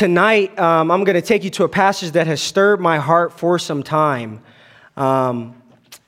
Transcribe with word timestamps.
tonight 0.00 0.58
um, 0.58 0.90
I'm 0.90 1.04
going 1.04 1.20
to 1.20 1.20
take 1.20 1.44
you 1.44 1.50
to 1.50 1.64
a 1.64 1.68
passage 1.68 2.12
that 2.12 2.26
has 2.26 2.40
stirred 2.40 2.80
my 2.80 2.96
heart 2.96 3.38
for 3.38 3.58
some 3.58 3.82
time. 3.82 4.40
Um, 4.96 5.60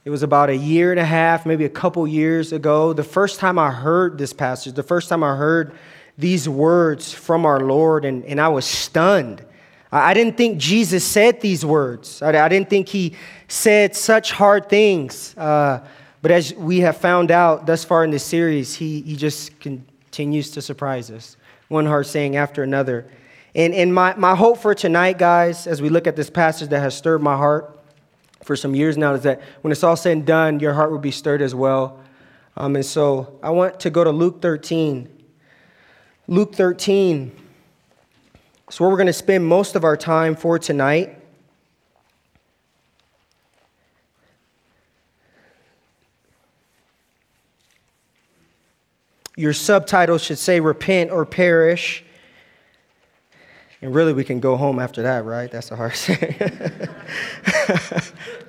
it 0.07 0.09
was 0.09 0.23
about 0.23 0.49
a 0.49 0.57
year 0.57 0.93
and 0.93 0.99
a 0.99 1.05
half, 1.05 1.45
maybe 1.45 1.67
a 1.67 1.69
couple 1.69 2.09
years 2.09 2.55
ago. 2.55 2.95
The 2.95 3.05
first 3.05 3.39
time 3.39 3.59
I 3.59 3.71
heard 3.71 4.17
this 4.17 4.33
passage, 4.33 4.73
the 4.73 4.83
first 4.83 5.11
time 5.11 5.23
I 5.23 5.37
heard 5.37 5.75
these 6.17 6.49
words 6.49 7.13
from 7.13 7.45
our 7.45 7.61
Lord, 7.61 8.07
and, 8.07 8.25
and 8.25 8.41
I 8.41 8.49
was 8.49 8.65
stunned. 8.65 9.45
I, 9.93 10.13
I 10.13 10.15
didn't 10.15 10.39
think 10.39 10.57
Jesus 10.57 11.05
said 11.05 11.43
these 11.43 11.63
words, 11.63 12.23
I, 12.23 12.29
I, 12.43 12.49
didn't 12.49 12.71
think 12.71 12.89
he 12.89 13.15
said 13.47 13.95
such 13.95 14.33
hard 14.33 14.71
things. 14.71 15.37
Uh, 15.37 15.87
but 16.23 16.31
as 16.31 16.55
we 16.55 16.81
have 16.81 16.97
found 16.97 17.31
out 17.31 17.67
thus 17.67 17.85
far 17.85 18.05
in 18.05 18.11
this 18.11 18.25
series, 18.25 18.75
he, 18.75 19.03
he 19.03 19.17
just 19.17 19.61
continues 19.61 20.51
to 20.53 20.63
surprise 20.63 21.11
us, 21.11 21.37
one 21.69 21.85
hard 21.85 22.07
saying 22.07 22.37
after 22.37 22.63
another. 22.63 23.05
And, 23.55 23.75
and 23.75 23.95
my, 23.95 24.15
my 24.15 24.35
hope 24.35 24.59
for 24.59 24.75
tonight, 24.75 25.19
guys, 25.19 25.67
as 25.67 25.83
we 25.83 25.91
look 25.91 26.07
at 26.07 26.17
this 26.17 26.31
passage 26.31 26.71
that 26.71 26.81
has 26.81 26.97
stirred 26.97 27.21
my 27.21 27.37
heart 27.37 27.79
for 28.45 28.57
some 28.57 28.75
years 28.75 28.97
now, 28.97 29.13
is 29.13 29.23
that 29.25 29.43
when 29.61 29.73
it's 29.73 29.85
all 29.85 29.97
said 29.97 30.13
and 30.13 30.27
done, 30.27 30.59
your 30.59 30.73
heart 30.73 30.91
will 30.91 30.99
be 30.99 31.11
stirred 31.11 31.43
as 31.43 31.55
well. 31.55 32.01
Um, 32.57 32.77
and 32.77 32.85
so 32.85 33.39
I 33.43 33.51
want 33.51 33.81
to 33.81 33.91
go 33.91 34.05
to 34.05 34.11
Luke 34.11 34.41
13. 34.41 35.09
Luke 36.29 36.55
13 36.55 37.33
is 38.71 38.81
where 38.81 38.89
we're 38.89 38.97
going 38.97 39.07
to 39.07 39.13
spend 39.13 39.47
most 39.47 39.77
of 39.77 39.85
our 39.85 39.99
time 39.99 40.35
for 40.35 40.59
tonight. 40.59 41.19
Your 49.37 49.53
subtitle 49.53 50.19
should 50.19 50.39
say 50.39 50.61
Repent 50.61 51.11
or 51.11 51.25
Perish. 51.27 52.05
And 53.83 53.93
really, 53.93 54.13
we 54.13 54.23
can 54.23 54.39
go 54.39 54.57
home 54.57 54.79
after 54.79 55.03
that, 55.03 55.25
right? 55.25 55.51
That's 55.51 55.73
a 55.73 55.77
hard 55.77 55.97
saying. 55.97 56.37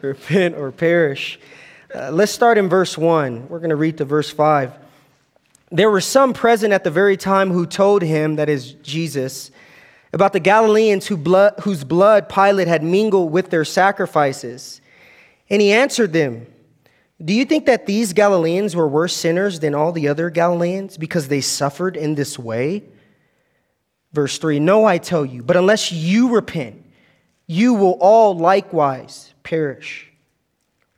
Repent 0.02 0.56
or 0.56 0.72
perish. 0.72 1.40
Uh, 1.94 2.12
let's 2.12 2.32
start 2.32 2.60
in 2.60 2.70
verse 2.70 2.96
1. 2.98 3.50
We're 3.50 3.58
going 3.58 3.72
to 3.72 3.76
read 3.76 3.98
to 3.98 4.06
verse 4.06 4.30
5. 4.30 4.74
There 5.72 5.90
were 5.90 6.02
some 6.02 6.34
present 6.34 6.72
at 6.72 6.84
the 6.84 6.92
very 6.92 7.18
time 7.18 7.50
who 7.50 7.66
told 7.66 8.04
him, 8.04 8.36
that 8.36 8.48
is 8.48 8.74
Jesus, 8.84 9.50
about 10.14 10.34
the 10.34 10.40
Galileans 10.40 11.08
who 11.08 11.16
whose 11.64 11.84
blood 11.84 12.30
Pilate 12.30 12.68
had 12.68 12.84
mingled 12.84 13.32
with 13.32 13.50
their 13.50 13.66
sacrifices. 13.66 14.82
And 15.50 15.64
he 15.64 15.72
answered 15.72 16.14
them, 16.14 16.46
Do 17.24 17.34
you 17.34 17.46
think 17.46 17.66
that 17.66 17.88
these 17.88 18.14
Galileans 18.14 18.76
were 18.76 18.88
worse 18.88 19.16
sinners 19.16 19.62
than 19.62 19.74
all 19.74 19.92
the 19.92 20.08
other 20.08 20.30
Galileans 20.30 20.98
because 20.98 21.28
they 21.28 21.42
suffered 21.42 21.98
in 21.98 22.14
this 22.14 22.38
way? 22.38 22.84
Verse 24.14 24.38
3 24.38 24.60
No, 24.60 24.86
I 24.86 24.98
tell 25.00 25.26
you, 25.26 25.44
but 25.44 25.58
unless 25.58 25.92
you 25.92 26.30
repent, 26.30 26.84
you 27.48 27.74
will 27.74 27.98
all 28.00 28.38
likewise 28.38 29.34
perish. 29.44 30.10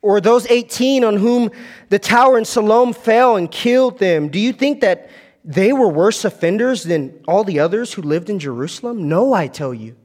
Or 0.02 0.20
those 0.20 0.46
18 0.46 1.02
on 1.02 1.16
whom 1.16 1.50
the 1.88 1.98
tower 1.98 2.38
in 2.38 2.44
Siloam 2.44 2.92
fell 2.92 3.36
and 3.36 3.50
killed 3.50 3.98
them, 3.98 4.28
do 4.28 4.38
you 4.38 4.52
think 4.52 4.80
that 4.82 5.10
they 5.44 5.72
were 5.72 5.88
worse 5.88 6.24
offenders 6.24 6.84
than 6.84 7.22
all 7.26 7.42
the 7.42 7.58
others 7.58 7.92
who 7.92 8.02
lived 8.02 8.30
in 8.30 8.38
Jerusalem? 8.38 9.08
No, 9.08 9.32
I 9.32 9.48
tell 9.48 9.74
you. 9.74 9.96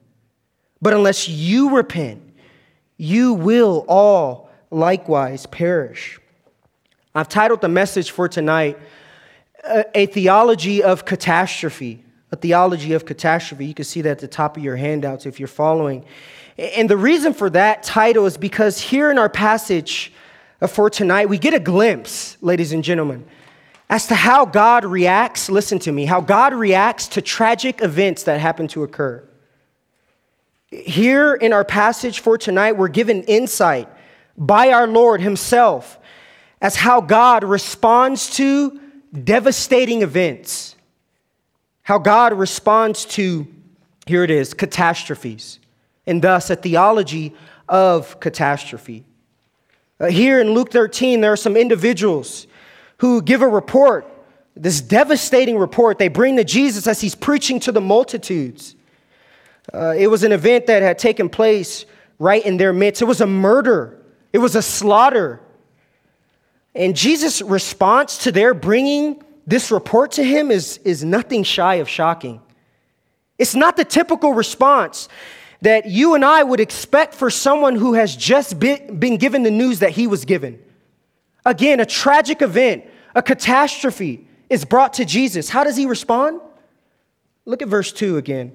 But 0.81 0.93
unless 0.93 1.27
you 1.27 1.75
repent, 1.75 2.21
you 2.97 3.33
will 3.33 3.85
all 3.87 4.49
likewise 4.71 5.45
perish. 5.45 6.19
I've 7.13 7.29
titled 7.29 7.61
the 7.61 7.69
message 7.69 8.09
for 8.11 8.27
tonight, 8.27 8.79
A 9.93 10.07
Theology 10.07 10.81
of 10.81 11.05
Catastrophe 11.05 12.03
a 12.31 12.35
theology 12.35 12.93
of 12.93 13.05
catastrophe. 13.05 13.65
You 13.65 13.73
can 13.73 13.85
see 13.85 14.01
that 14.01 14.11
at 14.11 14.19
the 14.19 14.27
top 14.27 14.57
of 14.57 14.63
your 14.63 14.77
handouts 14.77 15.25
if 15.25 15.39
you're 15.39 15.47
following. 15.47 16.05
And 16.57 16.89
the 16.89 16.97
reason 16.97 17.33
for 17.33 17.49
that 17.49 17.83
title 17.83 18.25
is 18.25 18.37
because 18.37 18.79
here 18.79 19.11
in 19.11 19.17
our 19.17 19.29
passage 19.29 20.13
uh, 20.61 20.67
for 20.67 20.89
tonight, 20.89 21.27
we 21.27 21.37
get 21.37 21.53
a 21.53 21.59
glimpse, 21.59 22.37
ladies 22.41 22.71
and 22.71 22.83
gentlemen, 22.83 23.25
as 23.89 24.07
to 24.07 24.15
how 24.15 24.45
God 24.45 24.85
reacts, 24.85 25.49
listen 25.49 25.79
to 25.79 25.91
me, 25.91 26.05
how 26.05 26.21
God 26.21 26.53
reacts 26.53 27.09
to 27.09 27.21
tragic 27.21 27.81
events 27.81 28.23
that 28.23 28.39
happen 28.39 28.67
to 28.69 28.83
occur. 28.83 29.27
Here 30.69 31.33
in 31.33 31.51
our 31.51 31.65
passage 31.65 32.21
for 32.21 32.37
tonight, 32.37 32.73
we're 32.73 32.87
given 32.87 33.23
insight 33.23 33.89
by 34.37 34.71
our 34.71 34.87
Lord 34.87 35.19
Himself 35.19 35.99
as 36.61 36.77
how 36.77 37.01
God 37.01 37.43
responds 37.43 38.29
to 38.37 38.79
devastating 39.11 40.03
events 40.03 40.70
how 41.83 41.97
God 41.97 42.33
responds 42.33 43.05
to, 43.05 43.47
here 44.05 44.23
it 44.23 44.31
is, 44.31 44.53
catastrophes, 44.53 45.59
and 46.05 46.21
thus 46.21 46.49
a 46.49 46.55
theology 46.55 47.33
of 47.67 48.19
catastrophe. 48.19 49.05
Uh, 49.99 50.07
here 50.07 50.39
in 50.41 50.51
Luke 50.51 50.71
13, 50.71 51.21
there 51.21 51.31
are 51.31 51.37
some 51.37 51.55
individuals 51.55 52.47
who 52.97 53.21
give 53.21 53.41
a 53.41 53.47
report, 53.47 54.07
this 54.55 54.81
devastating 54.81 55.57
report 55.57 55.97
they 55.97 56.07
bring 56.07 56.37
to 56.37 56.43
Jesus 56.43 56.87
as 56.87 57.01
he's 57.01 57.15
preaching 57.15 57.59
to 57.61 57.71
the 57.71 57.81
multitudes. 57.81 58.75
Uh, 59.73 59.93
it 59.97 60.07
was 60.07 60.23
an 60.23 60.31
event 60.31 60.67
that 60.67 60.81
had 60.81 60.99
taken 60.99 61.29
place 61.29 61.85
right 62.19 62.45
in 62.45 62.57
their 62.57 62.73
midst. 62.73 63.01
It 63.01 63.05
was 63.05 63.21
a 63.21 63.27
murder, 63.27 63.99
it 64.33 64.37
was 64.37 64.55
a 64.55 64.61
slaughter. 64.61 65.39
And 66.73 66.95
Jesus' 66.95 67.41
response 67.41 68.19
to 68.19 68.31
their 68.31 68.53
bringing 68.53 69.21
this 69.51 69.69
report 69.69 70.13
to 70.13 70.23
him 70.23 70.49
is, 70.49 70.77
is 70.85 71.03
nothing 71.03 71.43
shy 71.43 71.75
of 71.75 71.89
shocking. 71.89 72.41
It's 73.37 73.53
not 73.53 73.75
the 73.75 73.83
typical 73.83 74.33
response 74.33 75.09
that 75.61 75.87
you 75.87 76.15
and 76.15 76.23
I 76.23 76.41
would 76.41 76.61
expect 76.61 77.13
for 77.13 77.29
someone 77.29 77.75
who 77.75 77.93
has 77.93 78.15
just 78.15 78.59
been, 78.59 78.97
been 78.97 79.17
given 79.17 79.43
the 79.43 79.51
news 79.51 79.79
that 79.79 79.91
he 79.91 80.07
was 80.07 80.23
given. 80.23 80.63
Again, 81.45 81.81
a 81.81 81.85
tragic 81.85 82.41
event, 82.41 82.85
a 83.13 83.21
catastrophe 83.21 84.25
is 84.49 84.63
brought 84.63 84.93
to 84.93 85.05
Jesus. 85.05 85.49
How 85.49 85.65
does 85.65 85.75
he 85.75 85.85
respond? 85.85 86.39
Look 87.43 87.61
at 87.61 87.67
verse 87.67 87.91
2 87.91 88.15
again. 88.15 88.53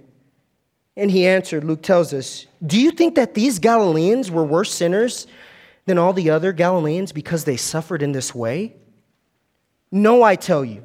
And 0.97 1.11
he 1.11 1.27
answered, 1.27 1.63
Luke 1.63 1.83
tells 1.83 2.15
us, 2.15 2.47
Do 2.65 2.81
you 2.81 2.91
think 2.91 3.17
that 3.17 3.35
these 3.35 3.59
Galileans 3.59 4.31
were 4.31 4.45
worse 4.45 4.73
sinners 4.73 5.27
than 5.85 5.99
all 5.99 6.15
the 6.15 6.31
other 6.31 6.55
Galileans 6.55 7.13
because 7.13 7.45
they 7.45 7.59
suffered 7.59 8.03
in 8.03 8.13
this 8.13 8.35
way? 8.35 8.77
No, 9.91 10.23
I 10.23 10.37
tell 10.37 10.65
you. 10.65 10.85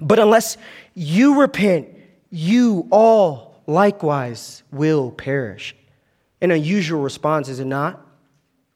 But 0.00 0.18
unless 0.18 0.56
you 0.94 1.40
repent, 1.40 1.88
you 2.30 2.88
all 2.90 3.62
likewise 3.66 4.62
will 4.72 5.10
perish. 5.10 5.76
An 6.40 6.50
unusual 6.50 7.00
response, 7.00 7.48
is 7.48 7.60
it 7.60 7.66
not? 7.66 8.04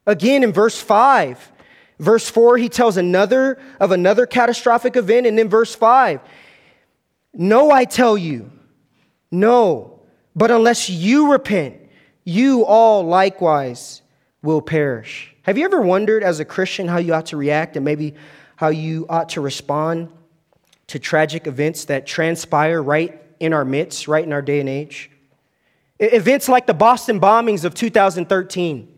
Again, 0.06 0.44
in 0.44 0.52
verse 0.52 0.80
5, 0.80 1.52
verse 1.98 2.30
4, 2.30 2.58
he 2.58 2.68
tells 2.68 2.96
another 2.96 3.58
of 3.80 3.90
another 3.90 4.26
catastrophic 4.26 4.96
event. 4.96 5.26
And 5.26 5.36
then 5.38 5.48
verse 5.48 5.74
5, 5.74 6.20
no, 7.34 7.70
I 7.70 7.84
tell 7.84 8.16
you, 8.16 8.50
no, 9.30 10.00
but 10.34 10.50
unless 10.50 10.88
you 10.88 11.32
repent, 11.32 11.76
you 12.24 12.64
all 12.64 13.04
likewise 13.04 14.02
will 14.42 14.62
perish. 14.62 15.34
Have 15.42 15.58
you 15.58 15.64
ever 15.64 15.80
wondered 15.80 16.22
as 16.22 16.40
a 16.40 16.44
Christian 16.44 16.88
how 16.88 16.98
you 16.98 17.14
ought 17.14 17.26
to 17.26 17.36
react 17.36 17.76
and 17.76 17.84
maybe 17.84 18.14
how 18.56 18.68
you 18.68 19.06
ought 19.08 19.30
to 19.30 19.40
respond 19.40 20.10
to 20.88 20.98
tragic 20.98 21.46
events 21.46 21.86
that 21.86 22.06
transpire 22.06 22.82
right 22.82 23.22
in 23.40 23.52
our 23.52 23.64
midst, 23.64 24.08
right 24.08 24.24
in 24.24 24.32
our 24.32 24.42
day 24.42 24.60
and 24.60 24.68
age. 24.68 25.10
Events 25.98 26.48
like 26.48 26.66
the 26.66 26.74
Boston 26.74 27.20
bombings 27.20 27.64
of 27.64 27.74
2013. 27.74 28.92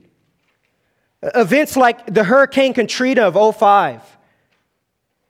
Events 1.23 1.77
like 1.77 2.13
the 2.13 2.25
Hurricane 2.25 2.75
Katrina 2.75 3.23
of 3.23 3.57
05. 3.57 4.03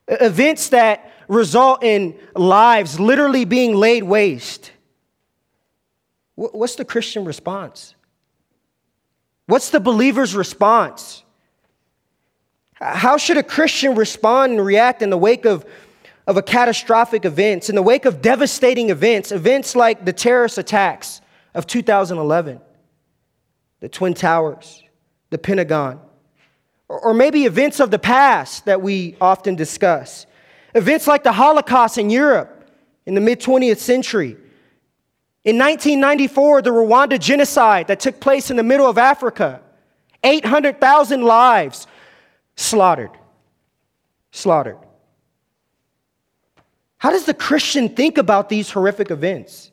Events 0.08 0.70
that 0.70 1.10
result 1.28 1.82
in 1.82 2.18
lives 2.34 2.98
literally 2.98 3.44
being 3.44 3.74
laid 3.74 4.02
waste. 4.02 4.72
What's 6.34 6.76
the 6.76 6.84
Christian 6.84 7.24
response? 7.24 7.94
What's 9.46 9.70
the 9.70 9.80
believer's 9.80 10.36
response? 10.36 11.22
How 12.80 13.16
should 13.16 13.36
a 13.36 13.42
Christian 13.42 13.94
respond 13.94 14.52
and 14.52 14.64
react 14.64 15.02
in 15.02 15.10
the 15.10 15.18
wake 15.18 15.44
of, 15.44 15.66
of 16.26 16.36
a 16.36 16.42
catastrophic 16.42 17.24
events, 17.24 17.68
in 17.68 17.74
the 17.74 17.82
wake 17.82 18.04
of 18.04 18.22
devastating 18.22 18.90
events, 18.90 19.32
events 19.32 19.74
like 19.74 20.04
the 20.04 20.12
terrorist 20.12 20.58
attacks 20.58 21.20
of 21.54 21.66
2011, 21.66 22.60
the 23.80 23.88
Twin 23.88 24.14
Towers, 24.14 24.82
the 25.30 25.38
Pentagon, 25.38 26.00
or, 26.88 27.00
or 27.00 27.14
maybe 27.14 27.46
events 27.46 27.80
of 27.80 27.90
the 27.90 27.98
past 27.98 28.64
that 28.66 28.80
we 28.80 29.16
often 29.20 29.56
discuss, 29.56 30.26
events 30.74 31.08
like 31.08 31.24
the 31.24 31.32
Holocaust 31.32 31.98
in 31.98 32.10
Europe 32.10 32.70
in 33.06 33.14
the 33.14 33.20
mid 33.20 33.40
20th 33.40 33.78
century. 33.78 34.36
In 35.44 35.56
1994, 35.56 36.62
the 36.62 36.70
Rwanda 36.70 37.18
genocide 37.18 37.88
that 37.88 38.00
took 38.00 38.20
place 38.20 38.50
in 38.50 38.56
the 38.56 38.62
middle 38.62 38.86
of 38.86 38.98
Africa, 38.98 39.62
800,000 40.22 41.22
lives 41.22 41.86
slaughtered. 42.58 43.12
Slaughtered. 44.32 44.78
How 46.98 47.10
does 47.10 47.24
the 47.24 47.34
Christian 47.34 47.88
think 47.88 48.18
about 48.18 48.48
these 48.48 48.70
horrific 48.70 49.10
events? 49.10 49.70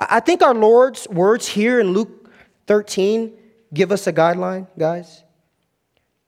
I 0.00 0.20
think 0.20 0.42
our 0.42 0.54
Lord's 0.54 1.06
words 1.08 1.46
here 1.46 1.78
in 1.78 1.92
Luke 1.92 2.30
13 2.66 3.32
give 3.72 3.92
us 3.92 4.06
a 4.06 4.12
guideline, 4.12 4.66
guys. 4.78 5.22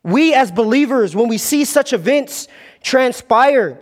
We 0.02 0.34
as 0.34 0.52
believers, 0.52 1.16
when 1.16 1.28
we 1.28 1.38
see 1.38 1.64
such 1.64 1.92
events 1.92 2.46
transpire, 2.82 3.80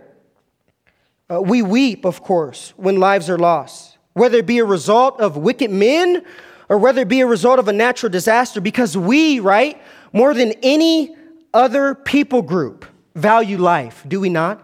uh, 1.29 1.41
we 1.41 1.61
weep, 1.61 2.05
of 2.05 2.23
course, 2.23 2.73
when 2.77 2.99
lives 2.99 3.29
are 3.29 3.37
lost, 3.37 3.97
whether 4.13 4.37
it 4.37 4.45
be 4.45 4.59
a 4.59 4.65
result 4.65 5.19
of 5.19 5.35
wicked 5.35 5.71
men 5.71 6.23
or 6.69 6.77
whether 6.77 7.01
it 7.01 7.09
be 7.09 7.21
a 7.21 7.27
result 7.27 7.59
of 7.59 7.67
a 7.67 7.73
natural 7.73 8.09
disaster, 8.09 8.61
because 8.61 8.97
we, 8.97 9.39
right, 9.39 9.79
more 10.15 10.33
than 10.33 10.53
any 10.63 11.13
other 11.53 11.93
people 11.93 12.41
group, 12.41 12.85
value 13.15 13.57
life, 13.57 14.03
do 14.07 14.21
we 14.21 14.29
not? 14.29 14.63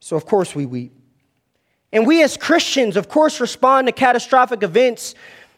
So, 0.00 0.16
of 0.16 0.24
course, 0.24 0.54
we 0.54 0.64
weep. 0.64 0.92
And 1.92 2.06
we 2.06 2.22
as 2.22 2.38
Christians, 2.38 2.96
of 2.96 3.08
course, 3.10 3.38
respond 3.38 3.86
to 3.86 3.92
catastrophic 3.92 4.62
events 4.62 5.14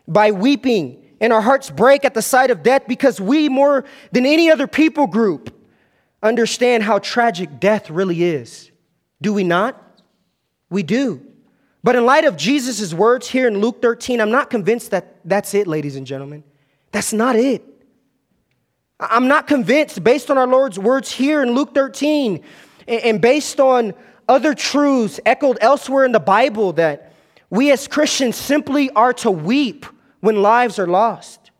by 0.08 0.32
weeping, 0.32 1.00
and 1.20 1.32
our 1.32 1.40
hearts 1.40 1.70
break 1.70 2.04
at 2.04 2.12
the 2.12 2.22
sight 2.22 2.50
of 2.50 2.64
death 2.64 2.82
because 2.88 3.20
we, 3.20 3.48
more 3.48 3.84
than 4.10 4.26
any 4.26 4.50
other 4.50 4.66
people 4.66 5.06
group, 5.06 5.54
understand 6.20 6.82
how 6.82 6.98
tragic 6.98 7.60
death 7.60 7.90
really 7.90 8.24
is. 8.24 8.72
Do 9.22 9.32
we 9.32 9.44
not? 9.44 9.80
We 10.70 10.82
do. 10.82 11.24
But 11.84 11.94
in 11.94 12.04
light 12.04 12.24
of 12.24 12.36
Jesus' 12.36 12.92
words 12.92 13.28
here 13.28 13.46
in 13.46 13.60
Luke 13.60 13.80
13, 13.80 14.20
I'm 14.20 14.32
not 14.32 14.50
convinced 14.50 14.90
that 14.90 15.20
that's 15.24 15.54
it, 15.54 15.68
ladies 15.68 15.94
and 15.94 16.04
gentlemen. 16.04 16.42
That's 16.90 17.12
not 17.12 17.36
it. 17.36 17.62
I'm 19.00 19.26
not 19.26 19.46
convinced, 19.46 20.04
based 20.04 20.30
on 20.30 20.38
our 20.38 20.46
Lord's 20.46 20.78
words 20.78 21.10
here 21.10 21.42
in 21.42 21.52
Luke 21.52 21.74
13 21.74 22.42
and 22.86 23.20
based 23.20 23.58
on 23.58 23.94
other 24.28 24.54
truths 24.54 25.18
echoed 25.26 25.58
elsewhere 25.60 26.04
in 26.04 26.12
the 26.12 26.20
Bible 26.20 26.72
that 26.74 27.12
we 27.50 27.70
as 27.70 27.88
Christians 27.88 28.36
simply 28.36 28.90
are 28.90 29.12
to 29.14 29.30
weep 29.30 29.86
when 30.20 30.42
lives 30.42 30.78
are 30.78 30.86
lost. 30.86 31.50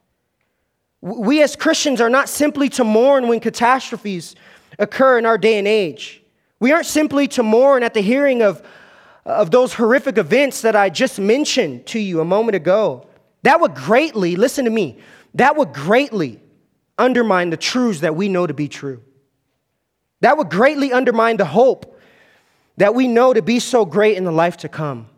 We 1.01 1.43
as 1.43 1.57
Christians 1.57 2.01
are 2.01 2.09
not 2.09 2.29
simply 2.29 2.69
to 2.71 2.85
mourn 2.85 3.29
when 3.29 3.41
catastrophes 3.41 4.37
occur 4.79 5.19
in 5.19 5.27
our 5.27 5.37
day 5.37 5.59
and 5.59 5.69
age. 5.69 6.23
We 6.61 6.73
aren't 6.73 6.87
simply 6.87 7.29
to 7.29 7.43
mourn 7.43 7.83
at 7.83 7.95
the 7.95 8.01
hearing 8.01 8.43
of, 8.43 8.63
of 9.27 9.51
those 9.51 9.75
horrific 9.75 10.19
events 10.19 10.63
that 10.63 10.75
I 10.75 10.89
just 10.89 11.19
mentioned 11.19 11.87
to 11.87 11.99
you 11.99 12.21
a 12.21 12.25
moment 12.25 12.57
ago. 12.57 13.07
That 13.43 13.61
would 13.61 13.75
greatly, 13.75 14.37
listen 14.37 14.65
to 14.65 14.71
me, 14.71 14.99
that 15.35 15.57
would 15.57 15.75
greatly 15.75 16.41
undermine 16.99 17.51
the 17.51 17.57
truths 17.57 18.01
that 18.01 18.17
we 18.17 18.29
know 18.29 18.47
to 18.47 18.55
be 18.55 18.69
true. 18.69 19.03
That 20.21 20.39
would 20.39 20.51
greatly 20.51 20.93
undermine 20.93 21.37
the 21.37 21.45
hope 21.45 22.01
that 22.77 22.95
we 22.95 23.09
know 23.09 23.33
to 23.33 23.43
be 23.43 23.59
so 23.61 23.85
great 23.85 24.17
in 24.17 24.25
the 24.25 24.33
life 24.33 24.57
to 24.59 24.69
come. 24.69 25.09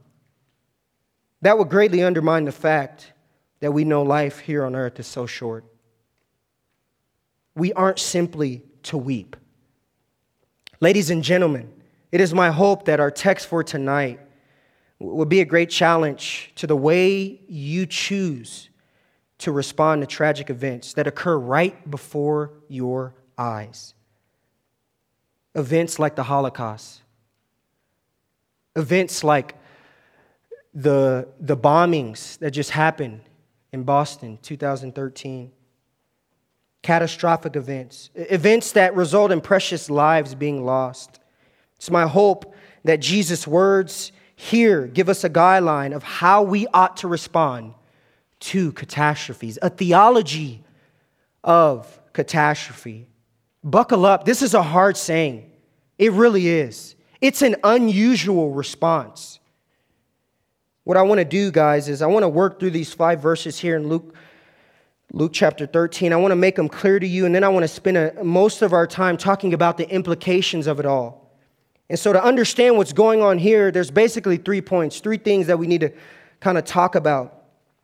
That 1.42 1.58
would 1.58 1.68
greatly 1.68 2.02
undermine 2.02 2.44
the 2.44 2.52
fact 2.52 3.12
that 3.60 3.72
we 3.72 3.84
know 3.84 4.02
life 4.02 4.40
here 4.40 4.64
on 4.64 4.74
earth 4.74 4.98
is 4.98 5.06
so 5.06 5.26
short. 5.26 5.64
We 7.54 7.72
aren't 7.72 7.98
simply 7.98 8.62
to 8.84 8.98
weep. 8.98 9.36
Ladies 10.80 11.10
and 11.10 11.22
gentlemen, 11.22 11.72
it 12.12 12.20
is 12.20 12.34
my 12.34 12.50
hope 12.50 12.84
that 12.86 13.00
our 13.00 13.10
text 13.10 13.46
for 13.46 13.62
tonight 13.62 14.20
will 14.98 15.24
be 15.24 15.40
a 15.40 15.44
great 15.44 15.70
challenge 15.70 16.52
to 16.56 16.66
the 16.66 16.76
way 16.76 17.40
you 17.48 17.86
choose 17.86 18.70
to 19.38 19.52
respond 19.52 20.02
to 20.02 20.06
tragic 20.06 20.50
events 20.50 20.94
that 20.94 21.06
occur 21.06 21.36
right 21.36 21.90
before 21.90 22.52
your 22.68 23.14
eyes. 23.36 23.94
Events 25.54 25.98
like 25.98 26.16
the 26.16 26.22
Holocaust, 26.22 27.02
events 28.74 29.24
like 29.24 29.54
the, 30.74 31.28
the 31.40 31.56
bombings 31.56 32.38
that 32.38 32.50
just 32.50 32.70
happened 32.70 33.20
in 33.72 33.82
Boston 33.82 34.38
2013 34.42 35.52
catastrophic 36.86 37.56
events. 37.56 38.10
Events 38.14 38.70
that 38.72 38.94
result 38.94 39.32
in 39.32 39.40
precious 39.40 39.90
lives 39.90 40.36
being 40.36 40.64
lost. 40.64 41.18
It's 41.76 41.90
my 41.90 42.06
hope 42.06 42.54
that 42.84 43.00
jesus 43.00 43.44
words 43.44 44.12
here 44.36 44.86
give 44.86 45.08
us 45.08 45.24
a 45.24 45.30
guideline 45.30 45.94
of 45.94 46.04
how 46.04 46.42
we 46.44 46.68
ought 46.68 46.98
to 46.98 47.08
respond 47.08 47.74
to 48.52 48.72
catastrophes 48.72 49.58
a 49.62 49.70
theology 49.70 50.62
of 51.44 52.00
catastrophe 52.12 53.08
buckle 53.62 54.04
up 54.04 54.24
this 54.24 54.42
is 54.42 54.54
a 54.54 54.62
hard 54.62 54.96
saying 54.96 55.50
it 55.98 56.12
really 56.12 56.48
is 56.48 56.96
it's 57.20 57.42
an 57.42 57.56
unusual 57.64 58.50
response. 58.50 59.40
What 60.84 60.96
I 60.96 61.02
want 61.02 61.18
to 61.18 61.24
do, 61.24 61.50
guys, 61.50 61.88
is 61.88 62.02
I 62.02 62.06
want 62.06 62.22
to 62.22 62.28
work 62.28 62.60
through 62.60 62.70
these 62.70 62.92
five 62.92 63.20
verses 63.20 63.58
here 63.58 63.76
in 63.76 63.88
Luke, 63.88 64.14
Luke 65.12 65.32
chapter 65.32 65.66
13. 65.66 66.12
I 66.12 66.16
want 66.16 66.32
to 66.32 66.36
make 66.36 66.56
them 66.56 66.68
clear 66.68 66.98
to 66.98 67.06
you, 67.06 67.26
and 67.26 67.34
then 67.34 67.42
I 67.42 67.48
want 67.48 67.64
to 67.64 67.68
spend 67.68 67.96
a, 67.96 68.22
most 68.22 68.62
of 68.62 68.72
our 68.72 68.86
time 68.86 69.16
talking 69.16 69.54
about 69.54 69.78
the 69.78 69.88
implications 69.90 70.66
of 70.66 70.78
it 70.78 70.86
all. 70.86 71.36
And 71.88 71.98
so, 71.98 72.12
to 72.12 72.22
understand 72.22 72.76
what's 72.76 72.92
going 72.92 73.22
on 73.22 73.38
here, 73.38 73.70
there's 73.70 73.90
basically 73.90 74.36
three 74.36 74.60
points, 74.60 75.00
three 75.00 75.18
things 75.18 75.46
that 75.46 75.58
we 75.58 75.66
need 75.66 75.80
to 75.80 75.92
kind 76.40 76.58
of 76.58 76.64
talk 76.64 76.94
about. 76.94 77.35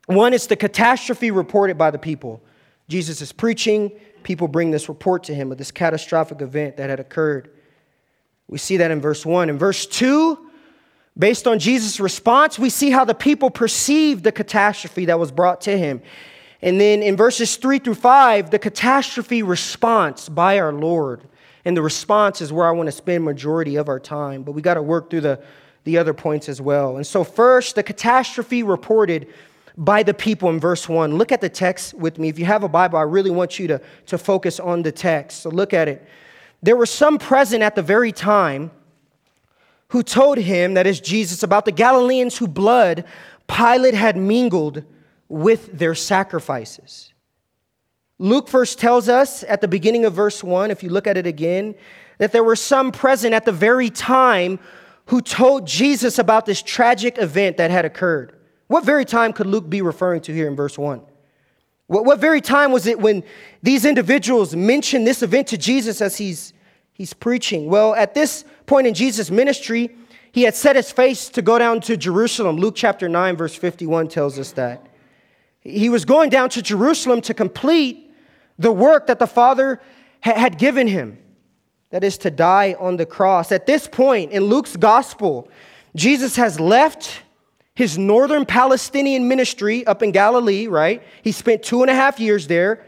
One 0.05 0.33
is 0.33 0.47
the 0.47 0.55
catastrophe 0.55 1.31
reported 1.31 1.77
by 1.77 1.91
the 1.91 1.97
people. 1.97 2.41
Jesus 2.89 3.21
is 3.21 3.31
preaching, 3.31 3.91
people 4.23 4.47
bring 4.47 4.71
this 4.71 4.89
report 4.89 5.23
to 5.25 5.33
him 5.33 5.51
of 5.51 5.57
this 5.57 5.71
catastrophic 5.71 6.41
event 6.41 6.77
that 6.77 6.89
had 6.89 6.99
occurred. 6.99 7.49
We 8.47 8.57
see 8.57 8.77
that 8.77 8.91
in 8.91 8.99
verse 8.99 9.25
1. 9.25 9.49
In 9.49 9.57
verse 9.57 9.85
2, 9.85 10.37
based 11.17 11.47
on 11.47 11.59
Jesus' 11.59 11.99
response, 11.99 12.59
we 12.59 12.69
see 12.69 12.91
how 12.91 13.05
the 13.05 13.15
people 13.15 13.49
perceived 13.49 14.23
the 14.23 14.31
catastrophe 14.31 15.05
that 15.05 15.19
was 15.19 15.31
brought 15.31 15.61
to 15.61 15.77
him. 15.77 16.01
And 16.61 16.79
then 16.79 17.01
in 17.03 17.17
verses 17.17 17.55
3 17.55 17.79
through 17.79 17.95
5, 17.95 18.51
the 18.51 18.59
catastrophe 18.59 19.43
response 19.43 20.29
by 20.29 20.59
our 20.59 20.73
Lord. 20.73 21.21
And 21.65 21.75
the 21.75 21.81
response 21.81 22.41
is 22.41 22.51
where 22.51 22.67
I 22.67 22.71
want 22.71 22.87
to 22.87 22.91
spend 22.91 23.23
majority 23.23 23.77
of 23.77 23.87
our 23.87 23.99
time, 23.99 24.43
but 24.43 24.51
we 24.51 24.61
got 24.61 24.73
to 24.73 24.81
work 24.81 25.09
through 25.09 25.21
the, 25.21 25.41
the 25.85 25.97
other 25.97 26.13
points 26.13 26.49
as 26.49 26.61
well. 26.61 26.97
And 26.97 27.07
so 27.07 27.23
first, 27.23 27.75
the 27.75 27.83
catastrophe 27.83 28.63
reported 28.63 29.33
by 29.77 30.03
the 30.03 30.13
people 30.13 30.49
in 30.49 30.59
verse 30.59 30.87
1. 30.87 31.17
Look 31.17 31.31
at 31.31 31.41
the 31.41 31.49
text 31.49 31.93
with 31.93 32.19
me. 32.19 32.29
If 32.29 32.37
you 32.37 32.45
have 32.45 32.63
a 32.63 32.69
Bible, 32.69 32.99
I 32.99 33.03
really 33.03 33.31
want 33.31 33.59
you 33.59 33.67
to, 33.67 33.81
to 34.07 34.17
focus 34.17 34.59
on 34.59 34.83
the 34.83 34.91
text. 34.91 35.41
So 35.41 35.49
look 35.49 35.73
at 35.73 35.87
it. 35.87 36.07
There 36.61 36.77
were 36.77 36.85
some 36.85 37.17
present 37.17 37.63
at 37.63 37.75
the 37.75 37.81
very 37.81 38.11
time 38.11 38.71
who 39.89 40.01
told 40.01 40.37
him, 40.37 40.73
that 40.75 40.87
is 40.87 40.99
Jesus, 40.99 41.43
about 41.43 41.65
the 41.65 41.71
Galileans 41.71 42.37
whose 42.37 42.49
blood 42.49 43.05
Pilate 43.47 43.93
had 43.93 44.17
mingled 44.17 44.83
with 45.27 45.77
their 45.77 45.95
sacrifices. 45.95 47.13
Luke 48.19 48.47
first 48.47 48.79
tells 48.79 49.09
us 49.09 49.43
at 49.43 49.61
the 49.61 49.67
beginning 49.67 50.05
of 50.05 50.13
verse 50.13 50.43
1, 50.43 50.71
if 50.71 50.83
you 50.83 50.89
look 50.89 51.07
at 51.07 51.17
it 51.17 51.27
again, 51.27 51.75
that 52.19 52.31
there 52.31 52.43
were 52.43 52.55
some 52.55 52.91
present 52.91 53.33
at 53.33 53.45
the 53.45 53.51
very 53.51 53.89
time 53.89 54.59
who 55.07 55.21
told 55.21 55.67
Jesus 55.67 56.17
about 56.17 56.45
this 56.45 56.61
tragic 56.61 57.17
event 57.17 57.57
that 57.57 57.69
had 57.69 57.85
occurred. 57.85 58.35
What 58.67 58.83
very 58.83 59.05
time 59.05 59.33
could 59.33 59.47
Luke 59.47 59.69
be 59.69 59.81
referring 59.81 60.21
to 60.21 60.33
here 60.33 60.47
in 60.47 60.55
verse 60.55 60.77
1? 60.77 61.01
What, 61.87 62.05
what 62.05 62.19
very 62.19 62.41
time 62.41 62.71
was 62.71 62.87
it 62.87 62.99
when 62.99 63.23
these 63.61 63.85
individuals 63.85 64.55
mentioned 64.55 65.05
this 65.05 65.21
event 65.21 65.47
to 65.47 65.57
Jesus 65.57 66.01
as 66.01 66.17
he's, 66.17 66.53
he's 66.91 67.13
preaching? 67.13 67.67
Well, 67.67 67.93
at 67.95 68.13
this 68.13 68.45
point 68.65 68.87
in 68.87 68.93
Jesus' 68.93 69.29
ministry, 69.29 69.95
he 70.31 70.43
had 70.43 70.55
set 70.55 70.75
his 70.75 70.91
face 70.91 71.29
to 71.29 71.41
go 71.41 71.59
down 71.59 71.81
to 71.81 71.97
Jerusalem. 71.97 72.57
Luke 72.57 72.75
chapter 72.75 73.07
9, 73.07 73.35
verse 73.35 73.55
51 73.55 74.07
tells 74.07 74.39
us 74.39 74.51
that. 74.53 74.87
He 75.61 75.89
was 75.89 76.05
going 76.05 76.29
down 76.29 76.49
to 76.49 76.61
Jerusalem 76.61 77.21
to 77.21 77.33
complete 77.33 78.11
the 78.57 78.71
work 78.71 79.07
that 79.07 79.19
the 79.19 79.27
Father 79.27 79.81
ha- 80.21 80.33
had 80.33 80.57
given 80.57 80.87
him 80.87 81.19
that 81.93 82.03
is, 82.03 82.17
to 82.17 82.31
die 82.31 82.75
on 82.79 82.97
the 82.97 83.05
cross. 83.05 83.51
At 83.51 83.67
this 83.67 83.87
point 83.87 84.31
in 84.31 84.45
Luke's 84.45 84.75
gospel, 84.75 85.47
Jesus 85.95 86.35
has 86.37 86.59
left 86.59 87.21
his 87.75 87.97
northern 87.97 88.45
Palestinian 88.45 89.27
ministry 89.27 89.85
up 89.87 90.03
in 90.03 90.11
Galilee, 90.11 90.67
right? 90.67 91.01
He 91.23 91.31
spent 91.31 91.63
two 91.63 91.81
and 91.81 91.89
a 91.89 91.95
half 91.95 92.19
years 92.19 92.47
there. 92.47 92.85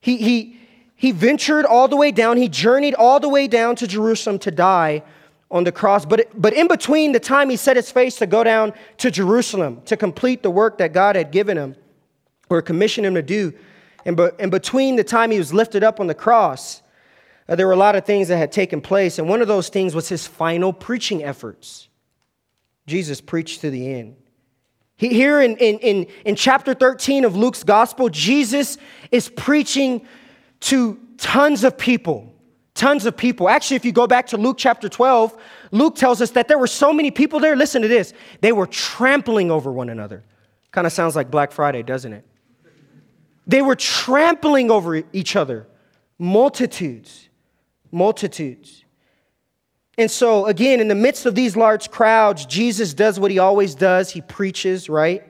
He, 0.00 0.18
he, 0.18 0.56
he 0.94 1.10
ventured 1.10 1.64
all 1.64 1.88
the 1.88 1.96
way 1.96 2.12
down, 2.12 2.36
he 2.36 2.48
journeyed 2.48 2.94
all 2.94 3.18
the 3.18 3.28
way 3.28 3.48
down 3.48 3.76
to 3.76 3.86
Jerusalem 3.86 4.38
to 4.40 4.50
die 4.50 5.02
on 5.50 5.64
the 5.64 5.72
cross. 5.72 6.04
But, 6.04 6.28
but 6.40 6.52
in 6.52 6.68
between 6.68 7.12
the 7.12 7.20
time 7.20 7.50
he 7.50 7.56
set 7.56 7.76
his 7.76 7.90
face 7.90 8.16
to 8.16 8.26
go 8.26 8.44
down 8.44 8.72
to 8.98 9.10
Jerusalem 9.10 9.82
to 9.86 9.96
complete 9.96 10.42
the 10.42 10.50
work 10.50 10.78
that 10.78 10.92
God 10.92 11.16
had 11.16 11.30
given 11.30 11.56
him 11.56 11.76
or 12.48 12.62
commissioned 12.62 13.06
him 13.06 13.14
to 13.14 13.22
do, 13.22 13.52
and, 14.04 14.16
be, 14.16 14.28
and 14.38 14.50
between 14.50 14.96
the 14.96 15.04
time 15.04 15.30
he 15.30 15.38
was 15.38 15.52
lifted 15.52 15.82
up 15.82 15.98
on 15.98 16.06
the 16.06 16.14
cross, 16.14 16.82
uh, 17.48 17.56
there 17.56 17.66
were 17.66 17.72
a 17.72 17.76
lot 17.76 17.96
of 17.96 18.04
things 18.04 18.28
that 18.28 18.36
had 18.36 18.52
taken 18.52 18.80
place. 18.80 19.18
And 19.18 19.28
one 19.28 19.42
of 19.42 19.48
those 19.48 19.68
things 19.68 19.94
was 19.94 20.08
his 20.08 20.26
final 20.26 20.72
preaching 20.72 21.24
efforts. 21.24 21.88
Jesus 22.86 23.20
preached 23.20 23.62
to 23.62 23.70
the 23.70 23.92
end. 23.92 24.16
Here 24.96 25.40
in, 25.40 25.56
in, 25.56 25.78
in, 25.78 26.06
in 26.24 26.36
chapter 26.36 26.72
13 26.72 27.24
of 27.24 27.36
Luke's 27.36 27.64
gospel, 27.64 28.08
Jesus 28.08 28.78
is 29.10 29.28
preaching 29.28 30.06
to 30.60 30.98
tons 31.18 31.64
of 31.64 31.76
people. 31.76 32.32
Tons 32.74 33.06
of 33.06 33.16
people. 33.16 33.48
Actually, 33.48 33.76
if 33.76 33.84
you 33.84 33.92
go 33.92 34.06
back 34.06 34.28
to 34.28 34.36
Luke 34.36 34.56
chapter 34.58 34.88
12, 34.88 35.36
Luke 35.70 35.96
tells 35.96 36.20
us 36.20 36.30
that 36.32 36.48
there 36.48 36.58
were 36.58 36.66
so 36.66 36.92
many 36.92 37.10
people 37.10 37.40
there. 37.40 37.56
Listen 37.56 37.82
to 37.82 37.88
this. 37.88 38.12
They 38.40 38.52
were 38.52 38.66
trampling 38.66 39.50
over 39.50 39.70
one 39.72 39.88
another, 39.88 40.24
Kind 40.70 40.88
of 40.88 40.92
sounds 40.92 41.14
like 41.14 41.30
Black 41.30 41.52
Friday, 41.52 41.84
doesn't 41.84 42.12
it? 42.12 42.26
They 43.46 43.62
were 43.62 43.76
trampling 43.76 44.70
over 44.70 45.02
each 45.12 45.36
other. 45.36 45.68
Multitudes. 46.18 47.28
Multitudes. 47.92 48.83
And 49.96 50.10
so, 50.10 50.46
again, 50.46 50.80
in 50.80 50.88
the 50.88 50.94
midst 50.94 51.24
of 51.24 51.34
these 51.34 51.56
large 51.56 51.90
crowds, 51.90 52.46
Jesus 52.46 52.94
does 52.94 53.20
what 53.20 53.30
he 53.30 53.38
always 53.38 53.74
does. 53.74 54.10
He 54.10 54.20
preaches, 54.20 54.88
right? 54.88 55.22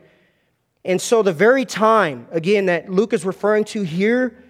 And 0.85 1.01
so, 1.01 1.23
the 1.23 1.33
very 1.33 1.65
time, 1.65 2.27
again, 2.31 2.67
that 2.67 2.91
Luke 2.91 3.13
is 3.13 3.25
referring 3.25 3.65
to 3.67 3.83
here 3.83 4.43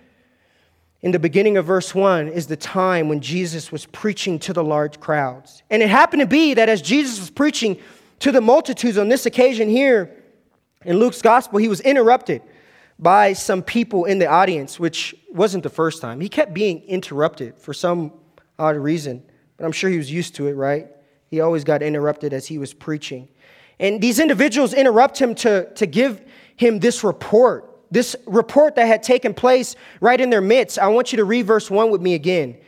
in 1.02 1.10
the 1.10 1.18
beginning 1.18 1.58
of 1.58 1.66
verse 1.66 1.94
1 1.94 2.28
is 2.28 2.46
the 2.46 2.56
time 2.56 3.08
when 3.08 3.20
Jesus 3.20 3.70
was 3.70 3.84
preaching 3.86 4.38
to 4.38 4.52
the 4.52 4.64
large 4.64 5.00
crowds. 5.00 5.62
And 5.68 5.82
it 5.82 5.90
happened 5.90 6.20
to 6.20 6.26
be 6.26 6.54
that 6.54 6.70
as 6.70 6.80
Jesus 6.80 7.20
was 7.20 7.30
preaching 7.30 7.78
to 8.20 8.32
the 8.32 8.40
multitudes 8.40 8.96
on 8.96 9.10
this 9.10 9.26
occasion 9.26 9.68
here 9.68 10.16
in 10.84 10.98
Luke's 10.98 11.20
gospel, 11.20 11.58
he 11.58 11.68
was 11.68 11.80
interrupted 11.80 12.40
by 12.98 13.34
some 13.34 13.62
people 13.62 14.06
in 14.06 14.18
the 14.18 14.26
audience, 14.26 14.80
which 14.80 15.14
wasn't 15.30 15.62
the 15.62 15.68
first 15.68 16.00
time. 16.00 16.20
He 16.20 16.28
kept 16.30 16.54
being 16.54 16.80
interrupted 16.84 17.58
for 17.58 17.74
some 17.74 18.12
odd 18.58 18.76
reason, 18.76 19.22
I'm 19.64 19.72
sure 19.72 19.90
he 19.90 19.98
was 19.98 20.10
used 20.10 20.34
to 20.36 20.46
it, 20.46 20.52
right? 20.52 20.88
He 21.30 21.40
always 21.40 21.64
got 21.64 21.82
interrupted 21.82 22.32
as 22.32 22.46
he 22.46 22.58
was 22.58 22.74
preaching. 22.74 23.28
And 23.78 24.00
these 24.00 24.18
individuals 24.18 24.72
interrupt 24.72 25.18
him 25.18 25.34
to, 25.36 25.72
to 25.74 25.86
give 25.86 26.22
him 26.56 26.78
this 26.78 27.02
report, 27.02 27.70
this 27.90 28.14
report 28.26 28.76
that 28.76 28.86
had 28.86 29.02
taken 29.02 29.34
place 29.34 29.74
right 30.00 30.20
in 30.20 30.30
their 30.30 30.40
midst. 30.40 30.78
I 30.78 30.88
want 30.88 31.12
you 31.12 31.16
to 31.16 31.24
read 31.24 31.46
verse 31.46 31.70
1 31.70 31.90
with 31.90 32.00
me 32.00 32.14
again. 32.14 32.50
It 32.50 32.62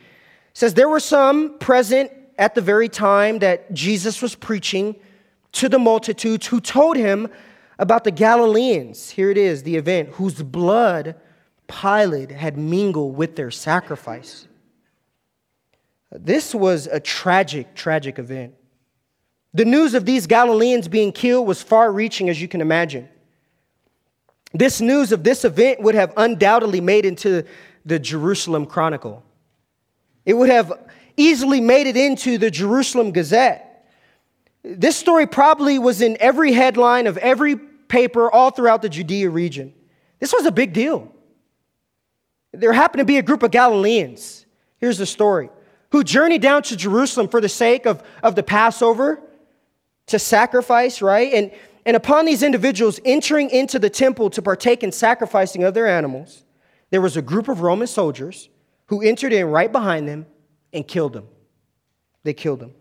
says, 0.53 0.73
There 0.73 0.89
were 0.89 0.99
some 0.99 1.57
present 1.59 2.11
at 2.37 2.55
the 2.55 2.61
very 2.61 2.89
time 2.89 3.39
that 3.39 3.73
Jesus 3.73 4.21
was 4.21 4.35
preaching 4.35 4.95
to 5.53 5.69
the 5.69 5.79
multitudes 5.79 6.47
who 6.47 6.59
told 6.59 6.97
him 6.97 7.29
about 7.79 8.03
the 8.03 8.11
Galileans. 8.11 9.11
Here 9.11 9.29
it 9.29 9.37
is, 9.37 9.63
the 9.63 9.75
event, 9.75 10.09
whose 10.09 10.41
blood 10.41 11.15
Pilate 11.67 12.31
had 12.31 12.57
mingled 12.57 13.17
with 13.17 13.35
their 13.35 13.51
sacrifice. 13.51 14.47
This 16.11 16.55
was 16.55 16.87
a 16.87 16.99
tragic, 16.99 17.75
tragic 17.75 18.19
event. 18.19 18.53
The 19.53 19.65
news 19.65 19.93
of 19.93 20.05
these 20.05 20.27
Galileans 20.27 20.87
being 20.87 21.11
killed 21.11 21.47
was 21.47 21.61
far 21.61 21.91
reaching, 21.91 22.29
as 22.29 22.41
you 22.41 22.47
can 22.47 22.61
imagine. 22.61 23.09
This 24.53 24.79
news 24.79 25.11
of 25.11 25.23
this 25.23 25.43
event 25.43 25.81
would 25.81 25.95
have 25.95 26.13
undoubtedly 26.15 26.81
made 26.81 27.05
into 27.05 27.43
the 27.85 27.99
Jerusalem 27.99 28.65
Chronicle. 28.65 29.23
It 30.25 30.33
would 30.33 30.49
have 30.49 30.73
easily 31.15 31.61
made 31.61 31.87
it 31.87 31.97
into 31.97 32.37
the 32.37 32.51
Jerusalem 32.51 33.11
Gazette. 33.11 33.87
This 34.63 34.95
story 34.95 35.25
probably 35.25 35.79
was 35.79 36.01
in 36.01 36.17
every 36.19 36.53
headline 36.53 37.07
of 37.07 37.17
every 37.17 37.55
paper 37.55 38.29
all 38.31 38.51
throughout 38.51 38.81
the 38.81 38.89
Judea 38.89 39.29
region. 39.29 39.73
This 40.19 40.33
was 40.33 40.45
a 40.45 40.51
big 40.51 40.73
deal. 40.73 41.11
There 42.51 42.73
happened 42.73 42.99
to 42.99 43.05
be 43.05 43.17
a 43.17 43.21
group 43.21 43.43
of 43.43 43.51
Galileans. 43.51 44.45
Here's 44.77 44.97
the 44.97 45.05
story 45.05 45.49
who 45.91 46.03
journeyed 46.03 46.41
down 46.41 46.63
to 46.63 46.75
Jerusalem 46.75 47.27
for 47.27 47.41
the 47.41 47.49
sake 47.49 47.85
of, 47.85 48.03
of 48.21 48.35
the 48.35 48.43
Passover 48.43 49.21
to 50.07 50.19
sacrifice, 50.19 51.01
right? 51.01 51.33
And, 51.33 51.51
and 51.85 51.95
upon 51.95 52.25
these 52.25 52.43
individuals 52.43 52.99
entering 53.05 53.49
into 53.49 53.79
the 53.79 53.89
temple 53.89 54.29
to 54.31 54.41
partake 54.41 54.83
in 54.83 54.91
sacrificing 54.91 55.63
of 55.63 55.73
their 55.73 55.87
animals, 55.87 56.43
there 56.89 57.01
was 57.01 57.17
a 57.17 57.21
group 57.21 57.47
of 57.47 57.61
Roman 57.61 57.87
soldiers 57.87 58.49
who 58.87 59.01
entered 59.01 59.33
in 59.33 59.47
right 59.47 59.71
behind 59.71 60.07
them 60.07 60.25
and 60.73 60.87
killed 60.87 61.13
them. 61.13 61.27
They 62.23 62.33
killed 62.33 62.59
them. 62.59 62.73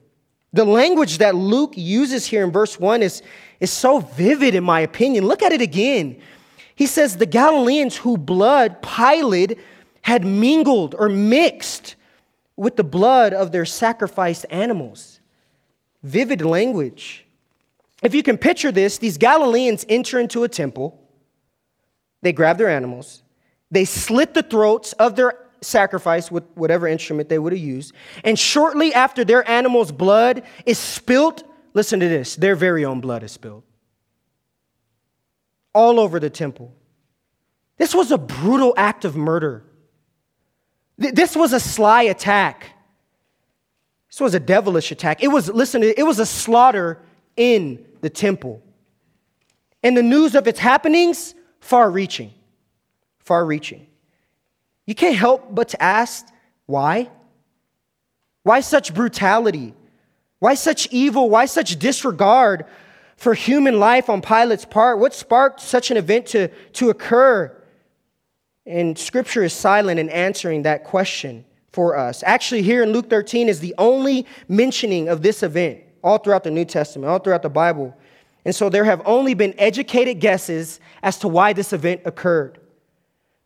The 0.53 0.65
language 0.65 1.19
that 1.19 1.35
Luke 1.35 1.75
uses 1.77 2.27
here 2.27 2.45
in 2.45 2.51
verse 2.51 2.81
1 2.81 3.03
is, 3.03 3.23
is 3.61 3.71
so 3.71 4.01
vivid, 4.01 4.55
in 4.55 4.65
my 4.65 4.81
opinion. 4.81 5.27
Look 5.27 5.43
at 5.43 5.53
it 5.53 5.61
again. 5.61 6.21
He 6.75 6.87
says, 6.87 7.17
The 7.17 7.27
Galileans 7.27 7.97
whose 7.97 8.19
blood 8.19 8.81
Pilate 8.83 9.59
had 10.03 10.25
mingled 10.25 10.95
or 10.97 11.09
mixed 11.09 11.97
with 12.57 12.77
the 12.77 12.85
blood 12.85 13.33
of 13.33 13.53
their 13.53 13.65
sacrificed 13.65 14.47
animals. 14.51 15.21
Vivid 16.03 16.43
language. 16.43 17.27
If 18.03 18.15
you 18.15 18.23
can 18.23 18.39
picture 18.39 18.73
this, 18.73 18.99
these 18.99 19.19
Galileans 19.19 19.85
enter 19.89 20.19
into 20.19 20.45
a 20.45 20.49
temple, 20.49 21.01
they 22.23 22.33
grab 22.33 22.59
their 22.59 22.69
animals, 22.69 23.23
they 23.71 23.85
slit 23.85 24.35
the 24.35 24.43
throats 24.43 24.93
of 24.95 25.17
their 25.17 25.39
sacrifice 25.61 26.31
with 26.31 26.45
whatever 26.55 26.87
instrument 26.87 27.29
they 27.29 27.39
would 27.39 27.53
have 27.53 27.61
used. 27.61 27.93
And 28.23 28.39
shortly 28.39 28.95
after 28.95 29.25
their 29.25 29.49
animal's 29.49 29.91
blood 29.91 30.43
is 30.65 30.79
spilt, 30.79 31.43
listen 31.75 32.01
to 32.01 32.09
this 32.09 32.37
their 32.37 32.55
very 32.55 32.85
own 32.85 33.01
blood 33.01 33.23
is 33.23 33.33
spilled 33.33 33.65
all 35.77 36.01
over 36.01 36.19
the 36.19 36.31
temple. 36.31 36.73
This 37.77 37.95
was 37.95 38.11
a 38.11 38.17
brutal 38.17 38.73
act 38.79 39.05
of 39.05 39.15
murder. 39.15 39.63
This 40.99 41.37
was 41.37 41.53
a 41.53 41.61
sly 41.61 42.03
attack. 42.03 42.71
This 44.09 44.21
was 44.21 44.35
a 44.35 44.41
devilish 44.41 44.91
attack. 44.91 45.23
It 45.23 45.29
was, 45.29 45.49
listen, 45.49 45.83
it 45.83 46.07
was 46.07 46.19
a 46.19 46.27
slaughter 46.27 46.99
in 47.37 47.85
the 48.01 48.09
temple. 48.09 48.63
And 49.83 49.97
the 49.97 50.03
news 50.03 50.35
of 50.35 50.47
its 50.49 50.59
happenings, 50.59 51.35
far 51.61 51.91
reaching. 51.91 52.33
Far 53.19 53.45
reaching. 53.45 53.87
You 54.87 54.95
can't 54.95 55.17
help 55.17 55.55
but 55.55 55.69
to 55.71 55.83
ask 55.83 56.27
why? 56.67 57.11
Why 58.43 58.61
such 58.61 58.95
brutality? 58.95 59.75
Why 60.39 60.55
such 60.55 60.87
evil? 60.93 61.29
Why 61.29 61.47
such 61.47 61.79
disregard 61.79 62.65
for 63.17 63.35
human 63.35 63.81
life 63.81 64.09
on 64.09 64.23
Pilate's 64.23 64.65
part? 64.65 64.99
What 64.99 65.15
sparked 65.15 65.61
such 65.61 65.91
an 65.91 65.97
event 65.97 66.27
to, 66.27 66.49
to 66.75 66.91
occur? 66.91 67.56
And 68.67 68.99
scripture 68.99 69.45
is 69.45 69.53
silent 69.53 70.01
in 70.01 70.09
answering 70.11 70.63
that 70.63 70.85
question 70.85 71.45
for 71.71 71.97
us. 71.97 72.23
Actually, 72.27 72.63
here 72.63 72.83
in 72.83 72.93
Luke 72.93 73.09
13 73.09 73.49
is 73.49 73.61
the 73.61 73.75
only 73.79 74.27
mentioning 74.49 75.09
of 75.09 75.23
this 75.23 75.43
event 75.43 75.81
all 76.03 76.19
throughout 76.19 76.45
the 76.45 76.51
New 76.51 76.65
Testament, 76.65 77.11
all 77.11 77.19
throughout 77.19 77.43
the 77.43 77.49
Bible. 77.49 77.97
And 78.45 78.55
so 78.55 78.69
there 78.69 78.85
have 78.85 79.03
only 79.05 79.35
been 79.35 79.55
educated 79.59 80.21
guesses 80.21 80.81
as 81.03 81.19
to 81.19 81.29
why 81.29 81.53
this 81.53 81.73
event 81.73 82.03
occurred. 82.05 82.59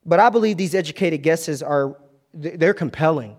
But 0.07 0.21
I 0.21 0.31
believe 0.31 0.57
these 0.57 0.75
educated 0.75 1.23
guesses 1.23 1.63
are 1.63 1.97
they're 2.33 2.75
compelling 2.75 3.37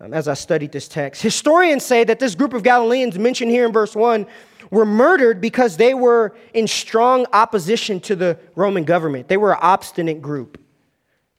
um, 0.00 0.12
as 0.12 0.28
I 0.28 0.34
studied 0.34 0.72
this 0.72 0.88
text. 0.88 1.22
Historians 1.22 1.84
say 1.84 2.04
that 2.04 2.18
this 2.18 2.34
group 2.34 2.52
of 2.52 2.62
Galileans 2.62 3.18
mentioned 3.18 3.50
here 3.50 3.66
in 3.66 3.72
verse 3.72 3.96
1 3.96 4.26
were 4.70 4.86
murdered 4.86 5.40
because 5.40 5.76
they 5.76 5.94
were 5.94 6.34
in 6.54 6.66
strong 6.66 7.26
opposition 7.32 8.00
to 8.00 8.14
the 8.14 8.38
Roman 8.54 8.84
government. 8.84 9.28
They 9.28 9.36
were 9.36 9.52
an 9.52 9.58
obstinate 9.62 10.20
group. 10.20 10.58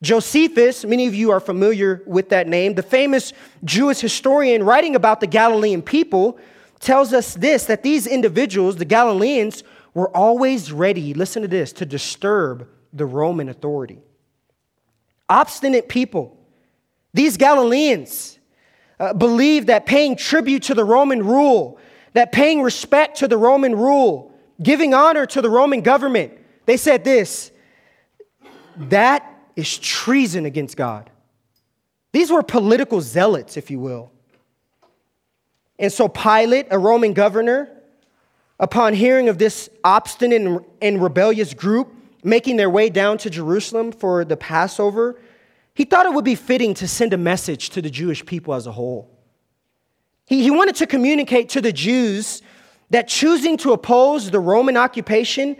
Josephus, 0.02 0.84
many 0.84 1.08
of 1.08 1.14
you 1.14 1.32
are 1.32 1.40
familiar 1.40 2.02
with 2.06 2.30
that 2.30 2.48
name, 2.48 2.74
the 2.74 2.84
famous 2.84 3.34
Jewish 3.64 4.00
historian 4.00 4.64
writing 4.64 4.96
about 4.96 5.20
the 5.20 5.28
Galilean 5.28 5.82
people, 5.82 6.40
tells 6.80 7.14
us 7.14 7.36
this 7.36 7.66
that 7.66 7.84
these 7.84 8.08
individuals, 8.08 8.78
the 8.78 8.86
Galileans, 8.86 9.64
were 9.94 10.16
always 10.16 10.72
ready, 10.72 11.14
listen 11.14 11.42
to 11.44 11.48
this, 11.48 11.72
to 11.74 11.86
disturb 11.86 12.68
the 12.94 13.06
Roman 13.06 13.50
authority 13.50 14.00
obstinate 15.32 15.88
people. 15.88 16.38
These 17.14 17.38
Galileans 17.38 18.38
uh, 19.00 19.14
believed 19.14 19.68
that 19.68 19.86
paying 19.86 20.18
tribute 20.18 20.64
to 20.64 20.76
the 20.76 20.84
Roman 20.84 21.26
rule, 21.26 21.80
that 22.14 22.34
paying 22.34 22.62
respect 22.62 23.18
to 23.20 23.30
the 23.30 23.38
Roman 23.38 23.76
rule, 23.76 24.34
giving 24.62 24.94
honor 24.94 25.26
to 25.28 25.42
the 25.42 25.50
Roman 25.50 25.82
government, 25.82 26.34
they 26.66 26.78
said 26.78 27.04
this 27.04 27.52
that 28.78 29.26
is 29.56 29.78
treason 29.78 30.46
against 30.46 30.78
God. 30.78 31.10
These 32.12 32.32
were 32.32 32.44
political 32.44 33.02
zealots, 33.02 33.58
if 33.58 33.72
you 33.72 33.80
will. 33.80 34.12
And 35.80 35.92
so 35.92 36.08
Pilate, 36.08 36.68
a 36.70 36.78
Roman 36.78 37.14
governor, 37.14 37.70
upon 38.60 38.94
hearing 38.94 39.30
of 39.30 39.38
this 39.38 39.70
obstinate 39.84 40.64
and 40.82 41.02
rebellious 41.02 41.54
group, 41.54 41.94
making 42.24 42.58
their 42.58 42.70
way 42.70 42.90
down 42.90 43.18
to 43.20 43.30
Jerusalem 43.30 43.92
for 43.92 44.24
the 44.24 44.38
Passover, 44.38 45.20
he 45.74 45.86
thought 45.86 46.06
it 46.06 46.14
would 46.14 46.26
be 46.26 46.36
fitting 46.36 46.74
to 46.76 46.88
send 46.88 47.14
a 47.14 47.18
message 47.18 47.70
to 47.72 47.82
the 47.82 47.90
Jewish 47.90 48.26
people 48.26 48.54
as 48.54 48.68
a 48.68 48.72
whole. 48.72 49.10
He, 50.28 50.44
he 50.44 50.52
wanted 50.52 50.76
to 50.76 50.86
communicate 50.86 51.50
to 51.50 51.62
the 51.62 51.74
Jews 51.74 52.42
that 52.92 53.08
choosing 53.08 53.58
to 53.58 53.72
oppose 53.72 54.30
the 54.30 54.40
Roman 54.40 54.78
occupation 54.78 55.58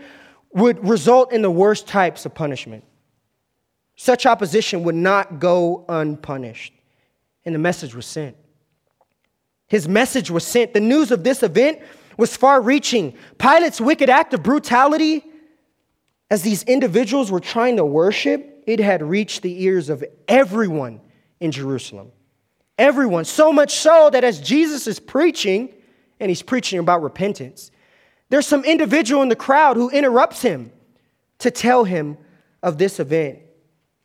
would 0.52 0.86
result 0.86 1.32
in 1.32 1.42
the 1.42 1.50
worst 1.50 1.88
types 1.88 2.26
of 2.26 2.34
punishment. 2.34 2.84
Such 4.02 4.26
opposition 4.26 4.82
would 4.82 4.96
not 4.96 5.38
go 5.38 5.84
unpunished. 5.88 6.74
And 7.44 7.54
the 7.54 7.60
message 7.60 7.94
was 7.94 8.04
sent. 8.04 8.36
His 9.68 9.86
message 9.86 10.28
was 10.28 10.44
sent. 10.44 10.74
The 10.74 10.80
news 10.80 11.12
of 11.12 11.22
this 11.22 11.44
event 11.44 11.78
was 12.16 12.36
far 12.36 12.60
reaching. 12.60 13.16
Pilate's 13.38 13.80
wicked 13.80 14.10
act 14.10 14.34
of 14.34 14.42
brutality 14.42 15.24
as 16.32 16.42
these 16.42 16.64
individuals 16.64 17.30
were 17.30 17.38
trying 17.38 17.76
to 17.76 17.84
worship, 17.84 18.64
it 18.66 18.80
had 18.80 19.04
reached 19.04 19.42
the 19.42 19.62
ears 19.62 19.88
of 19.88 20.02
everyone 20.26 21.00
in 21.38 21.52
Jerusalem. 21.52 22.10
Everyone. 22.78 23.24
So 23.24 23.52
much 23.52 23.72
so 23.76 24.10
that 24.10 24.24
as 24.24 24.40
Jesus 24.40 24.88
is 24.88 24.98
preaching, 24.98 25.72
and 26.18 26.28
he's 26.28 26.42
preaching 26.42 26.80
about 26.80 27.04
repentance, 27.04 27.70
there's 28.30 28.48
some 28.48 28.64
individual 28.64 29.22
in 29.22 29.28
the 29.28 29.36
crowd 29.36 29.76
who 29.76 29.90
interrupts 29.90 30.42
him 30.42 30.72
to 31.38 31.52
tell 31.52 31.84
him 31.84 32.18
of 32.64 32.78
this 32.78 32.98
event. 32.98 33.38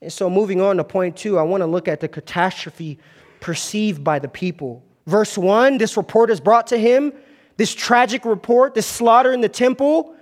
And 0.02 0.14
so, 0.14 0.30
moving 0.30 0.62
on 0.62 0.78
to 0.78 0.84
point 0.84 1.18
two, 1.18 1.40
I 1.40 1.44
want 1.44 1.62
to 1.62 1.68
look 1.68 1.88
at 1.88 2.00
the 2.00 2.08
catastrophe 2.08 3.00
perceived 3.40 4.04
by 4.04 4.20
the 4.20 4.28
people. 4.28 4.84
Verse 5.06 5.38
one 5.38 5.78
this 5.78 5.98
report 5.98 6.30
is 6.30 6.40
brought 6.40 6.68
to 6.68 6.78
him, 6.78 7.14
this 7.58 7.74
tragic 7.74 8.26
report, 8.26 8.76
this 8.76 8.86
slaughter 8.86 9.34
in 9.34 9.42
the 9.42 9.50
temple. 9.50 10.14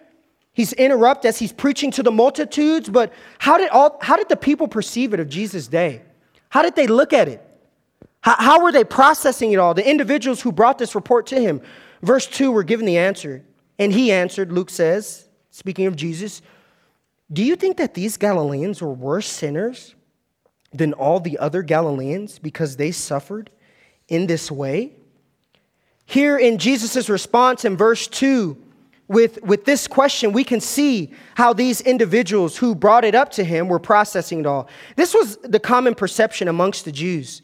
He's 0.53 0.71
interrupted 0.71 1.27
as 1.27 1.37
he's 1.37 1.51
preaching 1.51 1.91
to 1.91 2.03
the 2.03 2.11
multitudes, 2.11 2.87
but 2.87 3.11
how 3.39 3.57
did, 3.57 3.69
all, 3.71 3.97
how 4.01 4.15
did 4.15 4.29
the 4.29 4.37
people 4.37 4.69
perceive 4.69 5.13
it 5.13 5.19
of 5.19 5.27
Jesus' 5.27 5.67
day? 5.67 6.01
How 6.47 6.61
did 6.61 6.77
they 6.77 6.87
look 6.87 7.11
at 7.11 7.27
it? 7.27 7.45
How, 8.21 8.35
how 8.37 8.63
were 8.63 8.71
they 8.71 8.85
processing 8.85 9.51
it 9.51 9.57
all? 9.57 9.73
The 9.73 9.85
individuals 9.87 10.41
who 10.41 10.53
brought 10.53 10.77
this 10.77 10.95
report 10.95 11.27
to 11.27 11.41
him. 11.41 11.61
Verse 12.01 12.25
2 12.25 12.51
were 12.51 12.63
given 12.63 12.85
the 12.85 12.97
answer. 12.97 13.43
And 13.77 13.91
he 13.91 14.13
answered, 14.13 14.53
Luke 14.53 14.69
says, 14.69 15.27
speaking 15.51 15.87
of 15.87 15.97
Jesus, 15.97 16.41
Do 17.31 17.43
you 17.43 17.55
think 17.55 17.77
that 17.77 17.93
these 17.93 18.17
Galileans 18.17 18.81
were 18.81 18.93
worse 18.93 19.27
sinners 19.27 19.95
than 20.71 20.93
all 20.93 21.19
the 21.19 21.37
other 21.37 21.63
Galileans 21.63 22.39
because 22.39 22.77
they 22.77 22.91
suffered 22.91 23.49
in 24.07 24.27
this 24.27 24.51
way? 24.51 24.93
Here 26.05 26.37
in 26.37 26.59
Jesus' 26.59 27.09
response 27.09 27.65
in 27.65 27.75
verse 27.75 28.07
2, 28.07 28.61
with, 29.07 29.41
with 29.43 29.65
this 29.65 29.87
question, 29.87 30.33
we 30.33 30.43
can 30.43 30.59
see 30.59 31.13
how 31.35 31.53
these 31.53 31.81
individuals 31.81 32.57
who 32.57 32.73
brought 32.73 33.05
it 33.05 33.15
up 33.15 33.31
to 33.31 33.43
him 33.43 33.67
were 33.67 33.79
processing 33.79 34.39
it 34.39 34.45
all. 34.45 34.67
This 34.95 35.13
was 35.13 35.37
the 35.37 35.59
common 35.59 35.95
perception 35.95 36.47
amongst 36.47 36.85
the 36.85 36.91
Jews. 36.91 37.41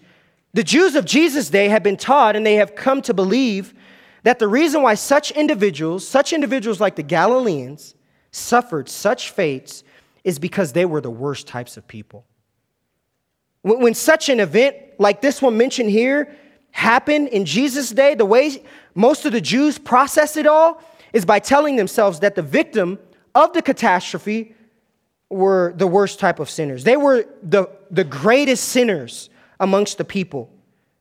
The 0.53 0.63
Jews 0.63 0.95
of 0.95 1.05
Jesus' 1.05 1.49
day 1.49 1.69
had 1.69 1.83
been 1.83 1.97
taught 1.97 2.35
and 2.35 2.45
they 2.45 2.55
have 2.55 2.75
come 2.75 3.01
to 3.03 3.13
believe 3.13 3.73
that 4.23 4.37
the 4.37 4.47
reason 4.47 4.83
why 4.83 4.95
such 4.95 5.31
individuals, 5.31 6.07
such 6.07 6.33
individuals 6.33 6.79
like 6.79 6.95
the 6.95 7.03
Galileans, 7.03 7.95
suffered 8.31 8.89
such 8.89 9.31
fates 9.31 9.83
is 10.23 10.39
because 10.39 10.73
they 10.73 10.85
were 10.85 11.01
the 11.01 11.11
worst 11.11 11.47
types 11.47 11.77
of 11.77 11.87
people. 11.87 12.25
When, 13.63 13.93
such 13.93 14.29
an 14.29 14.39
event 14.39 14.75
like 14.97 15.21
this 15.21 15.41
one 15.41 15.57
mentioned 15.57 15.89
here 15.89 16.35
happened 16.71 17.27
in 17.27 17.45
Jesus' 17.45 17.91
day, 17.91 18.15
the 18.15 18.25
way 18.25 18.63
most 18.95 19.25
of 19.25 19.33
the 19.33 19.41
Jews 19.41 19.77
process 19.77 20.35
it 20.37 20.47
all 20.47 20.81
is 21.13 21.25
by 21.25 21.39
telling 21.39 21.75
themselves 21.75 22.21
that 22.21 22.35
the 22.35 22.41
victim 22.41 22.97
of 23.35 23.53
the 23.53 23.61
catastrophe 23.61 24.55
were 25.29 25.73
the 25.75 25.87
worst 25.87 26.19
type 26.19 26.39
of 26.39 26.49
sinners. 26.49 26.83
They 26.83 26.97
were 26.97 27.25
the, 27.43 27.69
the 27.89 28.03
greatest 28.03 28.69
sinners 28.69 29.29
amongst 29.59 29.97
the 29.97 30.05
people. 30.05 30.49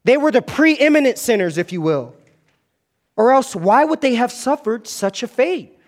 They 0.04 0.16
were 0.16 0.30
the 0.30 0.42
preeminent 0.42 1.18
sinners, 1.18 1.58
if 1.58 1.72
you 1.72 1.80
will. 1.80 2.14
Or 3.16 3.32
else, 3.32 3.56
why 3.56 3.84
would 3.84 4.00
they 4.00 4.14
have 4.14 4.32
suffered 4.32 4.86
such 4.86 5.22
a 5.22 5.28
fate? 5.28 5.78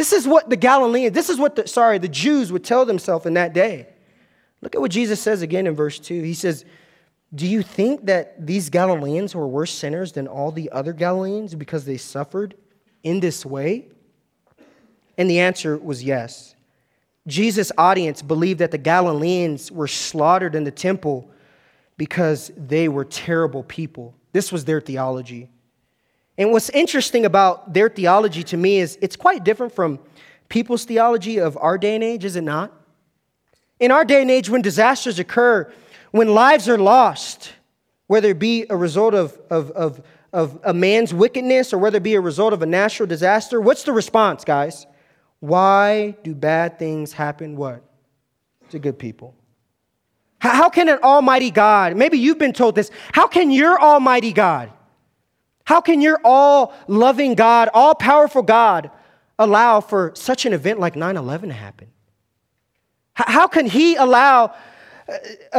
This 0.00 0.14
is 0.14 0.26
what 0.26 0.48
the 0.48 0.56
Galileans, 0.56 1.12
this 1.12 1.28
is 1.28 1.36
what 1.36 1.56
the, 1.56 1.68
sorry, 1.68 1.98
the 1.98 2.08
Jews 2.08 2.50
would 2.50 2.64
tell 2.64 2.86
themselves 2.86 3.26
in 3.26 3.34
that 3.34 3.52
day. 3.52 3.86
Look 4.62 4.74
at 4.74 4.80
what 4.80 4.90
Jesus 4.90 5.20
says 5.20 5.42
again 5.42 5.66
in 5.66 5.74
verse 5.76 5.98
2. 5.98 6.22
He 6.22 6.32
says, 6.32 6.64
Do 7.34 7.46
you 7.46 7.60
think 7.60 8.06
that 8.06 8.46
these 8.46 8.70
Galileans 8.70 9.34
were 9.34 9.46
worse 9.46 9.70
sinners 9.70 10.12
than 10.12 10.26
all 10.26 10.52
the 10.52 10.70
other 10.70 10.94
Galileans 10.94 11.54
because 11.54 11.84
they 11.84 11.98
suffered 11.98 12.54
in 13.02 13.20
this 13.20 13.44
way? 13.44 13.88
And 15.18 15.28
the 15.28 15.40
answer 15.40 15.76
was 15.76 16.02
yes. 16.02 16.54
Jesus' 17.26 17.70
audience 17.76 18.22
believed 18.22 18.60
that 18.60 18.70
the 18.70 18.78
Galileans 18.78 19.70
were 19.70 19.86
slaughtered 19.86 20.54
in 20.54 20.64
the 20.64 20.70
temple 20.70 21.30
because 21.98 22.50
they 22.56 22.88
were 22.88 23.04
terrible 23.04 23.64
people. 23.64 24.14
This 24.32 24.50
was 24.50 24.64
their 24.64 24.80
theology. 24.80 25.50
And 26.40 26.52
what's 26.52 26.70
interesting 26.70 27.26
about 27.26 27.74
their 27.74 27.90
theology 27.90 28.42
to 28.44 28.56
me 28.56 28.78
is 28.78 28.96
it's 29.02 29.14
quite 29.14 29.44
different 29.44 29.74
from 29.74 29.98
people's 30.48 30.86
theology 30.86 31.36
of 31.36 31.58
our 31.58 31.76
day 31.76 31.94
and 31.94 32.02
age, 32.02 32.24
is 32.24 32.34
it 32.34 32.40
not? 32.40 32.72
In 33.78 33.90
our 33.90 34.06
day 34.06 34.22
and 34.22 34.30
age, 34.30 34.48
when 34.48 34.62
disasters 34.62 35.18
occur, 35.18 35.70
when 36.12 36.32
lives 36.32 36.66
are 36.66 36.78
lost, 36.78 37.52
whether 38.06 38.30
it 38.30 38.38
be 38.38 38.64
a 38.70 38.76
result 38.76 39.12
of, 39.12 39.38
of, 39.50 39.70
of, 39.72 40.02
of 40.32 40.58
a 40.64 40.72
man's 40.72 41.12
wickedness 41.12 41.74
or 41.74 41.78
whether 41.78 41.98
it 41.98 42.02
be 42.02 42.14
a 42.14 42.20
result 42.22 42.54
of 42.54 42.62
a 42.62 42.66
natural 42.66 43.06
disaster, 43.06 43.60
what's 43.60 43.82
the 43.82 43.92
response, 43.92 44.42
guys? 44.42 44.86
Why 45.40 46.16
do 46.24 46.34
bad 46.34 46.78
things 46.78 47.12
happen? 47.12 47.54
What? 47.54 47.82
To 48.70 48.78
good 48.78 48.98
people. 48.98 49.34
How 50.38 50.70
can 50.70 50.88
an 50.88 51.00
almighty 51.02 51.50
God, 51.50 51.98
maybe 51.98 52.16
you've 52.18 52.38
been 52.38 52.54
told 52.54 52.76
this, 52.76 52.90
how 53.12 53.26
can 53.26 53.50
your 53.50 53.78
almighty 53.78 54.32
God 54.32 54.72
how 55.70 55.80
can 55.80 56.00
your 56.00 56.18
all 56.24 56.74
loving 56.88 57.36
God, 57.36 57.68
all 57.72 57.94
powerful 57.94 58.42
God, 58.42 58.90
allow 59.38 59.80
for 59.80 60.10
such 60.16 60.44
an 60.44 60.52
event 60.52 60.80
like 60.80 60.96
9 60.96 61.16
11 61.16 61.50
to 61.50 61.54
happen? 61.54 61.86
How 63.14 63.46
can 63.46 63.66
He 63.66 63.94
allow 63.94 64.52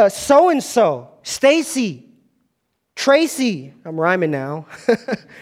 so 0.10 0.50
and 0.50 0.62
so, 0.62 1.12
Stacy, 1.24 2.10
Tracy, 2.94 3.74
I'm 3.86 3.98
rhyming 3.98 4.32
now, 4.32 4.66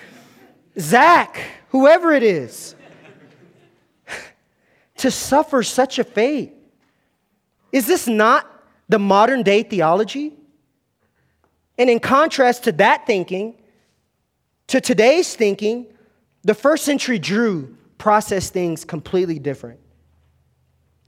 Zach, 0.79 1.41
whoever 1.69 2.11
it 2.11 2.21
is, 2.21 2.75
to 4.97 5.09
suffer 5.09 5.63
such 5.63 5.97
a 5.97 6.03
fate? 6.03 6.53
Is 7.71 7.87
this 7.87 8.05
not 8.05 8.45
the 8.87 8.99
modern 8.99 9.41
day 9.41 9.63
theology? 9.63 10.35
And 11.79 11.89
in 11.89 11.99
contrast 11.99 12.65
to 12.65 12.71
that 12.73 13.07
thinking, 13.07 13.55
to 14.69 14.79
today's 14.79 15.35
thinking, 15.35 15.87
the 16.43 16.53
first 16.53 16.85
century 16.85 17.19
Jew 17.19 17.75
processed 17.97 18.53
things 18.53 18.85
completely 18.85 19.39
different. 19.39 19.79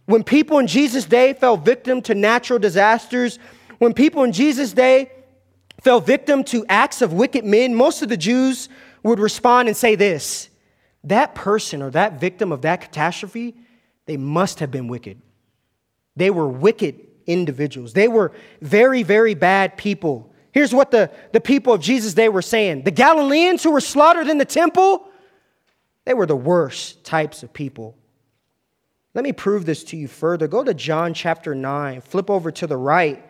When 0.05 0.23
people 0.23 0.59
in 0.59 0.67
Jesus' 0.67 1.05
day 1.05 1.33
fell 1.33 1.57
victim 1.57 2.01
to 2.03 2.15
natural 2.15 2.59
disasters, 2.59 3.39
when 3.77 3.93
people 3.93 4.23
in 4.23 4.31
Jesus' 4.31 4.73
day 4.73 5.11
fell 5.81 5.99
victim 5.99 6.43
to 6.45 6.65
acts 6.69 7.01
of 7.01 7.13
wicked 7.13 7.45
men, 7.45 7.73
most 7.75 8.01
of 8.01 8.09
the 8.09 8.17
Jews 8.17 8.67
would 9.03 9.19
respond 9.19 9.67
and 9.67 9.77
say 9.77 9.95
this 9.95 10.49
that 11.03 11.33
person 11.33 11.81
or 11.81 11.89
that 11.91 12.19
victim 12.19 12.51
of 12.51 12.61
that 12.61 12.81
catastrophe, 12.81 13.55
they 14.05 14.17
must 14.17 14.59
have 14.59 14.69
been 14.69 14.87
wicked. 14.87 15.21
They 16.15 16.29
were 16.29 16.47
wicked 16.47 16.99
individuals. 17.25 17.93
They 17.93 18.07
were 18.07 18.31
very, 18.61 19.03
very 19.03 19.33
bad 19.33 19.77
people. 19.77 20.30
Here's 20.51 20.73
what 20.73 20.91
the, 20.91 21.09
the 21.31 21.41
people 21.41 21.73
of 21.73 21.81
Jesus' 21.81 22.13
day 22.13 22.29
were 22.29 22.41
saying 22.41 22.83
the 22.83 22.91
Galileans 22.91 23.63
who 23.63 23.71
were 23.71 23.81
slaughtered 23.81 24.27
in 24.27 24.37
the 24.37 24.45
temple, 24.45 25.07
they 26.05 26.13
were 26.13 26.25
the 26.25 26.35
worst 26.35 27.03
types 27.03 27.43
of 27.43 27.53
people. 27.53 27.95
Let 29.13 29.23
me 29.23 29.33
prove 29.33 29.65
this 29.65 29.83
to 29.85 29.97
you 29.97 30.07
further. 30.07 30.47
Go 30.47 30.63
to 30.63 30.73
John 30.73 31.13
chapter 31.13 31.53
9, 31.53 32.01
flip 32.01 32.29
over 32.29 32.51
to 32.51 32.67
the 32.67 32.77
right. 32.77 33.23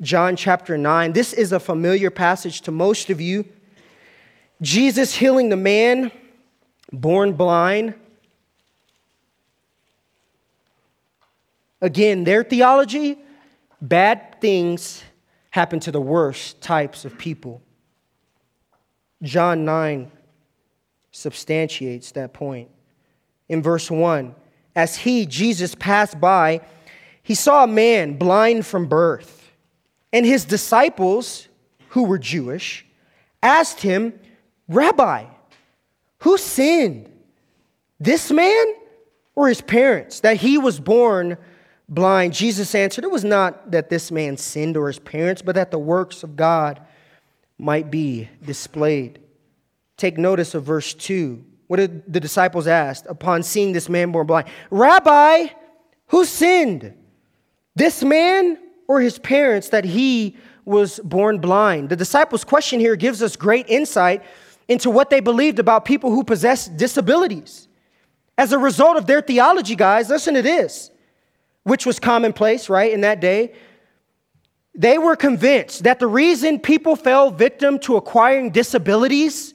John 0.00 0.34
chapter 0.34 0.78
9. 0.78 1.12
This 1.12 1.34
is 1.34 1.52
a 1.52 1.60
familiar 1.60 2.10
passage 2.10 2.62
to 2.62 2.70
most 2.70 3.10
of 3.10 3.20
you. 3.20 3.44
Jesus 4.62 5.14
healing 5.14 5.50
the 5.50 5.56
man 5.56 6.10
born 6.90 7.34
blind. 7.34 7.94
Again, 11.82 12.24
their 12.24 12.42
theology 12.42 13.18
bad 13.80 14.40
things 14.40 15.02
happen 15.50 15.80
to 15.80 15.92
the 15.92 16.00
worst 16.00 16.60
types 16.60 17.04
of 17.04 17.18
people. 17.18 17.60
John 19.22 19.64
9 19.64 20.10
substantiates 21.10 22.12
that 22.12 22.32
point. 22.32 22.70
In 23.48 23.62
verse 23.62 23.90
1, 23.90 24.34
as 24.76 24.96
he, 24.96 25.26
Jesus, 25.26 25.74
passed 25.74 26.20
by, 26.20 26.60
he 27.22 27.34
saw 27.34 27.64
a 27.64 27.68
man 27.68 28.16
blind 28.16 28.64
from 28.64 28.86
birth. 28.86 29.50
And 30.12 30.24
his 30.24 30.44
disciples, 30.44 31.48
who 31.90 32.04
were 32.04 32.18
Jewish, 32.18 32.86
asked 33.42 33.80
him, 33.80 34.18
Rabbi, 34.68 35.24
who 36.18 36.38
sinned, 36.38 37.10
this 37.98 38.30
man 38.30 38.74
or 39.34 39.48
his 39.48 39.60
parents, 39.60 40.20
that 40.20 40.38
he 40.38 40.58
was 40.58 40.80
born 40.80 41.36
blind, 41.90 42.32
Jesus 42.32 42.74
answered, 42.74 43.04
It 43.04 43.10
was 43.10 43.24
not 43.24 43.72
that 43.72 43.90
this 43.90 44.10
man 44.10 44.36
sinned 44.36 44.76
or 44.76 44.86
his 44.86 44.98
parents, 44.98 45.42
but 45.42 45.56
that 45.56 45.70
the 45.70 45.78
works 45.78 46.22
of 46.22 46.36
God 46.36 46.80
might 47.58 47.90
be 47.90 48.28
displayed. 48.42 49.18
Take 49.96 50.16
notice 50.16 50.54
of 50.54 50.64
verse 50.64 50.94
2. 50.94 51.44
What 51.66 51.76
did 51.76 52.12
the 52.12 52.20
disciples 52.20 52.66
ask 52.66 53.04
upon 53.08 53.42
seeing 53.42 53.72
this 53.72 53.88
man 53.88 54.12
born 54.12 54.26
blind? 54.26 54.48
Rabbi, 54.70 55.48
who 56.06 56.24
sinned? 56.24 56.94
This 57.76 58.02
man 58.02 58.58
or 58.88 59.00
his 59.00 59.18
parents 59.18 59.68
that 59.68 59.84
he 59.84 60.36
was 60.64 60.98
born 61.00 61.38
blind? 61.38 61.88
The 61.88 61.96
disciples' 61.96 62.44
question 62.44 62.80
here 62.80 62.96
gives 62.96 63.22
us 63.22 63.36
great 63.36 63.68
insight 63.68 64.22
into 64.68 64.90
what 64.90 65.10
they 65.10 65.20
believed 65.20 65.58
about 65.58 65.84
people 65.84 66.10
who 66.10 66.24
possess 66.24 66.68
disabilities. 66.68 67.68
As 68.38 68.52
a 68.52 68.58
result 68.58 68.96
of 68.96 69.06
their 69.06 69.20
theology, 69.20 69.76
guys, 69.76 70.08
listen 70.08 70.34
to 70.34 70.42
this 70.42 70.89
which 71.70 71.86
was 71.86 72.00
commonplace, 72.00 72.68
right, 72.68 72.92
in 72.92 73.02
that 73.02 73.20
day, 73.20 73.52
they 74.74 74.98
were 74.98 75.14
convinced 75.14 75.84
that 75.84 76.00
the 76.00 76.06
reason 76.08 76.58
people 76.58 76.96
fell 76.96 77.30
victim 77.30 77.78
to 77.78 77.94
acquiring 77.94 78.50
disabilities, 78.50 79.54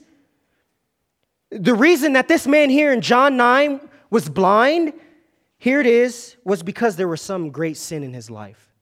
the 1.50 1.74
reason 1.74 2.14
that 2.14 2.26
this 2.26 2.46
man 2.46 2.70
here 2.70 2.90
in 2.90 3.02
John 3.02 3.36
9 3.36 3.86
was 4.08 4.30
blind, 4.30 4.94
here 5.58 5.78
it 5.78 5.86
is, 5.86 6.38
was 6.42 6.62
because 6.62 6.96
there 6.96 7.06
was 7.06 7.20
some 7.20 7.50
great 7.50 7.76
sin 7.76 8.02
in 8.02 8.14
his 8.14 8.30
life. 8.30 8.72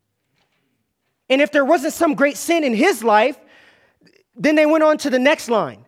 And 1.29 1.41
if 1.41 1.51
there 1.51 1.65
wasn't 1.65 1.93
some 1.93 2.15
great 2.15 2.37
sin 2.37 2.63
in 2.63 2.73
his 2.73 3.03
life, 3.03 3.37
then 4.37 4.55
they 4.55 4.65
went 4.65 4.85
on 4.85 4.97
to 4.99 5.11
the 5.11 5.19
next 5.19 5.49
line. 5.49 5.85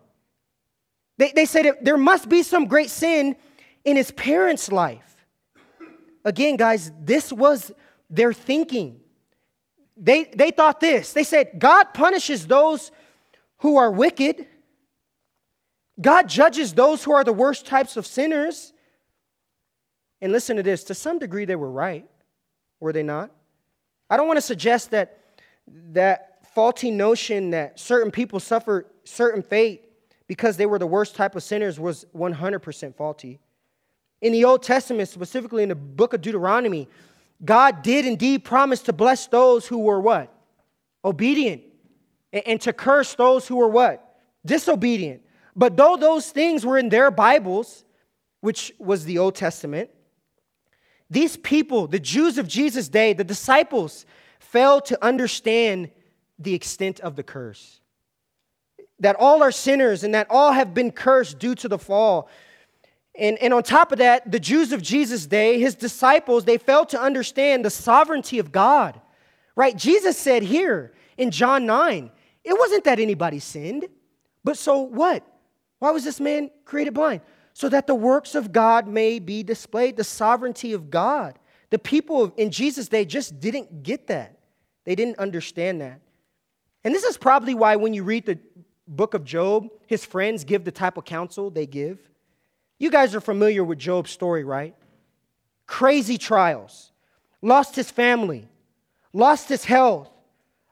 They, 1.16 1.30
they 1.30 1.44
said 1.44 1.76
there 1.80 1.96
must 1.96 2.28
be 2.28 2.42
some 2.42 2.64
great 2.66 2.90
sin 2.90 3.36
in 3.84 3.96
his 3.96 4.10
parents' 4.10 4.72
life. 4.72 5.15
Again, 6.26 6.56
guys, 6.56 6.90
this 7.00 7.32
was 7.32 7.70
their 8.10 8.32
thinking. 8.32 8.98
They, 9.96 10.24
they 10.24 10.50
thought 10.50 10.80
this. 10.80 11.12
They 11.12 11.22
said, 11.22 11.52
God 11.56 11.94
punishes 11.94 12.48
those 12.48 12.90
who 13.58 13.76
are 13.76 13.92
wicked, 13.92 14.46
God 15.98 16.28
judges 16.28 16.74
those 16.74 17.02
who 17.04 17.12
are 17.12 17.24
the 17.24 17.32
worst 17.32 17.64
types 17.64 17.96
of 17.96 18.06
sinners. 18.06 18.74
And 20.20 20.32
listen 20.32 20.56
to 20.56 20.62
this 20.62 20.84
to 20.84 20.94
some 20.94 21.18
degree, 21.18 21.44
they 21.46 21.56
were 21.56 21.70
right, 21.70 22.06
were 22.80 22.92
they 22.92 23.02
not? 23.02 23.30
I 24.10 24.16
don't 24.16 24.26
want 24.26 24.36
to 24.36 24.42
suggest 24.42 24.90
that 24.90 25.20
that 25.92 26.40
faulty 26.54 26.90
notion 26.90 27.50
that 27.50 27.78
certain 27.78 28.10
people 28.10 28.40
suffer 28.40 28.86
certain 29.04 29.42
fate 29.42 29.84
because 30.26 30.56
they 30.56 30.66
were 30.66 30.78
the 30.78 30.86
worst 30.86 31.14
type 31.14 31.36
of 31.36 31.42
sinners 31.42 31.78
was 31.78 32.04
100% 32.14 32.94
faulty. 32.94 33.38
In 34.26 34.32
the 34.32 34.44
Old 34.44 34.64
Testament, 34.64 35.08
specifically 35.08 35.62
in 35.62 35.68
the 35.68 35.76
book 35.76 36.12
of 36.12 36.20
Deuteronomy, 36.20 36.88
God 37.44 37.82
did 37.82 38.04
indeed 38.04 38.42
promise 38.42 38.80
to 38.82 38.92
bless 38.92 39.28
those 39.28 39.68
who 39.68 39.78
were 39.78 40.00
what? 40.00 40.34
Obedient. 41.04 41.62
And 42.32 42.60
to 42.62 42.72
curse 42.72 43.14
those 43.14 43.46
who 43.46 43.54
were 43.54 43.68
what? 43.68 44.18
Disobedient. 44.44 45.22
But 45.54 45.76
though 45.76 45.96
those 45.96 46.30
things 46.30 46.66
were 46.66 46.76
in 46.76 46.88
their 46.88 47.12
Bibles, 47.12 47.84
which 48.40 48.72
was 48.80 49.04
the 49.04 49.18
Old 49.18 49.36
Testament, 49.36 49.90
these 51.08 51.36
people, 51.36 51.86
the 51.86 52.00
Jews 52.00 52.36
of 52.36 52.48
Jesus' 52.48 52.88
day, 52.88 53.12
the 53.12 53.22
disciples, 53.22 54.06
failed 54.40 54.86
to 54.86 54.98
understand 55.04 55.88
the 56.36 56.54
extent 56.54 56.98
of 56.98 57.14
the 57.14 57.22
curse. 57.22 57.80
That 58.98 59.14
all 59.20 59.40
are 59.44 59.52
sinners 59.52 60.02
and 60.02 60.16
that 60.16 60.26
all 60.30 60.50
have 60.50 60.74
been 60.74 60.90
cursed 60.90 61.38
due 61.38 61.54
to 61.54 61.68
the 61.68 61.78
fall. 61.78 62.28
And, 63.18 63.38
and 63.38 63.54
on 63.54 63.62
top 63.62 63.92
of 63.92 63.98
that, 63.98 64.30
the 64.30 64.40
Jews 64.40 64.72
of 64.72 64.82
Jesus' 64.82 65.26
day, 65.26 65.58
his 65.58 65.74
disciples, 65.74 66.44
they 66.44 66.58
failed 66.58 66.90
to 66.90 67.00
understand 67.00 67.64
the 67.64 67.70
sovereignty 67.70 68.38
of 68.38 68.52
God. 68.52 69.00
Right? 69.54 69.76
Jesus 69.76 70.18
said 70.18 70.42
here 70.42 70.92
in 71.16 71.30
John 71.30 71.64
9, 71.66 72.10
it 72.44 72.58
wasn't 72.58 72.84
that 72.84 73.00
anybody 73.00 73.38
sinned, 73.38 73.86
but 74.44 74.58
so 74.58 74.80
what? 74.80 75.26
Why 75.78 75.90
was 75.90 76.04
this 76.04 76.20
man 76.20 76.50
created 76.64 76.94
blind? 76.94 77.22
So 77.54 77.68
that 77.70 77.86
the 77.86 77.94
works 77.94 78.34
of 78.34 78.52
God 78.52 78.86
may 78.86 79.18
be 79.18 79.42
displayed, 79.42 79.96
the 79.96 80.04
sovereignty 80.04 80.72
of 80.72 80.90
God. 80.90 81.38
The 81.70 81.78
people 81.78 82.32
in 82.36 82.50
Jesus' 82.50 82.88
day 82.88 83.04
just 83.04 83.40
didn't 83.40 83.82
get 83.82 84.06
that. 84.08 84.38
They 84.84 84.94
didn't 84.94 85.18
understand 85.18 85.80
that. 85.80 86.00
And 86.84 86.94
this 86.94 87.02
is 87.02 87.16
probably 87.16 87.54
why 87.54 87.76
when 87.76 87.94
you 87.94 88.04
read 88.04 88.26
the 88.26 88.38
book 88.86 89.14
of 89.14 89.24
Job, 89.24 89.68
his 89.86 90.04
friends 90.04 90.44
give 90.44 90.64
the 90.64 90.70
type 90.70 90.96
of 90.96 91.04
counsel 91.04 91.50
they 91.50 91.66
give. 91.66 91.98
You 92.78 92.90
guys 92.90 93.14
are 93.14 93.20
familiar 93.20 93.64
with 93.64 93.78
Job's 93.78 94.10
story, 94.10 94.44
right? 94.44 94.74
Crazy 95.66 96.18
trials, 96.18 96.92
lost 97.42 97.74
his 97.74 97.90
family, 97.90 98.48
lost 99.12 99.48
his 99.48 99.64
health, 99.64 100.10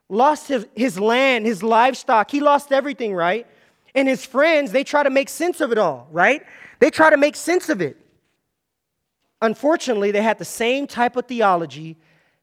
lost 0.07 0.47
his, 0.47 0.67
his 0.75 0.99
land, 0.99 1.45
his 1.45 1.63
livestock. 1.63 2.29
He 2.29 2.39
lost 2.39 2.71
everything, 2.71 3.13
right? 3.13 3.47
And 3.93 4.07
his 4.07 4.25
friends, 4.25 4.71
they 4.71 4.83
try 4.83 5.03
to 5.03 5.09
make 5.09 5.29
sense 5.29 5.61
of 5.61 5.71
it 5.71 5.77
all, 5.77 6.07
right? 6.11 6.43
They 6.79 6.91
try 6.91 7.09
to 7.09 7.17
make 7.17 7.35
sense 7.35 7.69
of 7.69 7.81
it. 7.81 7.97
Unfortunately, 9.41 10.11
they 10.11 10.21
had 10.21 10.37
the 10.37 10.45
same 10.45 10.87
type 10.87 11.15
of 11.15 11.25
theology 11.25 11.97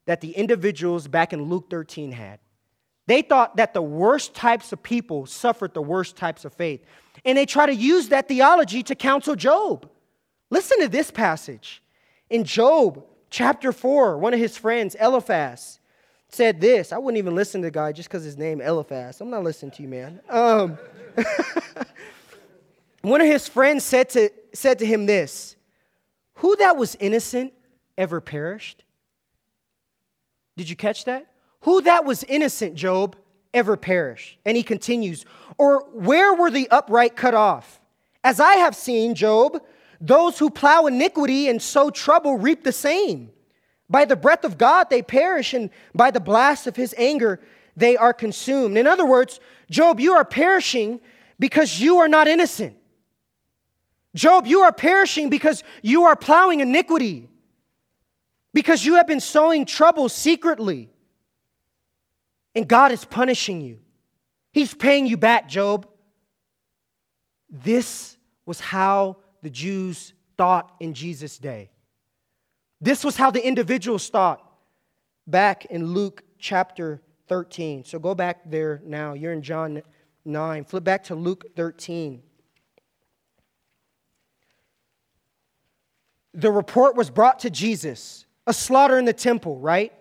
that 0.07 0.21
the 0.21 0.33
individuals 0.33 1.09
back 1.09 1.33
in 1.33 1.45
Luke 1.45 1.71
13 1.71 2.13
had. 2.13 2.39
They 3.07 3.23
thought 3.23 3.57
that 3.57 3.75
the 3.75 3.83
worst 3.83 4.35
types 4.35 4.73
of 4.73 4.83
people 4.83 5.27
suffered 5.27 5.75
the 5.75 5.83
worst 5.83 6.17
types 6.17 6.45
of 6.45 6.53
faith. 6.53 6.85
And 7.25 7.39
they 7.39 7.47
try 7.47 7.67
to 7.67 7.75
use 7.75 8.09
that 8.09 8.29
theology 8.29 8.83
to 8.85 8.95
counsel 8.95 9.37
Job. 9.37 9.89
Listen 10.51 10.81
to 10.81 10.89
this 10.89 11.11
passage. 11.11 11.83
In 12.29 12.45
Job 12.45 13.05
chapter 13.31 13.73
4, 13.73 14.19
one 14.19 14.35
of 14.35 14.41
his 14.41 14.57
friends, 14.57 14.95
Eliphaz, 14.97 15.81
said 16.29 16.61
this. 16.61 16.93
I 16.93 16.99
wouldn't 16.99 17.19
even 17.19 17.35
listen 17.35 17.61
to 17.63 17.67
the 17.67 17.71
guy 17.71 17.93
just 17.93 18.09
because 18.09 18.25
his 18.25 18.37
name 18.37 18.61
Eliphaz. 18.61 19.21
I'm 19.21 19.31
not 19.31 19.45
listening 19.45 19.71
to 19.73 19.83
you, 19.83 19.89
man. 19.89 20.21
Um, 20.29 20.79
one 23.03 23.21
of 23.21 23.27
his 23.27 23.49
friends 23.49 23.85
said 23.85 24.09
to, 24.11 24.31
said 24.53 24.79
to 24.81 24.87
him 24.87 25.07
this 25.07 25.57
Who 26.35 26.57
that 26.57 26.77
was 26.77 26.97
innocent 26.97 27.53
ever 27.97 28.21
perished? 28.21 28.85
Did 30.57 30.69
you 30.69 30.77
catch 30.77 31.05
that? 31.05 31.27
Who 31.63 31.83
that 31.83 32.05
was 32.05 32.25
innocent, 32.25 32.75
Job, 32.75 33.17
ever 33.55 33.77
perish. 33.77 34.39
And 34.45 34.57
he 34.57 34.63
continues, 34.63 35.25
Or 35.59 35.89
where 35.93 36.35
were 36.35 36.51
the 36.51 36.69
upright 36.71 37.17
cut 37.17 37.35
off? 37.35 37.81
As 38.25 38.41
I 38.41 38.55
have 38.57 38.77
seen, 38.77 39.15
Job, 39.15 39.61
those 40.01 40.39
who 40.39 40.51
plow 40.51 40.87
iniquity 40.87 41.49
and 41.49 41.61
sow 41.61 41.91
trouble 41.91 42.37
reap 42.37 42.65
the 42.65 42.73
same. 42.73 43.31
By 43.89 44.05
the 44.05 44.17
breath 44.17 44.45
of 44.45 44.59
God 44.59 44.91
they 44.91 45.03
perish, 45.03 45.55
and 45.55 45.71
by 45.95 46.11
the 46.11 46.21
blast 46.21 46.67
of 46.67 46.77
his 46.77 46.95
anger 46.97 47.41
they 47.77 47.97
are 47.97 48.13
consumed. 48.13 48.79
In 48.79 48.87
other 48.87 49.07
words, 49.07 49.41
Job, 49.71 50.01
you 50.01 50.13
are 50.15 50.25
perishing 50.25 51.01
because 51.39 51.81
you 51.81 51.99
are 51.99 52.09
not 52.09 52.29
innocent. 52.29 52.77
Job, 54.15 54.47
you 54.47 54.61
are 54.61 54.73
perishing 54.73 55.31
because 55.31 55.65
you 55.83 56.05
are 56.05 56.17
plowing 56.17 56.61
iniquity, 56.61 57.29
because 58.53 58.85
you 58.85 58.95
have 58.95 59.07
been 59.07 59.21
sowing 59.21 59.65
trouble 59.65 60.09
secretly. 60.09 60.91
And 62.55 62.69
God 62.69 62.93
is 62.93 63.05
punishing 63.05 63.61
you. 63.61 63.79
He's 64.53 64.75
paying 64.75 65.07
you 65.07 65.17
back, 65.17 65.49
Job. 65.49 65.89
This 67.49 68.17
was 68.45 68.61
how 68.61 69.17
the 69.43 69.51
Jews 69.51 70.13
thought 70.37 70.75
in 70.81 70.95
Jesus' 70.95 71.39
day. 71.39 71.71
This 72.81 73.05
was 73.05 73.17
how 73.17 73.31
the 73.31 73.47
individuals 73.47 74.09
thought 74.09 74.45
back 75.27 75.67
in 75.67 75.87
Luke 75.87 76.23
chapter 76.39 77.01
13. 77.29 77.85
So 77.85 77.99
go 77.99 78.15
back 78.15 78.51
there 78.51 78.83
now. 78.85 79.15
You're 79.15 79.33
in 79.33 79.43
John 79.43 79.83
9. 80.25 80.65
Flip 80.65 80.85
back 80.85 81.05
to 81.05 81.15
Luke 81.15 81.47
13. 81.57 82.23
The 86.35 86.51
report 86.51 86.97
was 86.97 87.11
brought 87.11 87.41
to 87.41 87.51
Jesus 87.51 88.27
a 88.47 88.53
slaughter 88.53 88.99
in 88.99 89.05
the 89.05 89.13
temple, 89.13 89.59
right? 89.59 89.93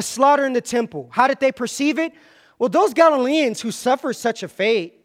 A 0.00 0.02
slaughter 0.02 0.46
in 0.46 0.54
the 0.54 0.62
temple. 0.62 1.10
How 1.12 1.28
did 1.28 1.40
they 1.40 1.52
perceive 1.52 1.98
it? 1.98 2.14
Well, 2.58 2.70
those 2.70 2.94
Galileans 2.94 3.60
who 3.60 3.70
suffered 3.70 4.14
such 4.14 4.42
a 4.42 4.48
fate, 4.48 5.04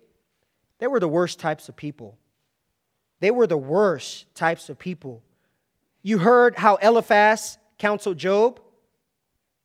they 0.79 0.88
were 0.88 1.01
the 1.01 1.10
worst 1.10 1.38
types 1.38 1.67
of 1.67 1.75
people. 1.75 2.17
They 3.19 3.29
were 3.29 3.45
the 3.45 3.58
worst 3.58 4.34
types 4.36 4.69
of 4.69 4.79
people. 4.79 5.21
You 6.01 6.19
heard 6.19 6.55
how 6.55 6.77
Eliphaz 6.77 7.58
counseled 7.77 8.17
Job. 8.17 8.62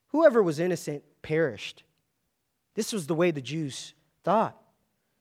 Whoever 0.08 0.42
was 0.42 0.58
innocent 0.58 1.04
perished. 1.22 1.84
This 2.74 2.92
was 2.92 3.06
the 3.06 3.14
way 3.14 3.30
the 3.30 3.40
Jews 3.40 3.94
thought. 4.24 4.60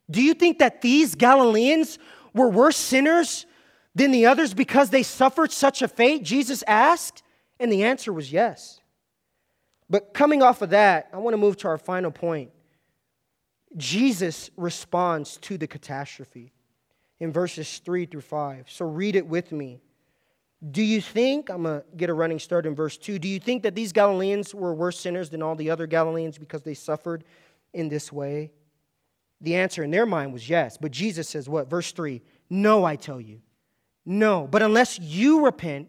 Do 0.09 0.23
you 0.23 0.33
think 0.33 0.57
that 0.57 0.81
these 0.81 1.13
Galileans 1.13 1.99
were 2.33 2.49
worse 2.49 2.77
sinners 2.77 3.45
than 3.93 4.09
the 4.09 4.25
others 4.25 4.55
because 4.55 4.89
they 4.89 5.03
suffered 5.03 5.51
such 5.51 5.83
a 5.83 5.87
fate? 5.87 6.23
Jesus 6.23 6.63
asked, 6.65 7.21
and 7.59 7.71
the 7.71 7.83
answer 7.83 8.11
was 8.11 8.31
yes. 8.31 8.81
But 9.89 10.13
coming 10.13 10.41
off 10.41 10.61
of 10.61 10.69
that, 10.69 11.09
I 11.13 11.17
want 11.17 11.33
to 11.33 11.37
move 11.37 11.57
to 11.57 11.67
our 11.67 11.77
final 11.77 12.11
point. 12.11 12.51
Jesus 13.77 14.49
responds 14.57 15.37
to 15.37 15.57
the 15.57 15.67
catastrophe 15.67 16.51
in 17.19 17.31
verses 17.31 17.79
3 17.79 18.05
through 18.05 18.21
5. 18.21 18.69
So 18.69 18.85
read 18.85 19.15
it 19.15 19.27
with 19.27 19.51
me. 19.51 19.81
Do 20.71 20.81
you 20.81 20.99
think, 21.01 21.49
I'm 21.49 21.63
going 21.63 21.81
to 21.81 21.85
get 21.95 22.09
a 22.09 22.13
running 22.13 22.39
start 22.39 22.65
in 22.65 22.75
verse 22.75 22.97
2, 22.97 23.17
do 23.17 23.27
you 23.27 23.39
think 23.39 23.63
that 23.63 23.75
these 23.75 23.93
Galileans 23.93 24.53
were 24.53 24.73
worse 24.73 24.99
sinners 24.99 25.29
than 25.29 25.41
all 25.41 25.55
the 25.55 25.69
other 25.69 25.87
Galileans 25.87 26.37
because 26.37 26.63
they 26.63 26.73
suffered 26.73 27.23
in 27.73 27.87
this 27.87 28.11
way? 28.11 28.51
The 29.41 29.55
answer 29.55 29.83
in 29.83 29.91
their 29.91 30.05
mind 30.05 30.33
was 30.33 30.49
yes. 30.49 30.77
But 30.77 30.91
Jesus 30.91 31.29
says 31.29 31.47
what? 31.47 31.69
Verse 31.69 31.91
3 31.93 32.21
No, 32.49 32.83
I 32.83 32.97
tell 32.97 33.21
you. 33.21 33.41
No. 34.05 34.47
But 34.51 34.61
unless 34.61 34.99
you 34.99 35.45
repent, 35.45 35.87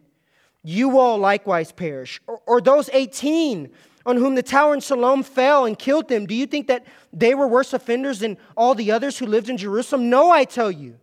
you 0.62 0.98
all 0.98 1.18
likewise 1.18 1.72
perish. 1.72 2.20
Or, 2.26 2.40
or 2.46 2.60
those 2.60 2.88
18 2.92 3.70
on 4.06 4.16
whom 4.16 4.34
the 4.34 4.42
tower 4.42 4.74
in 4.74 4.80
Siloam 4.80 5.22
fell 5.22 5.66
and 5.66 5.78
killed 5.78 6.08
them, 6.08 6.26
do 6.26 6.34
you 6.34 6.46
think 6.46 6.68
that 6.68 6.86
they 7.12 7.34
were 7.34 7.46
worse 7.46 7.72
offenders 7.72 8.20
than 8.20 8.38
all 8.56 8.74
the 8.74 8.90
others 8.92 9.18
who 9.18 9.26
lived 9.26 9.48
in 9.48 9.56
Jerusalem? 9.56 10.08
No, 10.08 10.30
I 10.30 10.44
tell 10.44 10.70
you. 10.70 10.98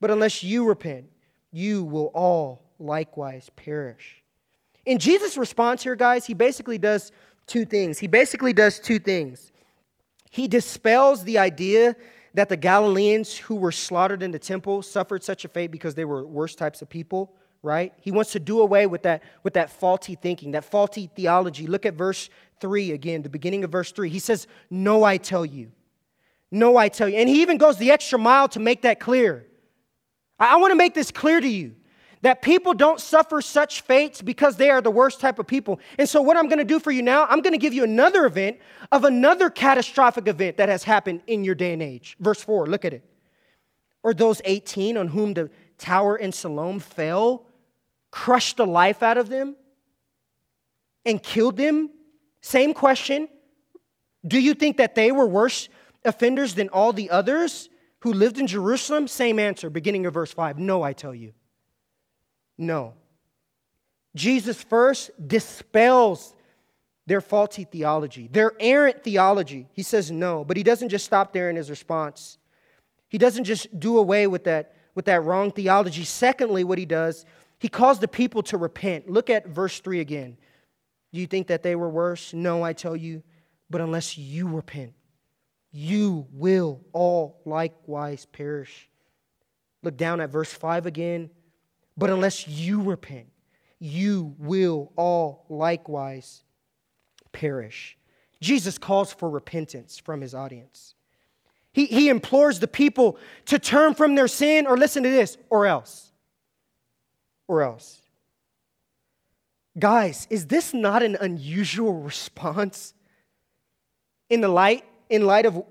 But 0.00 0.10
unless 0.10 0.42
you 0.42 0.66
repent, 0.66 1.06
you 1.52 1.84
will 1.84 2.06
all 2.14 2.62
likewise 2.78 3.50
perish. 3.54 4.22
In 4.84 4.98
Jesus' 4.98 5.36
response 5.36 5.84
here, 5.84 5.94
guys, 5.94 6.26
he 6.26 6.34
basically 6.34 6.78
does 6.78 7.12
two 7.46 7.64
things. 7.64 7.98
He 7.98 8.08
basically 8.08 8.52
does 8.52 8.80
two 8.80 8.98
things. 8.98 9.52
He 10.30 10.48
dispels 10.48 11.22
the 11.22 11.38
idea 11.38 11.94
that 12.34 12.48
the 12.48 12.56
Galileans 12.56 13.36
who 13.36 13.54
were 13.54 13.70
slaughtered 13.70 14.22
in 14.22 14.30
the 14.30 14.38
temple 14.38 14.82
suffered 14.82 15.22
such 15.22 15.44
a 15.44 15.48
fate 15.48 15.70
because 15.70 15.94
they 15.94 16.04
were 16.04 16.26
worse 16.26 16.54
types 16.54 16.82
of 16.82 16.88
people, 16.88 17.34
right? 17.62 17.92
He 18.00 18.10
wants 18.10 18.32
to 18.32 18.40
do 18.40 18.60
away 18.60 18.86
with 18.86 19.02
that, 19.02 19.22
with 19.42 19.54
that 19.54 19.70
faulty 19.70 20.14
thinking, 20.14 20.52
that 20.52 20.64
faulty 20.64 21.08
theology. 21.14 21.66
Look 21.66 21.86
at 21.86 21.94
verse 21.94 22.28
3 22.60 22.92
again, 22.92 23.22
the 23.22 23.28
beginning 23.28 23.64
of 23.64 23.70
verse 23.70 23.92
3. 23.92 24.08
He 24.08 24.18
says, 24.18 24.46
No, 24.70 25.04
I 25.04 25.16
tell 25.16 25.46
you. 25.46 25.70
No, 26.50 26.76
I 26.76 26.88
tell 26.88 27.08
you. 27.08 27.16
And 27.16 27.28
he 27.28 27.42
even 27.42 27.56
goes 27.56 27.78
the 27.78 27.90
extra 27.90 28.18
mile 28.18 28.48
to 28.48 28.60
make 28.60 28.82
that 28.82 29.00
clear. 29.00 29.46
I, 30.38 30.54
I 30.54 30.56
want 30.56 30.72
to 30.72 30.76
make 30.76 30.94
this 30.94 31.10
clear 31.10 31.40
to 31.40 31.48
you 31.48 31.74
that 32.22 32.42
people 32.42 32.74
don't 32.74 33.00
suffer 33.00 33.40
such 33.40 33.80
fates 33.80 34.22
because 34.22 34.56
they 34.56 34.70
are 34.70 34.80
the 34.80 34.90
worst 34.90 35.20
type 35.20 35.38
of 35.38 35.46
people. 35.46 35.80
And 35.98 36.08
so, 36.08 36.20
what 36.20 36.36
I'm 36.36 36.48
going 36.48 36.58
to 36.58 36.64
do 36.64 36.78
for 36.80 36.90
you 36.90 37.02
now, 37.02 37.26
I'm 37.26 37.40
going 37.42 37.52
to 37.52 37.58
give 37.58 37.74
you 37.74 37.84
another 37.84 38.26
event 38.26 38.58
of 38.90 39.04
another 39.04 39.50
catastrophic 39.50 40.26
event 40.28 40.56
that 40.56 40.68
has 40.68 40.84
happened 40.84 41.22
in 41.26 41.44
your 41.44 41.54
day 41.54 41.72
and 41.72 41.82
age. 41.82 42.16
Verse 42.20 42.42
4, 42.42 42.66
look 42.66 42.84
at 42.84 42.92
it. 42.92 43.04
Or 44.02 44.14
those 44.14 44.42
18 44.44 44.96
on 44.96 45.08
whom 45.08 45.34
the 45.34 45.50
tower 45.78 46.16
in 46.16 46.32
Siloam 46.32 46.80
fell 46.80 47.46
crushed 48.12 48.58
the 48.58 48.66
life 48.66 49.02
out 49.02 49.18
of 49.18 49.28
them 49.28 49.56
and 51.04 51.20
killed 51.20 51.56
them? 51.56 51.90
Same 52.40 52.72
question. 52.72 53.28
Do 54.24 54.38
you 54.38 54.54
think 54.54 54.76
that 54.76 54.94
they 54.94 55.10
were 55.10 55.26
worse 55.26 55.68
offenders 56.04 56.54
than 56.54 56.68
all 56.68 56.92
the 56.92 57.10
others 57.10 57.68
who 58.00 58.12
lived 58.12 58.38
in 58.38 58.46
Jerusalem? 58.46 59.08
Same 59.08 59.40
answer, 59.40 59.68
beginning 59.68 60.06
of 60.06 60.14
verse 60.14 60.32
5. 60.32 60.60
No, 60.60 60.82
I 60.82 60.92
tell 60.92 61.14
you. 61.14 61.32
No. 62.56 62.94
Jesus 64.14 64.62
first 64.62 65.10
dispels 65.26 66.34
their 67.06 67.20
faulty 67.20 67.64
theology, 67.64 68.28
their 68.30 68.52
errant 68.60 69.02
theology. 69.02 69.66
He 69.72 69.82
says 69.82 70.10
no, 70.10 70.44
but 70.44 70.56
he 70.56 70.62
doesn't 70.62 70.90
just 70.90 71.04
stop 71.04 71.32
there 71.32 71.50
in 71.50 71.56
his 71.56 71.70
response. 71.70 72.38
He 73.08 73.18
doesn't 73.18 73.44
just 73.44 73.78
do 73.80 73.98
away 73.98 74.26
with 74.26 74.44
that, 74.44 74.76
with 74.94 75.06
that 75.06 75.24
wrong 75.24 75.50
theology. 75.50 76.04
Secondly, 76.04 76.62
what 76.62 76.78
he 76.78 76.86
does 76.86 77.24
he 77.62 77.68
calls 77.68 78.00
the 78.00 78.08
people 78.08 78.42
to 78.42 78.56
repent. 78.56 79.08
Look 79.08 79.30
at 79.30 79.46
verse 79.46 79.78
3 79.78 80.00
again. 80.00 80.36
Do 81.12 81.20
you 81.20 81.28
think 81.28 81.46
that 81.46 81.62
they 81.62 81.76
were 81.76 81.88
worse? 81.88 82.34
No, 82.34 82.64
I 82.64 82.72
tell 82.72 82.96
you, 82.96 83.22
but 83.70 83.80
unless 83.80 84.18
you 84.18 84.48
repent, 84.48 84.94
you 85.70 86.26
will 86.32 86.80
all 86.92 87.40
likewise 87.44 88.26
perish. 88.26 88.88
Look 89.84 89.96
down 89.96 90.20
at 90.20 90.30
verse 90.30 90.52
5 90.52 90.86
again. 90.86 91.30
But 91.96 92.10
unless 92.10 92.48
you 92.48 92.82
repent, 92.82 93.28
you 93.78 94.34
will 94.40 94.90
all 94.96 95.46
likewise 95.48 96.42
perish. 97.30 97.96
Jesus 98.40 98.76
calls 98.76 99.12
for 99.12 99.30
repentance 99.30 100.00
from 100.00 100.20
his 100.20 100.34
audience. 100.34 100.96
He, 101.72 101.86
he 101.86 102.08
implores 102.08 102.58
the 102.58 102.66
people 102.66 103.18
to 103.46 103.60
turn 103.60 103.94
from 103.94 104.16
their 104.16 104.26
sin, 104.26 104.66
or 104.66 104.76
listen 104.76 105.04
to 105.04 105.10
this, 105.10 105.38
or 105.48 105.66
else 105.66 106.11
or 107.52 107.62
else. 107.62 108.00
Guys, 109.78 110.26
is 110.30 110.46
this 110.46 110.72
not 110.72 111.02
an 111.02 111.16
unusual 111.20 111.94
response 111.94 112.94
in 114.30 114.40
the 114.40 114.48
light 114.48 114.84
in 115.10 115.26
light 115.26 115.44
of 115.44 115.62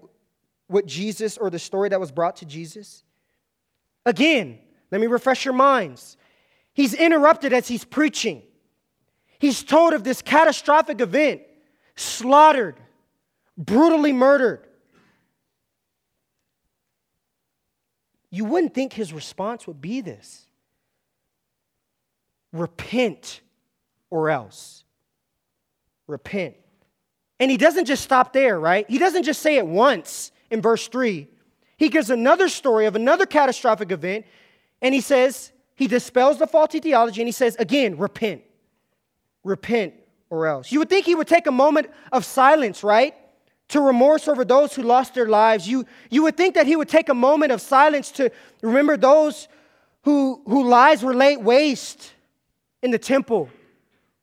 what 0.67 0.85
Jesus 0.85 1.37
or 1.37 1.49
the 1.49 1.59
story 1.59 1.89
that 1.89 1.99
was 1.99 2.11
brought 2.11 2.37
to 2.37 2.45
Jesus? 2.45 3.03
Again, 4.05 4.59
let 4.91 5.01
me 5.01 5.07
refresh 5.07 5.43
your 5.43 5.55
minds. 5.55 6.17
He's 6.73 6.93
interrupted 6.93 7.51
as 7.51 7.67
he's 7.67 7.83
preaching. 7.83 8.43
He's 9.39 9.63
told 9.63 9.93
of 9.93 10.03
this 10.03 10.21
catastrophic 10.21 11.01
event, 11.01 11.41
slaughtered, 11.95 12.75
brutally 13.57 14.13
murdered. 14.13 14.67
You 18.29 18.45
wouldn't 18.45 18.75
think 18.75 18.93
his 18.93 19.11
response 19.11 19.65
would 19.65 19.81
be 19.81 20.01
this 20.01 20.45
repent 22.51 23.41
or 24.09 24.29
else. 24.29 24.83
Repent. 26.07 26.55
And 27.39 27.49
he 27.49 27.57
doesn't 27.57 27.85
just 27.85 28.03
stop 28.03 28.33
there, 28.33 28.59
right? 28.59 28.87
He 28.89 28.97
doesn't 28.97 29.23
just 29.23 29.41
say 29.41 29.57
it 29.57 29.65
once 29.65 30.31
in 30.51 30.61
verse 30.61 30.87
3. 30.87 31.27
He 31.77 31.89
gives 31.89 32.09
another 32.11 32.49
story 32.49 32.85
of 32.85 32.95
another 32.95 33.25
catastrophic 33.25 33.91
event, 33.91 34.25
and 34.81 34.93
he 34.93 35.01
says, 35.01 35.51
he 35.75 35.87
dispels 35.87 36.37
the 36.37 36.45
faulty 36.45 36.79
theology, 36.79 37.21
and 37.21 37.27
he 37.27 37.31
says, 37.31 37.55
again, 37.55 37.97
repent. 37.97 38.43
Repent 39.43 39.95
or 40.29 40.45
else. 40.45 40.71
You 40.71 40.79
would 40.79 40.89
think 40.89 41.05
he 41.05 41.15
would 41.15 41.27
take 41.27 41.47
a 41.47 41.51
moment 41.51 41.89
of 42.11 42.23
silence, 42.23 42.83
right? 42.83 43.15
To 43.69 43.81
remorse 43.81 44.27
over 44.27 44.45
those 44.45 44.75
who 44.75 44.83
lost 44.83 45.15
their 45.15 45.27
lives. 45.27 45.67
You, 45.67 45.85
you 46.11 46.21
would 46.23 46.37
think 46.37 46.53
that 46.55 46.67
he 46.67 46.75
would 46.75 46.89
take 46.89 47.09
a 47.09 47.15
moment 47.15 47.51
of 47.51 47.61
silence 47.61 48.11
to 48.11 48.31
remember 48.61 48.97
those 48.97 49.47
who, 50.03 50.43
who 50.45 50.67
lives 50.67 51.01
were 51.01 51.15
laid 51.15 51.37
waste 51.37 52.13
in 52.81 52.91
the 52.91 52.99
temple 52.99 53.49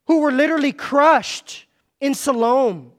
who 0.07 0.21
were 0.21 0.33
literally 0.33 0.73
crushed 0.73 1.67
in 2.01 2.15
Siloam. 2.15 2.93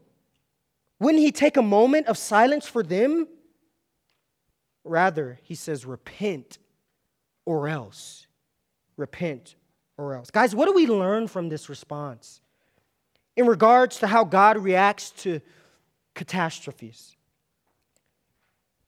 Wouldn't 1.00 1.24
he 1.24 1.32
take 1.32 1.58
a 1.58 1.62
moment 1.62 2.08
of 2.08 2.18
silence 2.18 2.68
for 2.68 2.84
them? 2.84 3.28
Rather, 4.84 5.40
he 5.44 5.56
says, 5.56 5.86
repent 5.86 6.58
or 7.46 7.68
else. 7.68 8.28
Repent 8.98 9.56
or 9.98 10.16
else. 10.16 10.30
Guys, 10.30 10.56
what 10.56 10.66
do 10.66 10.74
we 10.74 10.88
learn 10.88 11.28
from 11.28 11.50
this 11.50 11.70
response 11.70 12.42
in 13.36 13.48
regards 13.48 14.00
to 14.00 14.08
how 14.08 14.24
God 14.24 14.58
reacts 14.58 15.12
to 15.12 15.42
catastrophes? 16.16 17.16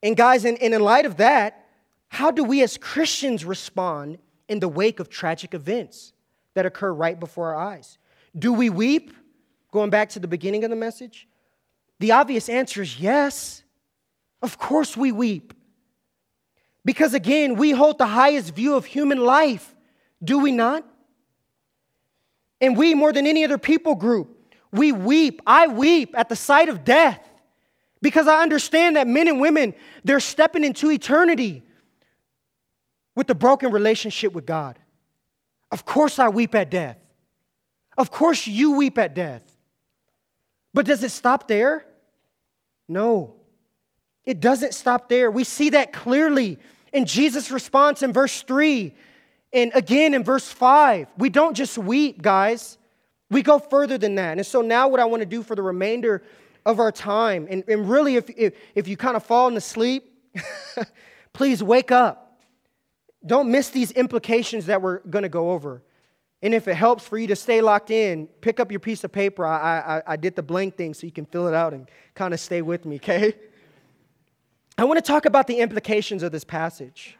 And, 0.03 0.17
guys, 0.17 0.45
in, 0.45 0.57
in 0.57 0.79
light 0.81 1.05
of 1.05 1.17
that, 1.17 1.67
how 2.07 2.31
do 2.31 2.43
we 2.43 2.61
as 2.61 2.77
Christians 2.77 3.45
respond 3.45 4.17
in 4.49 4.59
the 4.59 4.67
wake 4.67 4.99
of 4.99 5.09
tragic 5.09 5.53
events? 5.53 6.13
That 6.53 6.65
occur 6.65 6.91
right 6.91 7.19
before 7.19 7.53
our 7.53 7.73
eyes. 7.73 7.97
Do 8.37 8.53
we 8.53 8.69
weep? 8.69 9.13
Going 9.71 9.89
back 9.89 10.09
to 10.09 10.19
the 10.19 10.27
beginning 10.27 10.65
of 10.65 10.69
the 10.69 10.75
message, 10.75 11.27
the 11.99 12.11
obvious 12.11 12.49
answer 12.49 12.81
is 12.81 12.99
yes. 12.99 13.63
Of 14.41 14.57
course 14.57 14.97
we 14.97 15.11
weep. 15.11 15.53
Because 16.83 17.13
again, 17.13 17.55
we 17.55 17.71
hold 17.71 17.97
the 17.97 18.07
highest 18.07 18.55
view 18.55 18.75
of 18.75 18.85
human 18.85 19.19
life, 19.19 19.75
do 20.23 20.39
we 20.39 20.51
not? 20.51 20.85
And 22.59 22.75
we, 22.75 22.93
more 22.93 23.13
than 23.13 23.27
any 23.27 23.43
other 23.43 23.57
people 23.57 23.95
group, 23.95 24.55
we 24.71 24.91
weep. 24.91 25.41
I 25.45 25.67
weep 25.67 26.13
at 26.17 26.29
the 26.29 26.35
sight 26.35 26.69
of 26.69 26.83
death 26.83 27.19
because 28.01 28.27
I 28.27 28.41
understand 28.41 28.95
that 28.95 29.07
men 29.07 29.27
and 29.27 29.39
women, 29.39 29.73
they're 30.03 30.19
stepping 30.19 30.63
into 30.63 30.91
eternity 30.91 31.63
with 33.15 33.29
a 33.29 33.35
broken 33.35 33.71
relationship 33.71 34.33
with 34.33 34.45
God. 34.45 34.79
Of 35.71 35.85
course, 35.85 36.19
I 36.19 36.29
weep 36.29 36.53
at 36.55 36.69
death. 36.69 36.97
Of 37.97 38.11
course, 38.11 38.47
you 38.47 38.73
weep 38.73 38.97
at 38.97 39.13
death. 39.13 39.43
But 40.73 40.85
does 40.85 41.03
it 41.03 41.11
stop 41.11 41.47
there? 41.47 41.85
No. 42.87 43.35
It 44.25 44.39
doesn't 44.39 44.73
stop 44.73 45.09
there. 45.09 45.31
We 45.31 45.43
see 45.43 45.71
that 45.71 45.93
clearly 45.93 46.59
in 46.93 47.05
Jesus' 47.05 47.51
response 47.51 48.03
in 48.03 48.13
verse 48.13 48.41
3 48.43 48.93
and 49.53 49.71
again 49.73 50.13
in 50.13 50.23
verse 50.23 50.47
5. 50.47 51.07
We 51.17 51.29
don't 51.29 51.55
just 51.55 51.77
weep, 51.77 52.21
guys. 52.21 52.77
We 53.29 53.41
go 53.41 53.59
further 53.59 53.97
than 53.97 54.15
that. 54.15 54.37
And 54.37 54.45
so 54.45 54.61
now, 54.61 54.87
what 54.87 54.99
I 54.99 55.05
want 55.05 55.21
to 55.21 55.25
do 55.25 55.41
for 55.41 55.55
the 55.55 55.61
remainder 55.61 56.21
of 56.65 56.79
our 56.79 56.91
time, 56.91 57.47
and, 57.49 57.63
and 57.67 57.89
really, 57.89 58.17
if, 58.17 58.29
if, 58.37 58.53
if 58.75 58.87
you 58.87 58.97
kind 58.97 59.15
of 59.15 59.23
fall 59.23 59.55
asleep, 59.55 60.11
please 61.33 61.63
wake 61.63 61.91
up. 61.91 62.30
Don't 63.25 63.51
miss 63.51 63.69
these 63.69 63.91
implications 63.91 64.65
that 64.65 64.81
we're 64.81 64.99
going 64.99 65.23
to 65.23 65.29
go 65.29 65.51
over. 65.51 65.81
And 66.41 66.53
if 66.53 66.67
it 66.67 66.73
helps 66.73 67.07
for 67.07 67.17
you 67.17 67.27
to 67.27 67.35
stay 67.35 67.61
locked 67.61 67.91
in, 67.91 68.27
pick 68.41 68.59
up 68.59 68.71
your 68.71 68.79
piece 68.79 69.03
of 69.03 69.11
paper. 69.11 69.45
I, 69.45 69.79
I, 69.97 70.13
I 70.13 70.15
did 70.15 70.35
the 70.35 70.41
blank 70.41 70.75
thing 70.75 70.93
so 70.93 71.05
you 71.05 71.11
can 71.11 71.25
fill 71.25 71.47
it 71.47 71.53
out 71.53 71.73
and 71.73 71.87
kind 72.15 72.33
of 72.33 72.39
stay 72.39 72.63
with 72.63 72.85
me, 72.85 72.95
okay? 72.95 73.33
I 74.77 74.85
want 74.85 74.97
to 74.97 75.03
talk 75.03 75.25
about 75.25 75.45
the 75.45 75.59
implications 75.59 76.23
of 76.23 76.31
this 76.31 76.43
passage. 76.43 77.17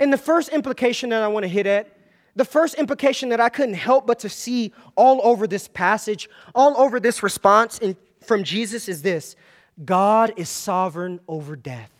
And 0.00 0.12
the 0.12 0.18
first 0.18 0.48
implication 0.48 1.10
that 1.10 1.22
I 1.22 1.28
want 1.28 1.44
to 1.44 1.48
hit 1.48 1.66
at, 1.66 1.96
the 2.34 2.44
first 2.44 2.74
implication 2.74 3.28
that 3.28 3.40
I 3.40 3.48
couldn't 3.48 3.74
help 3.74 4.06
but 4.06 4.18
to 4.20 4.28
see 4.28 4.72
all 4.96 5.20
over 5.22 5.46
this 5.46 5.68
passage, 5.68 6.28
all 6.54 6.76
over 6.76 6.98
this 6.98 7.22
response 7.22 7.78
in, 7.78 7.96
from 8.20 8.42
Jesus 8.42 8.88
is 8.88 9.02
this 9.02 9.36
God 9.84 10.32
is 10.36 10.48
sovereign 10.48 11.20
over 11.28 11.54
death. 11.54 11.90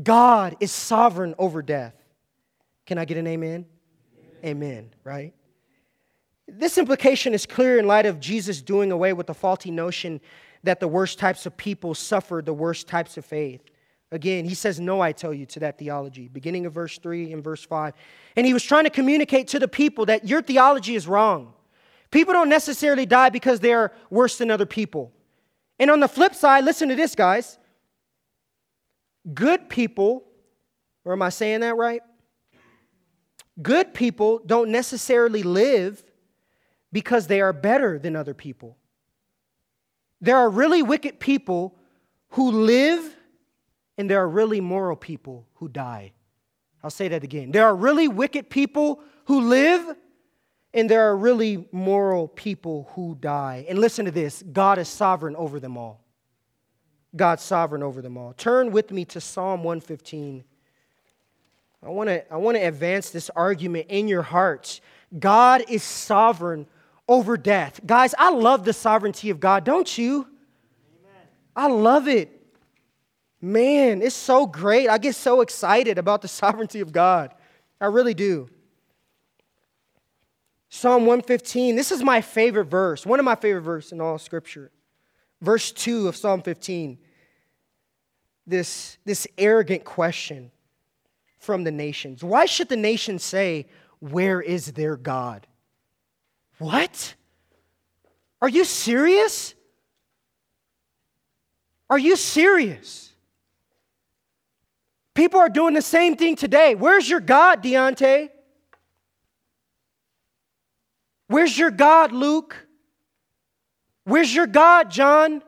God 0.00 0.56
is 0.60 0.70
sovereign 0.70 1.34
over 1.38 1.62
death. 1.62 1.94
Can 2.86 2.98
I 2.98 3.04
get 3.04 3.16
an 3.16 3.26
amen? 3.26 3.66
Amen, 4.44 4.44
amen 4.44 4.90
right? 5.04 5.34
This 6.46 6.78
implication 6.78 7.34
is 7.34 7.46
clear 7.46 7.78
in 7.78 7.86
light 7.86 8.06
of 8.06 8.18
Jesus 8.18 8.60
doing 8.60 8.90
away 8.90 9.12
with 9.12 9.26
the 9.26 9.34
faulty 9.34 9.70
notion 9.70 10.20
that 10.64 10.80
the 10.80 10.88
worst 10.88 11.18
types 11.18 11.46
of 11.46 11.56
people 11.56 11.94
suffer 11.94 12.42
the 12.44 12.52
worst 12.52 12.88
types 12.88 13.16
of 13.16 13.24
faith. 13.24 13.62
Again, 14.12 14.44
he 14.44 14.54
says, 14.54 14.80
No, 14.80 15.00
I 15.00 15.12
tell 15.12 15.32
you, 15.32 15.46
to 15.46 15.60
that 15.60 15.78
theology, 15.78 16.28
beginning 16.28 16.66
of 16.66 16.72
verse 16.72 16.98
3 16.98 17.32
and 17.32 17.42
verse 17.44 17.64
5. 17.64 17.94
And 18.36 18.44
he 18.44 18.52
was 18.52 18.64
trying 18.64 18.84
to 18.84 18.90
communicate 18.90 19.48
to 19.48 19.58
the 19.58 19.68
people 19.68 20.06
that 20.06 20.26
your 20.26 20.42
theology 20.42 20.96
is 20.96 21.06
wrong. 21.06 21.52
People 22.10 22.34
don't 22.34 22.48
necessarily 22.48 23.06
die 23.06 23.30
because 23.30 23.60
they're 23.60 23.92
worse 24.10 24.38
than 24.38 24.50
other 24.50 24.66
people. 24.66 25.12
And 25.78 25.90
on 25.90 26.00
the 26.00 26.08
flip 26.08 26.34
side, 26.34 26.64
listen 26.64 26.88
to 26.88 26.96
this, 26.96 27.14
guys. 27.14 27.59
Good 29.34 29.68
people, 29.68 30.24
or 31.04 31.12
am 31.12 31.22
I 31.22 31.28
saying 31.28 31.60
that 31.60 31.76
right? 31.76 32.02
Good 33.60 33.92
people 33.94 34.40
don't 34.44 34.70
necessarily 34.70 35.42
live 35.42 36.02
because 36.92 37.26
they 37.26 37.40
are 37.40 37.52
better 37.52 37.98
than 37.98 38.16
other 38.16 38.34
people. 38.34 38.76
There 40.20 40.36
are 40.36 40.50
really 40.50 40.82
wicked 40.82 41.20
people 41.20 41.76
who 42.30 42.50
live, 42.50 43.16
and 43.98 44.08
there 44.08 44.20
are 44.20 44.28
really 44.28 44.60
moral 44.60 44.96
people 44.96 45.46
who 45.54 45.68
die. 45.68 46.12
I'll 46.82 46.90
say 46.90 47.08
that 47.08 47.24
again. 47.24 47.50
There 47.50 47.66
are 47.66 47.74
really 47.74 48.08
wicked 48.08 48.48
people 48.48 49.02
who 49.26 49.40
live, 49.42 49.96
and 50.72 50.88
there 50.88 51.10
are 51.10 51.16
really 51.16 51.68
moral 51.72 52.28
people 52.28 52.90
who 52.94 53.16
die. 53.20 53.66
And 53.68 53.78
listen 53.78 54.06
to 54.06 54.10
this 54.10 54.42
God 54.42 54.78
is 54.78 54.88
sovereign 54.88 55.36
over 55.36 55.60
them 55.60 55.76
all. 55.76 55.99
God's 57.14 57.42
sovereign 57.42 57.82
over 57.82 58.02
them 58.02 58.16
all. 58.16 58.32
Turn 58.34 58.70
with 58.70 58.90
me 58.90 59.04
to 59.06 59.20
Psalm 59.20 59.64
115. 59.64 60.44
I 61.82 61.88
want 61.88 62.08
to 62.08 62.32
I 62.32 62.36
want 62.36 62.56
to 62.56 62.62
advance 62.62 63.10
this 63.10 63.30
argument 63.30 63.86
in 63.88 64.06
your 64.06 64.22
hearts. 64.22 64.80
God 65.18 65.64
is 65.68 65.82
sovereign 65.82 66.66
over 67.08 67.36
death. 67.36 67.80
Guys, 67.84 68.14
I 68.18 68.30
love 68.30 68.64
the 68.64 68.72
sovereignty 68.72 69.30
of 69.30 69.40
God, 69.40 69.64
don't 69.64 69.98
you? 69.98 70.26
Amen. 71.00 71.26
I 71.56 71.66
love 71.68 72.06
it. 72.06 72.36
Man, 73.40 74.02
it's 74.02 74.14
so 74.14 74.46
great. 74.46 74.88
I 74.88 74.98
get 74.98 75.14
so 75.14 75.40
excited 75.40 75.98
about 75.98 76.22
the 76.22 76.28
sovereignty 76.42 76.80
of 76.80 76.92
God. 76.92 77.34
I 77.80 77.86
really 77.86 78.14
do. 78.14 78.48
Psalm 80.68 81.06
115. 81.06 81.74
This 81.74 81.90
is 81.90 82.02
my 82.02 82.20
favorite 82.20 82.66
verse, 82.66 83.04
one 83.04 83.18
of 83.18 83.24
my 83.24 83.34
favorite 83.34 83.62
verses 83.62 83.92
in 83.92 84.00
all 84.00 84.18
scripture. 84.18 84.70
Verse 85.40 85.72
2 85.72 86.08
of 86.08 86.16
Psalm 86.16 86.42
15. 86.42 86.98
This, 88.46 88.98
this 89.04 89.26
arrogant 89.38 89.84
question 89.84 90.50
from 91.38 91.64
the 91.64 91.70
nations. 91.70 92.22
Why 92.22 92.46
should 92.46 92.68
the 92.68 92.76
nations 92.76 93.22
say, 93.22 93.66
Where 94.00 94.40
is 94.40 94.72
their 94.72 94.96
God? 94.96 95.46
What? 96.58 97.14
Are 98.42 98.48
you 98.48 98.64
serious? 98.64 99.54
Are 101.88 101.98
you 101.98 102.16
serious? 102.16 103.12
People 105.14 105.40
are 105.40 105.48
doing 105.48 105.74
the 105.74 105.82
same 105.82 106.16
thing 106.16 106.36
today. 106.36 106.74
Where's 106.74 107.08
your 107.08 107.20
God, 107.20 107.62
Deontay? 107.62 108.30
Where's 111.26 111.58
your 111.58 111.70
God, 111.70 112.12
Luke? 112.12 112.66
Where's 114.10 114.34
your 114.34 114.48
God, 114.48 114.90
John? 114.90 115.40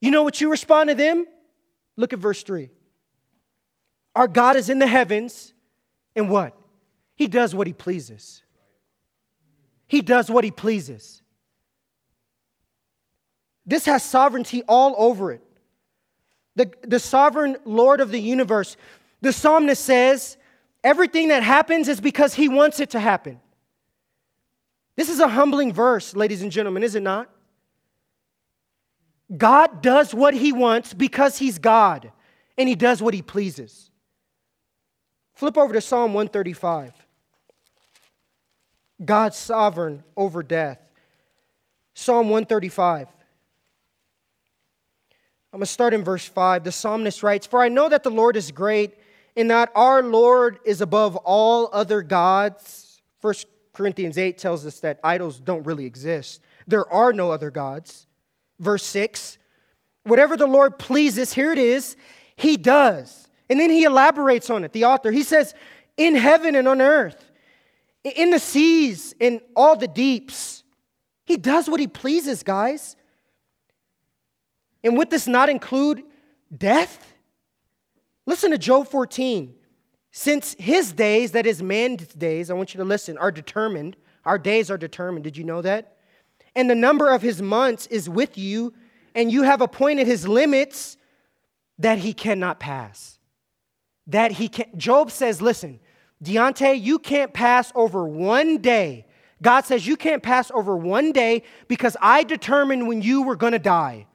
You 0.00 0.10
know 0.10 0.22
what 0.22 0.40
you 0.40 0.50
respond 0.50 0.88
to 0.88 0.94
them? 0.94 1.26
Look 1.96 2.14
at 2.14 2.18
verse 2.18 2.42
3. 2.42 2.70
Our 4.16 4.26
God 4.26 4.56
is 4.56 4.70
in 4.70 4.78
the 4.78 4.86
heavens, 4.86 5.52
and 6.16 6.30
what? 6.30 6.56
He 7.14 7.28
does 7.28 7.54
what 7.54 7.66
he 7.66 7.74
pleases. 7.74 8.42
He 9.86 10.00
does 10.00 10.30
what 10.30 10.44
he 10.44 10.50
pleases. 10.50 11.20
This 13.66 13.84
has 13.84 14.02
sovereignty 14.02 14.62
all 14.66 14.94
over 14.96 15.30
it. 15.30 15.42
The, 16.56 16.72
the 16.82 16.98
sovereign 16.98 17.58
Lord 17.66 18.00
of 18.00 18.10
the 18.10 18.18
universe. 18.18 18.78
The 19.20 19.32
psalmist 19.34 19.84
says, 19.84 20.38
everything 20.82 21.28
that 21.28 21.42
happens 21.42 21.88
is 21.88 22.00
because 22.00 22.32
he 22.32 22.48
wants 22.48 22.80
it 22.80 22.88
to 22.90 22.98
happen. 22.98 23.40
This 24.96 25.10
is 25.10 25.20
a 25.20 25.28
humbling 25.28 25.74
verse, 25.74 26.16
ladies 26.16 26.40
and 26.40 26.50
gentlemen, 26.50 26.82
is 26.82 26.94
it 26.94 27.02
not? 27.02 27.28
God 29.36 29.82
does 29.82 30.14
what 30.14 30.34
he 30.34 30.52
wants 30.52 30.92
because 30.94 31.38
he's 31.38 31.58
God, 31.58 32.12
and 32.58 32.68
he 32.68 32.74
does 32.74 33.02
what 33.02 33.14
he 33.14 33.22
pleases. 33.22 33.90
Flip 35.34 35.56
over 35.56 35.72
to 35.72 35.80
Psalm 35.80 36.12
135. 36.12 36.92
God's 39.04 39.36
sovereign 39.36 40.04
over 40.16 40.42
death. 40.42 40.78
Psalm 41.94 42.28
135. 42.28 43.08
I'm 45.52 45.58
going 45.58 45.60
to 45.60 45.66
start 45.66 45.92
in 45.92 46.04
verse 46.04 46.26
5. 46.26 46.64
The 46.64 46.72
psalmist 46.72 47.22
writes 47.22 47.46
For 47.46 47.62
I 47.62 47.68
know 47.68 47.88
that 47.88 48.02
the 48.02 48.10
Lord 48.10 48.36
is 48.36 48.50
great, 48.50 48.94
and 49.36 49.50
that 49.50 49.70
our 49.74 50.02
Lord 50.02 50.58
is 50.64 50.80
above 50.80 51.16
all 51.16 51.68
other 51.72 52.02
gods. 52.02 53.02
1 53.20 53.34
Corinthians 53.72 54.18
8 54.18 54.38
tells 54.38 54.66
us 54.66 54.80
that 54.80 55.00
idols 55.02 55.40
don't 55.40 55.64
really 55.64 55.86
exist, 55.86 56.40
there 56.66 56.90
are 56.92 57.12
no 57.12 57.30
other 57.30 57.50
gods. 57.50 58.06
Verse 58.58 58.84
6 58.84 59.38
Whatever 60.04 60.36
the 60.36 60.46
Lord 60.46 60.78
pleases, 60.78 61.32
here 61.32 61.52
it 61.52 61.58
is, 61.58 61.96
he 62.36 62.56
does. 62.56 63.28
And 63.48 63.60
then 63.60 63.70
he 63.70 63.84
elaborates 63.84 64.50
on 64.50 64.64
it, 64.64 64.72
the 64.72 64.84
author. 64.84 65.10
He 65.12 65.22
says, 65.22 65.54
In 65.96 66.14
heaven 66.14 66.54
and 66.54 66.66
on 66.66 66.80
earth 66.80 67.32
in 68.04 68.30
the 68.30 68.38
seas, 68.38 69.14
in 69.20 69.40
all 69.54 69.76
the 69.76 69.88
deeps. 69.88 70.64
He 71.24 71.36
does 71.36 71.68
what 71.68 71.80
he 71.80 71.86
pleases, 71.86 72.42
guys. 72.42 72.96
And 74.82 74.96
would 74.96 75.10
this 75.10 75.28
not 75.28 75.48
include 75.48 76.02
death? 76.56 77.14
Listen 78.26 78.50
to 78.50 78.58
Job 78.58 78.88
14. 78.88 79.54
Since 80.10 80.56
his 80.58 80.92
days, 80.92 81.32
that 81.32 81.46
is 81.46 81.62
man's 81.62 82.06
days, 82.08 82.50
I 82.50 82.54
want 82.54 82.74
you 82.74 82.78
to 82.78 82.84
listen, 82.84 83.16
are 83.16 83.32
determined. 83.32 83.96
Our 84.24 84.38
days 84.38 84.70
are 84.70 84.76
determined. 84.76 85.24
Did 85.24 85.36
you 85.36 85.44
know 85.44 85.62
that? 85.62 85.96
And 86.54 86.68
the 86.68 86.74
number 86.74 87.10
of 87.10 87.22
his 87.22 87.40
months 87.40 87.86
is 87.86 88.08
with 88.08 88.36
you, 88.36 88.74
and 89.14 89.32
you 89.32 89.42
have 89.42 89.60
appointed 89.60 90.06
his 90.06 90.28
limits 90.28 90.96
that 91.78 91.98
he 91.98 92.12
cannot 92.12 92.60
pass. 92.60 93.18
That 94.06 94.32
he 94.32 94.48
can 94.48 94.66
Job 94.76 95.10
says, 95.10 95.40
listen, 95.40 95.80
Deontay, 96.22 96.80
you 96.80 96.98
can't 96.98 97.32
pass 97.32 97.72
over 97.74 98.06
one 98.06 98.58
day. 98.58 99.06
God 99.40 99.62
says 99.62 99.86
you 99.86 99.96
can't 99.96 100.22
pass 100.22 100.50
over 100.52 100.76
one 100.76 101.12
day 101.12 101.42
because 101.66 101.96
I 102.00 102.22
determined 102.22 102.86
when 102.86 103.02
you 103.02 103.22
were 103.22 103.34
going 103.34 103.52
to 103.52 103.58
die. 103.58 104.06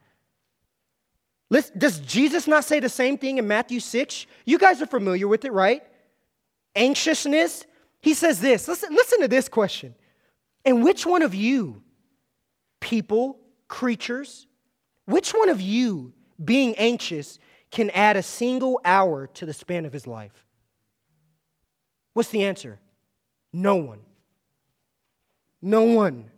Listen, 1.50 1.78
does 1.78 2.00
Jesus 2.00 2.47
not 2.47 2.63
say 2.63 2.80
the 2.80 2.89
same 2.89 3.17
thing 3.17 3.38
in 3.38 3.47
Matthew 3.47 3.80
6? 3.80 4.26
You 4.45 4.58
guys 4.58 4.82
are 4.82 4.86
familiar 4.86 5.28
with 5.28 5.45
it, 5.45 5.52
right? 5.52 5.84
Anxiousness. 6.76 7.65
He 8.02 8.13
says 8.13 8.39
this. 8.39 8.67
Listen, 8.67 8.93
listen 8.93 9.21
to 9.21 9.28
this 9.28 9.50
question. 9.50 9.95
And 10.63 10.84
which 10.84 11.06
one 11.06 11.21
of 11.21 11.36
you, 11.36 11.82
people, 12.79 13.39
creatures, 13.67 14.47
which 15.05 15.31
one 15.31 15.49
of 15.49 15.61
you, 15.61 16.13
being 16.43 16.75
anxious, 16.75 17.39
can 17.71 17.89
add 17.91 18.17
a 18.17 18.23
single 18.23 18.79
hour 18.85 19.27
to 19.27 19.45
the 19.45 19.53
span 19.53 19.85
of 19.85 19.93
his 19.93 20.07
life? 20.07 20.45
What's 22.13 22.29
the 22.29 22.43
answer? 22.43 22.79
No 23.53 23.75
one. 23.75 23.99
No 25.61 25.83
one. 25.83 26.31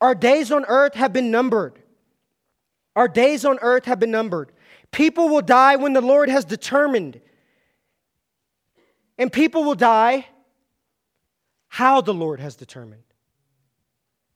Our 0.00 0.14
days 0.14 0.52
on 0.52 0.64
earth 0.66 0.94
have 0.94 1.12
been 1.12 1.30
numbered. 1.30 1.78
Our 2.94 3.08
days 3.08 3.44
on 3.44 3.58
earth 3.62 3.84
have 3.86 3.98
been 3.98 4.10
numbered. 4.10 4.52
People 4.90 5.28
will 5.28 5.42
die 5.42 5.76
when 5.76 5.92
the 5.92 6.00
Lord 6.00 6.28
has 6.28 6.44
determined. 6.44 7.20
And 9.18 9.32
people 9.32 9.64
will 9.64 9.74
die 9.74 10.26
how 11.68 12.00
the 12.00 12.14
Lord 12.14 12.40
has 12.40 12.56
determined. 12.56 13.02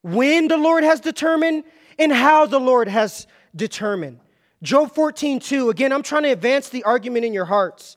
When 0.03 0.49
the 0.49 0.57
Lord 0.57 0.85
has 0.85 1.01
determined 1.01 1.65
and 1.99 2.12
how 2.12 2.47
the 2.47 2.61
Lord 2.61 2.88
has 2.88 3.27
determined. 3.55 4.21
Job 4.62 4.95
14, 4.95 5.41
2. 5.41 5.71
Again, 5.71 5.93
I'm 5.93 6.03
trying 6.03 6.23
to 6.25 6.31
advance 6.31 6.69
the 6.69 6.85
argument 6.85 7.25
in 7.25 7.33
your 7.33 7.45
hearts. 7.45 7.97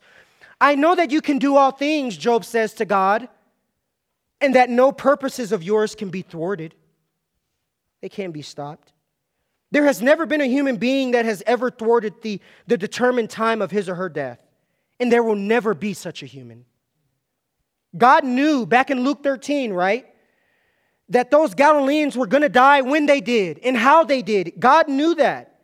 I 0.60 0.74
know 0.74 0.94
that 0.94 1.10
you 1.10 1.20
can 1.20 1.38
do 1.38 1.56
all 1.56 1.70
things, 1.70 2.16
Job 2.16 2.44
says 2.44 2.74
to 2.74 2.84
God, 2.84 3.28
and 4.40 4.54
that 4.54 4.70
no 4.70 4.90
purposes 4.90 5.52
of 5.52 5.62
yours 5.62 5.94
can 5.94 6.08
be 6.08 6.22
thwarted. 6.22 6.74
They 8.00 8.08
can't 8.08 8.32
be 8.32 8.42
stopped. 8.42 8.92
There 9.70 9.84
has 9.84 10.00
never 10.00 10.26
been 10.26 10.40
a 10.40 10.46
human 10.46 10.76
being 10.76 11.10
that 11.10 11.24
has 11.24 11.42
ever 11.46 11.70
thwarted 11.70 12.22
the, 12.22 12.40
the 12.66 12.78
determined 12.78 13.30
time 13.30 13.60
of 13.60 13.70
his 13.70 13.88
or 13.88 13.96
her 13.96 14.08
death, 14.08 14.40
and 14.98 15.10
there 15.10 15.22
will 15.22 15.36
never 15.36 15.74
be 15.74 15.92
such 15.92 16.22
a 16.22 16.26
human. 16.26 16.64
God 17.96 18.24
knew 18.24 18.66
back 18.66 18.90
in 18.90 19.04
Luke 19.04 19.22
13, 19.22 19.72
right, 19.72 20.06
that 21.08 21.30
those 21.30 21.54
Galileans 21.54 22.16
were 22.16 22.26
going 22.26 22.42
to 22.42 22.48
die 22.48 22.80
when 22.80 23.06
they 23.06 23.20
did 23.20 23.58
and 23.60 23.76
how 23.76 24.04
they 24.04 24.22
did. 24.22 24.54
God 24.58 24.88
knew 24.88 25.14
that. 25.16 25.60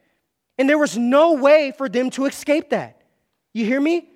And 0.59 0.69
there 0.69 0.79
was 0.79 0.97
no 0.97 1.33
way 1.33 1.73
for 1.77 1.89
them 1.89 2.11
to 2.11 2.27
escape 2.27 2.71
that. 2.71 3.03
You 3.53 3.65
hear 3.65 3.81
me? 3.81 4.09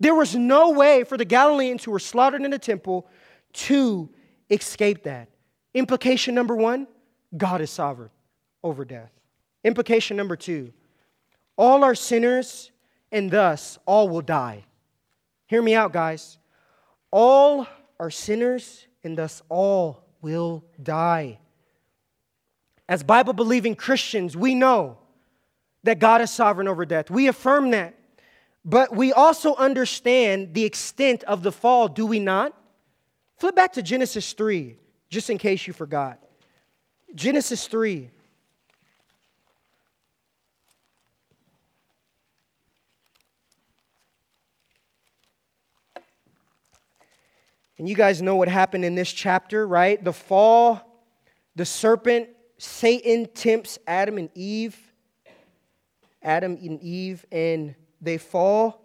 There 0.00 0.14
was 0.14 0.34
no 0.34 0.70
way 0.70 1.04
for 1.04 1.16
the 1.16 1.24
Galileans 1.24 1.84
who 1.84 1.90
were 1.90 1.98
slaughtered 1.98 2.42
in 2.42 2.50
the 2.50 2.58
temple 2.58 3.08
to 3.54 4.10
escape 4.50 5.04
that. 5.04 5.28
Implication 5.72 6.34
number 6.34 6.54
one 6.54 6.86
God 7.36 7.60
is 7.60 7.70
sovereign 7.70 8.10
over 8.62 8.84
death. 8.84 9.10
Implication 9.64 10.16
number 10.16 10.36
two 10.36 10.72
all 11.56 11.84
are 11.84 11.94
sinners, 11.94 12.70
and 13.12 13.30
thus 13.30 13.78
all 13.86 14.08
will 14.08 14.20
die. 14.20 14.64
Hear 15.46 15.62
me 15.62 15.74
out, 15.74 15.92
guys. 15.92 16.38
All 17.10 17.66
are 18.00 18.10
sinners, 18.10 18.86
and 19.04 19.16
thus 19.16 19.40
all 19.48 20.03
will 20.24 20.64
die. 20.82 21.38
As 22.88 23.02
Bible 23.02 23.34
believing 23.34 23.76
Christians, 23.76 24.36
we 24.36 24.54
know 24.54 24.98
that 25.84 25.98
God 25.98 26.22
is 26.22 26.30
sovereign 26.30 26.66
over 26.66 26.84
death. 26.86 27.10
We 27.10 27.28
affirm 27.28 27.70
that 27.70 27.94
But 28.64 28.96
we 28.96 29.12
also 29.12 29.54
understand 29.56 30.54
the 30.54 30.64
extent 30.64 31.22
of 31.24 31.42
the 31.42 31.52
fall, 31.52 31.86
do 31.86 32.06
we 32.06 32.18
not? 32.18 32.54
Flip 33.36 33.54
back 33.54 33.74
to 33.74 33.82
Genesis 33.82 34.32
3, 34.32 34.78
just 35.10 35.28
in 35.28 35.36
case 35.36 35.66
you 35.66 35.74
forgot. 35.74 36.18
Genesis 37.14 37.66
3. 37.66 38.10
And 47.78 47.88
you 47.88 47.94
guys 47.94 48.22
know 48.22 48.36
what 48.36 48.48
happened 48.48 48.84
in 48.84 48.94
this 48.94 49.12
chapter, 49.12 49.66
right? 49.66 50.02
The 50.02 50.12
fall, 50.12 50.80
the 51.56 51.64
serpent, 51.64 52.28
Satan 52.58 53.26
tempts 53.34 53.78
Adam 53.86 54.18
and 54.18 54.30
Eve. 54.34 54.78
Adam 56.22 56.56
and 56.60 56.80
Eve, 56.80 57.26
and 57.32 57.74
they 58.00 58.16
fall. 58.16 58.80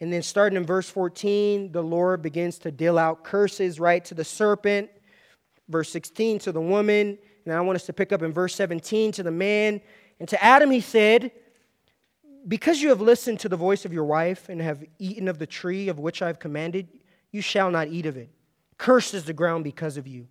And 0.00 0.12
then 0.12 0.22
starting 0.22 0.56
in 0.56 0.66
verse 0.66 0.90
14, 0.90 1.72
the 1.72 1.82
Lord 1.82 2.20
begins 2.20 2.58
to 2.60 2.70
deal 2.70 2.98
out 2.98 3.24
curses, 3.24 3.80
right, 3.80 4.04
to 4.06 4.14
the 4.14 4.24
serpent. 4.24 4.90
Verse 5.68 5.90
16 5.90 6.40
to 6.40 6.52
the 6.52 6.60
woman. 6.60 7.18
And 7.44 7.54
I 7.54 7.60
want 7.60 7.76
us 7.76 7.86
to 7.86 7.92
pick 7.92 8.12
up 8.12 8.22
in 8.22 8.32
verse 8.32 8.54
17 8.54 9.12
to 9.12 9.22
the 9.22 9.30
man. 9.30 9.80
And 10.20 10.28
to 10.28 10.44
Adam 10.44 10.70
he 10.70 10.80
said, 10.80 11.32
Because 12.46 12.82
you 12.82 12.90
have 12.90 13.00
listened 13.00 13.40
to 13.40 13.48
the 13.48 13.56
voice 13.56 13.84
of 13.84 13.92
your 13.92 14.04
wife 14.04 14.48
and 14.48 14.60
have 14.60 14.84
eaten 14.98 15.28
of 15.28 15.38
the 15.38 15.46
tree 15.46 15.88
of 15.88 15.98
which 15.98 16.22
I 16.22 16.26
have 16.26 16.38
commanded, 16.38 16.88
you 17.36 17.42
shall 17.42 17.70
not 17.70 17.88
eat 17.88 18.06
of 18.06 18.16
it. 18.16 18.30
Cursed 18.78 19.12
is 19.12 19.26
the 19.26 19.34
ground 19.34 19.62
because 19.62 19.98
of 19.98 20.06
you. 20.06 20.26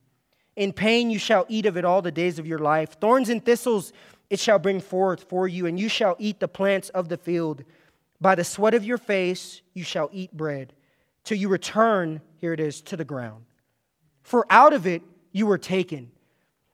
In 0.55 0.73
pain 0.73 1.11
you 1.11 1.19
shall 1.19 1.45
eat 1.47 1.67
of 1.67 1.77
it 1.77 1.85
all 1.85 2.01
the 2.01 2.11
days 2.11 2.39
of 2.39 2.47
your 2.47 2.57
life. 2.57 2.99
Thorns 2.99 3.29
and 3.29 3.45
thistles 3.45 3.93
it 4.31 4.39
shall 4.39 4.57
bring 4.57 4.81
forth 4.81 5.29
for 5.29 5.47
you, 5.47 5.67
and 5.67 5.79
you 5.79 5.87
shall 5.87 6.15
eat 6.17 6.39
the 6.39 6.47
plants 6.47 6.89
of 6.89 7.07
the 7.07 7.17
field. 7.17 7.63
By 8.19 8.33
the 8.33 8.43
sweat 8.43 8.73
of 8.73 8.83
your 8.83 8.97
face 8.97 9.61
you 9.75 9.83
shall 9.83 10.09
eat 10.11 10.35
bread, 10.35 10.73
till 11.23 11.37
you 11.37 11.47
return, 11.47 12.21
here 12.37 12.53
it 12.53 12.59
is, 12.59 12.81
to 12.81 12.97
the 12.97 13.05
ground. 13.05 13.45
For 14.23 14.47
out 14.49 14.73
of 14.73 14.87
it 14.87 15.03
you 15.31 15.45
were 15.45 15.59
taken. 15.59 16.11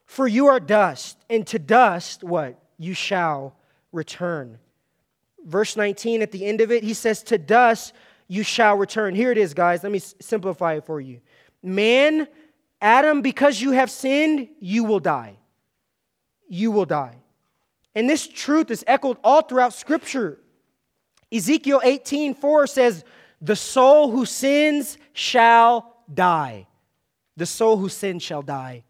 For 0.05 0.29
you 0.29 0.47
are 0.47 0.61
dust, 0.61 1.17
and 1.29 1.45
to 1.47 1.59
dust, 1.59 2.23
what? 2.23 2.57
You 2.77 2.93
shall 2.93 3.57
return. 3.91 4.59
Verse 5.45 5.75
19 5.75 6.21
at 6.21 6.31
the 6.31 6.45
end 6.45 6.61
of 6.61 6.71
it, 6.71 6.83
he 6.83 6.93
says, 6.93 7.21
To 7.23 7.37
dust 7.37 7.93
you 8.31 8.43
shall 8.43 8.77
return. 8.77 9.13
Here 9.13 9.29
it 9.29 9.37
is, 9.37 9.53
guys. 9.53 9.83
Let 9.83 9.91
me 9.91 9.99
simplify 9.99 10.75
it 10.75 10.85
for 10.85 11.01
you. 11.01 11.19
Man, 11.61 12.29
Adam, 12.79 13.21
because 13.21 13.59
you 13.59 13.71
have 13.71 13.91
sinned, 13.91 14.47
you 14.61 14.85
will 14.85 15.01
die. 15.01 15.35
You 16.47 16.71
will 16.71 16.85
die. 16.85 17.17
And 17.93 18.09
this 18.09 18.25
truth 18.25 18.71
is 18.71 18.85
echoed 18.87 19.17
all 19.21 19.41
throughout 19.41 19.73
Scripture. 19.73 20.39
Ezekiel 21.29 21.81
18 21.83 22.33
4 22.33 22.67
says, 22.67 23.03
The 23.41 23.57
soul 23.57 24.11
who 24.11 24.25
sins 24.25 24.97
shall 25.11 25.97
die. 26.13 26.67
The 27.35 27.45
soul 27.45 27.75
who 27.75 27.89
sins 27.89 28.23
shall 28.23 28.43
die. 28.43 28.85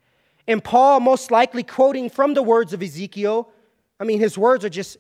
And 0.48 0.64
Paul, 0.64 1.00
most 1.00 1.32
likely 1.32 1.64
quoting 1.64 2.12
from 2.12 2.36
the 2.36 2.44
words 2.44 2.74
of 2.74 2.84
Ezekiel, 2.84 3.50
I 4.00 4.04
mean, 4.04 4.20
his 4.20 4.38
words 4.38 4.64
are 4.64 4.70
just 4.70 4.98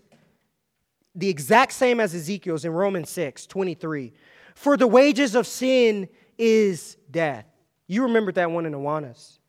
the 1.13 1.29
exact 1.29 1.73
same 1.73 1.99
as 1.99 2.15
Ezekiel's 2.15 2.65
in 2.65 2.71
Romans 2.71 3.11
6 3.11 3.45
23. 3.45 4.13
For 4.56 4.78
the 4.78 4.88
wages 4.88 5.36
of 5.36 5.47
sin 5.47 6.10
is 6.38 6.97
death. 7.10 7.45
You 7.88 8.04
remember 8.04 8.32
that 8.34 8.52
one 8.52 8.66
in 8.66 8.74
Awanas. 8.74 9.39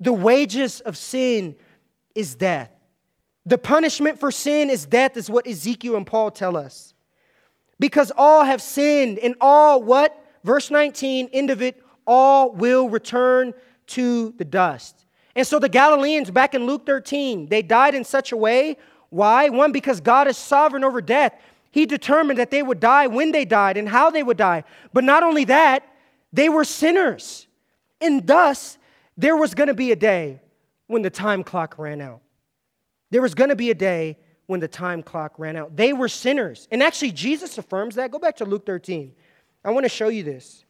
The 0.00 0.12
wages 0.12 0.80
of 0.80 0.96
sin 0.96 1.56
is 2.14 2.34
death. 2.34 2.70
The 3.46 3.58
punishment 3.58 4.20
for 4.20 4.30
sin 4.30 4.70
is 4.70 4.84
death, 4.84 5.16
is 5.16 5.30
what 5.30 5.46
Ezekiel 5.46 5.96
and 5.96 6.06
Paul 6.06 6.30
tell 6.30 6.56
us. 6.56 6.92
Because 7.80 8.12
all 8.16 8.44
have 8.44 8.60
sinned, 8.60 9.18
and 9.18 9.34
all 9.40 9.82
what? 9.82 10.22
Verse 10.44 10.70
19, 10.70 11.30
end 11.32 11.50
of 11.50 11.62
it, 11.62 11.82
all 12.06 12.52
will 12.52 12.88
return 12.88 13.54
to 13.88 14.32
the 14.32 14.44
dust. 14.44 15.06
And 15.34 15.46
so 15.46 15.58
the 15.58 15.68
Galileans 15.68 16.30
back 16.30 16.54
in 16.54 16.66
Luke 16.66 16.84
13, 16.84 17.46
they 17.46 17.62
died 17.62 17.94
in 17.94 18.04
such 18.04 18.32
a 18.32 18.36
way. 18.36 18.76
Why? 19.10 19.48
One, 19.48 19.72
because 19.72 20.00
God 20.00 20.28
is 20.28 20.36
sovereign 20.36 20.84
over 20.84 21.00
death. 21.00 21.34
He 21.78 21.86
determined 21.86 22.40
that 22.40 22.50
they 22.50 22.60
would 22.60 22.80
die 22.80 23.06
when 23.06 23.30
they 23.30 23.44
died 23.44 23.76
and 23.76 23.88
how 23.88 24.10
they 24.10 24.24
would 24.24 24.36
die. 24.36 24.64
But 24.92 25.04
not 25.04 25.22
only 25.22 25.44
that, 25.44 25.84
they 26.32 26.48
were 26.48 26.64
sinners. 26.64 27.46
And 28.00 28.26
thus, 28.26 28.78
there 29.16 29.36
was 29.36 29.54
going 29.54 29.68
to 29.68 29.74
be 29.74 29.92
a 29.92 29.96
day 29.96 30.40
when 30.88 31.02
the 31.02 31.10
time 31.10 31.44
clock 31.44 31.78
ran 31.78 32.00
out. 32.00 32.20
There 33.10 33.22
was 33.22 33.32
going 33.32 33.50
to 33.50 33.54
be 33.54 33.70
a 33.70 33.76
day 33.76 34.18
when 34.48 34.58
the 34.58 34.66
time 34.66 35.04
clock 35.04 35.38
ran 35.38 35.54
out. 35.54 35.76
They 35.76 35.92
were 35.92 36.08
sinners. 36.08 36.66
And 36.72 36.82
actually, 36.82 37.12
Jesus 37.12 37.56
affirms 37.58 37.94
that. 37.94 38.10
Go 38.10 38.18
back 38.18 38.34
to 38.38 38.44
Luke 38.44 38.66
13. 38.66 39.12
I 39.64 39.70
want 39.70 39.84
to 39.84 39.88
show 39.88 40.08
you 40.08 40.24
this. 40.24 40.64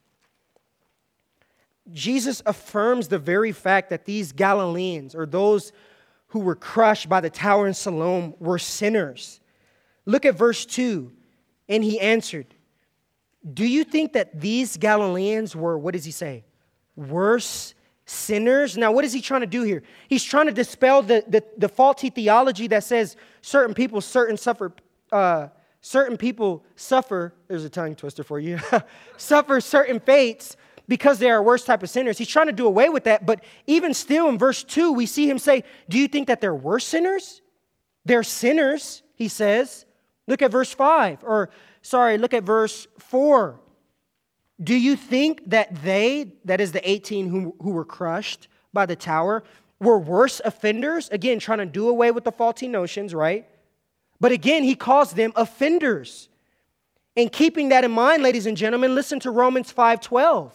Jesus 1.90 2.42
affirms 2.44 3.08
the 3.08 3.18
very 3.18 3.52
fact 3.52 3.88
that 3.88 4.04
these 4.04 4.32
Galileans, 4.32 5.14
or 5.14 5.24
those 5.24 5.72
who 6.26 6.40
were 6.40 6.54
crushed 6.54 7.08
by 7.08 7.22
the 7.22 7.30
tower 7.30 7.66
in 7.66 7.72
Siloam, 7.72 8.34
were 8.40 8.58
sinners. 8.58 9.40
Look 10.08 10.24
at 10.24 10.34
verse 10.34 10.64
2. 10.64 11.12
And 11.68 11.84
he 11.84 12.00
answered, 12.00 12.46
Do 13.52 13.66
you 13.66 13.84
think 13.84 14.14
that 14.14 14.40
these 14.40 14.78
Galileans 14.78 15.54
were, 15.54 15.78
what 15.78 15.92
does 15.92 16.06
he 16.06 16.10
say, 16.10 16.44
worse 16.96 17.74
sinners. 18.08 18.78
Now, 18.78 18.90
what 18.90 19.04
is 19.04 19.12
he 19.12 19.20
trying 19.20 19.42
to 19.42 19.46
do 19.46 19.62
here? 19.62 19.82
He's 20.08 20.24
trying 20.24 20.46
to 20.46 20.52
dispel 20.52 21.02
the, 21.02 21.24
the, 21.28 21.44
the 21.58 21.68
faulty 21.68 22.08
theology 22.08 22.66
that 22.68 22.84
says 22.84 23.16
certain 23.42 23.74
people, 23.74 24.00
certain 24.00 24.38
suffer, 24.38 24.72
uh, 25.12 25.48
certain 25.82 26.16
people 26.16 26.64
suffer. 26.74 27.34
There's 27.48 27.64
a 27.64 27.70
tongue 27.70 27.94
twister 27.94 28.24
for 28.24 28.40
you. 28.40 28.58
suffer 29.18 29.60
certain 29.60 30.00
fates 30.00 30.56
because 30.88 31.18
they 31.18 31.30
are 31.30 31.42
worse 31.42 31.64
type 31.64 31.82
of 31.82 31.90
sinners. 31.90 32.16
He's 32.16 32.28
trying 32.28 32.46
to 32.46 32.52
do 32.52 32.66
away 32.66 32.88
with 32.88 33.04
that. 33.04 33.26
But 33.26 33.44
even 33.66 33.92
still, 33.92 34.30
in 34.30 34.38
verse 34.38 34.64
two, 34.64 34.92
we 34.92 35.04
see 35.04 35.28
him 35.28 35.38
say, 35.38 35.64
"Do 35.90 35.98
you 35.98 36.08
think 36.08 36.28
that 36.28 36.40
they're 36.40 36.54
worse 36.54 36.86
sinners? 36.86 37.42
They're 38.06 38.22
sinners." 38.22 39.02
He 39.14 39.28
says. 39.28 39.84
Look 40.28 40.42
at 40.42 40.52
verse 40.52 40.72
five, 40.72 41.24
or 41.24 41.48
sorry, 41.82 42.18
look 42.18 42.34
at 42.34 42.44
verse 42.44 42.86
four. 42.98 43.58
Do 44.62 44.74
you 44.74 44.94
think 44.94 45.48
that 45.50 45.82
they, 45.82 46.32
that 46.44 46.60
is 46.60 46.72
the 46.72 46.88
18 46.88 47.28
who, 47.28 47.56
who 47.62 47.70
were 47.70 47.84
crushed 47.84 48.48
by 48.72 48.86
the 48.86 48.94
tower, 48.94 49.42
were 49.80 49.98
worse 49.98 50.40
offenders? 50.44 51.08
Again, 51.08 51.38
trying 51.38 51.58
to 51.58 51.66
do 51.66 51.88
away 51.88 52.10
with 52.10 52.24
the 52.24 52.32
faulty 52.32 52.68
notions, 52.68 53.14
right? 53.14 53.46
But 54.20 54.32
again, 54.32 54.64
he 54.64 54.74
calls 54.74 55.12
them 55.12 55.32
offenders. 55.34 56.28
And 57.16 57.32
keeping 57.32 57.70
that 57.70 57.84
in 57.84 57.90
mind, 57.90 58.22
ladies 58.22 58.46
and 58.46 58.56
gentlemen, 58.56 58.94
listen 58.94 59.20
to 59.20 59.30
Romans 59.30 59.72
5:12. 59.72 60.52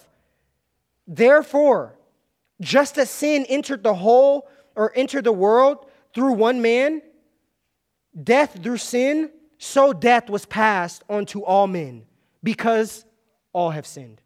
Therefore, 1.07 1.97
just 2.61 2.97
as 2.99 3.09
sin 3.09 3.45
entered 3.49 3.81
the 3.81 3.95
whole 3.95 4.47
or 4.75 4.91
entered 4.95 5.23
the 5.23 5.33
world 5.33 5.85
through 6.13 6.33
one 6.33 6.61
man, 6.61 7.01
death 8.21 8.61
through 8.61 8.77
sin, 8.77 9.31
so 9.63 9.93
death 9.93 10.29
was 10.29 10.45
passed 10.45 11.03
onto 11.09 11.41
all 11.41 11.67
men 11.67 12.05
because 12.43 13.05
all 13.53 13.69
have 13.69 13.87
sinned. 13.87 14.21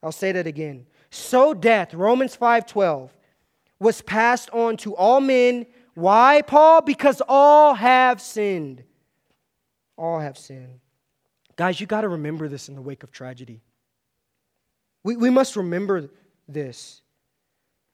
I'll 0.00 0.12
say 0.12 0.30
that 0.30 0.46
again. 0.46 0.86
So 1.10 1.54
death, 1.54 1.92
Romans 1.92 2.36
5:12, 2.36 3.10
was 3.80 4.00
passed 4.00 4.48
on 4.50 4.76
to 4.76 4.94
all 4.94 5.20
men. 5.20 5.66
Why, 5.94 6.42
Paul? 6.42 6.82
Because 6.82 7.20
all 7.28 7.74
have 7.74 8.20
sinned. 8.20 8.84
All 9.96 10.20
have 10.20 10.38
sinned. 10.38 10.78
Guys, 11.56 11.80
you 11.80 11.88
got 11.88 12.02
to 12.02 12.08
remember 12.08 12.46
this 12.46 12.68
in 12.68 12.76
the 12.76 12.82
wake 12.82 13.02
of 13.02 13.10
tragedy. 13.10 13.60
We, 15.02 15.16
we 15.16 15.30
must 15.30 15.56
remember 15.56 16.10
this. 16.46 17.02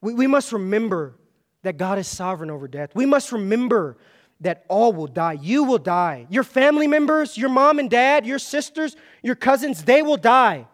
We, 0.02 0.12
we 0.12 0.26
must 0.26 0.52
remember 0.52 1.14
that 1.62 1.78
God 1.78 1.98
is 1.98 2.06
sovereign 2.06 2.50
over 2.50 2.68
death. 2.68 2.94
We 2.94 3.06
must 3.06 3.32
remember 3.32 3.96
that 4.40 4.64
all 4.68 4.92
will 4.92 5.06
die. 5.06 5.34
You 5.34 5.64
will 5.64 5.78
die. 5.78 6.26
Your 6.28 6.44
family 6.44 6.86
members, 6.86 7.38
your 7.38 7.48
mom 7.48 7.78
and 7.78 7.90
dad, 7.90 8.26
your 8.26 8.38
sisters, 8.38 8.96
your 9.22 9.34
cousins, 9.34 9.84
they 9.84 10.02
will 10.02 10.16
die. 10.16 10.66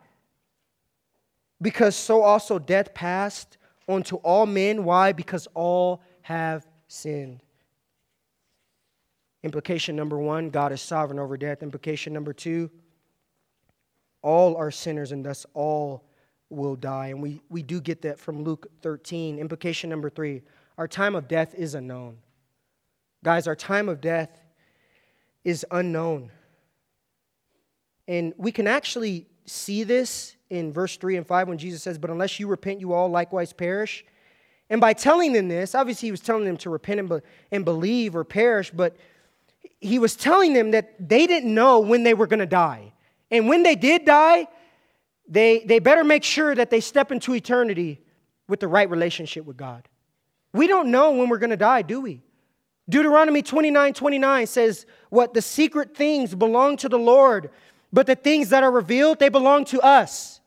Because 1.62 1.94
so 1.94 2.22
also 2.22 2.58
death 2.58 2.94
passed 2.94 3.58
onto 3.86 4.16
all 4.16 4.46
men. 4.46 4.84
Why? 4.84 5.12
Because 5.12 5.46
all 5.54 6.02
have 6.22 6.66
sinned. 6.88 7.42
Implication 9.42 9.96
number 9.96 10.18
one 10.18 10.50
God 10.50 10.72
is 10.72 10.82
sovereign 10.82 11.18
over 11.18 11.36
death. 11.36 11.62
Implication 11.62 12.12
number 12.12 12.32
two 12.32 12.70
all 14.22 14.56
are 14.56 14.70
sinners 14.70 15.12
and 15.12 15.24
thus 15.24 15.46
all 15.54 16.04
will 16.50 16.76
die. 16.76 17.08
And 17.08 17.22
we, 17.22 17.40
we 17.48 17.62
do 17.62 17.80
get 17.80 18.02
that 18.02 18.18
from 18.18 18.42
Luke 18.42 18.66
13. 18.82 19.38
Implication 19.38 19.88
number 19.90 20.10
three 20.10 20.42
our 20.78 20.88
time 20.88 21.14
of 21.14 21.28
death 21.28 21.54
is 21.54 21.74
unknown. 21.74 22.16
Guys, 23.22 23.46
our 23.46 23.56
time 23.56 23.88
of 23.88 24.00
death 24.00 24.40
is 25.44 25.66
unknown. 25.70 26.30
And 28.08 28.32
we 28.36 28.50
can 28.50 28.66
actually 28.66 29.26
see 29.44 29.84
this 29.84 30.36
in 30.48 30.72
verse 30.72 30.96
3 30.96 31.16
and 31.16 31.26
5 31.26 31.48
when 31.48 31.58
Jesus 31.58 31.82
says, 31.82 31.98
But 31.98 32.10
unless 32.10 32.40
you 32.40 32.48
repent, 32.48 32.80
you 32.80 32.92
all 32.92 33.08
likewise 33.08 33.52
perish. 33.52 34.04
And 34.68 34.80
by 34.80 34.92
telling 34.92 35.32
them 35.32 35.48
this, 35.48 35.74
obviously 35.74 36.06
he 36.06 36.10
was 36.10 36.20
telling 36.20 36.44
them 36.44 36.56
to 36.58 36.70
repent 36.70 37.00
and, 37.00 37.08
be- 37.08 37.20
and 37.50 37.64
believe 37.64 38.14
or 38.16 38.24
perish, 38.24 38.70
but 38.70 38.96
he 39.80 39.98
was 39.98 40.16
telling 40.16 40.52
them 40.52 40.70
that 40.72 41.08
they 41.08 41.26
didn't 41.26 41.52
know 41.52 41.80
when 41.80 42.04
they 42.04 42.14
were 42.14 42.26
going 42.26 42.40
to 42.40 42.46
die. 42.46 42.92
And 43.30 43.48
when 43.48 43.62
they 43.62 43.74
did 43.74 44.04
die, 44.04 44.46
they, 45.28 45.60
they 45.60 45.78
better 45.78 46.04
make 46.04 46.24
sure 46.24 46.54
that 46.54 46.70
they 46.70 46.80
step 46.80 47.12
into 47.12 47.34
eternity 47.34 48.00
with 48.48 48.60
the 48.60 48.68
right 48.68 48.88
relationship 48.88 49.44
with 49.44 49.56
God. 49.56 49.88
We 50.52 50.66
don't 50.66 50.90
know 50.90 51.12
when 51.12 51.28
we're 51.28 51.38
going 51.38 51.50
to 51.50 51.56
die, 51.56 51.82
do 51.82 52.00
we? 52.00 52.22
Deuteronomy 52.90 53.42
29 53.42 53.94
29 53.94 54.46
says, 54.46 54.86
What 55.08 55.32
the 55.32 55.42
secret 55.42 55.96
things 55.96 56.34
belong 56.34 56.76
to 56.78 56.88
the 56.88 56.98
Lord, 56.98 57.50
but 57.92 58.06
the 58.06 58.16
things 58.16 58.50
that 58.50 58.62
are 58.62 58.70
revealed, 58.70 59.18
they 59.18 59.28
belong 59.28 59.64
to 59.66 59.80
us. 59.80 60.40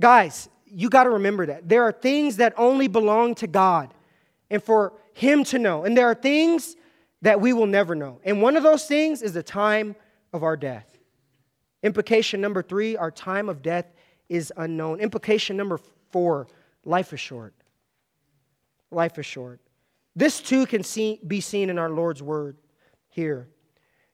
Guys, 0.00 0.48
you 0.66 0.90
got 0.90 1.04
to 1.04 1.10
remember 1.10 1.46
that. 1.46 1.68
There 1.68 1.84
are 1.84 1.92
things 1.92 2.36
that 2.36 2.54
only 2.56 2.88
belong 2.88 3.34
to 3.36 3.46
God 3.46 3.94
and 4.50 4.62
for 4.62 4.92
Him 5.14 5.44
to 5.44 5.58
know. 5.58 5.84
And 5.84 5.96
there 5.96 6.06
are 6.06 6.14
things 6.14 6.76
that 7.22 7.40
we 7.40 7.52
will 7.52 7.66
never 7.66 7.94
know. 7.94 8.20
And 8.24 8.42
one 8.42 8.56
of 8.56 8.62
those 8.62 8.86
things 8.86 9.22
is 9.22 9.32
the 9.32 9.42
time 9.42 9.96
of 10.32 10.42
our 10.42 10.56
death. 10.56 10.86
Implication 11.82 12.40
number 12.40 12.62
three 12.62 12.96
our 12.96 13.10
time 13.10 13.48
of 13.48 13.62
death 13.62 13.86
is 14.28 14.52
unknown. 14.56 15.00
Implication 15.00 15.56
number 15.56 15.78
four 16.10 16.46
life 16.84 17.12
is 17.12 17.20
short. 17.20 17.54
Life 18.90 19.18
is 19.18 19.26
short. 19.26 19.60
This 20.16 20.40
too 20.40 20.64
can 20.64 20.82
see, 20.82 21.20
be 21.24 21.42
seen 21.42 21.68
in 21.68 21.78
our 21.78 21.90
Lord's 21.90 22.22
word 22.22 22.56
here. 23.10 23.48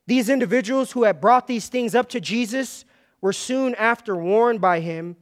These 0.09 0.28
individuals 0.28 0.90
who 0.90 1.05
had 1.05 1.20
brought 1.20 1.46
these 1.46 1.68
things 1.68 1.94
up 1.94 2.09
to 2.09 2.20
Jesus 2.20 2.84
were 3.20 3.32
soon 3.32 3.76
after 3.76 4.16
warned 4.16 4.61
by 4.61 4.80
him 4.80 5.16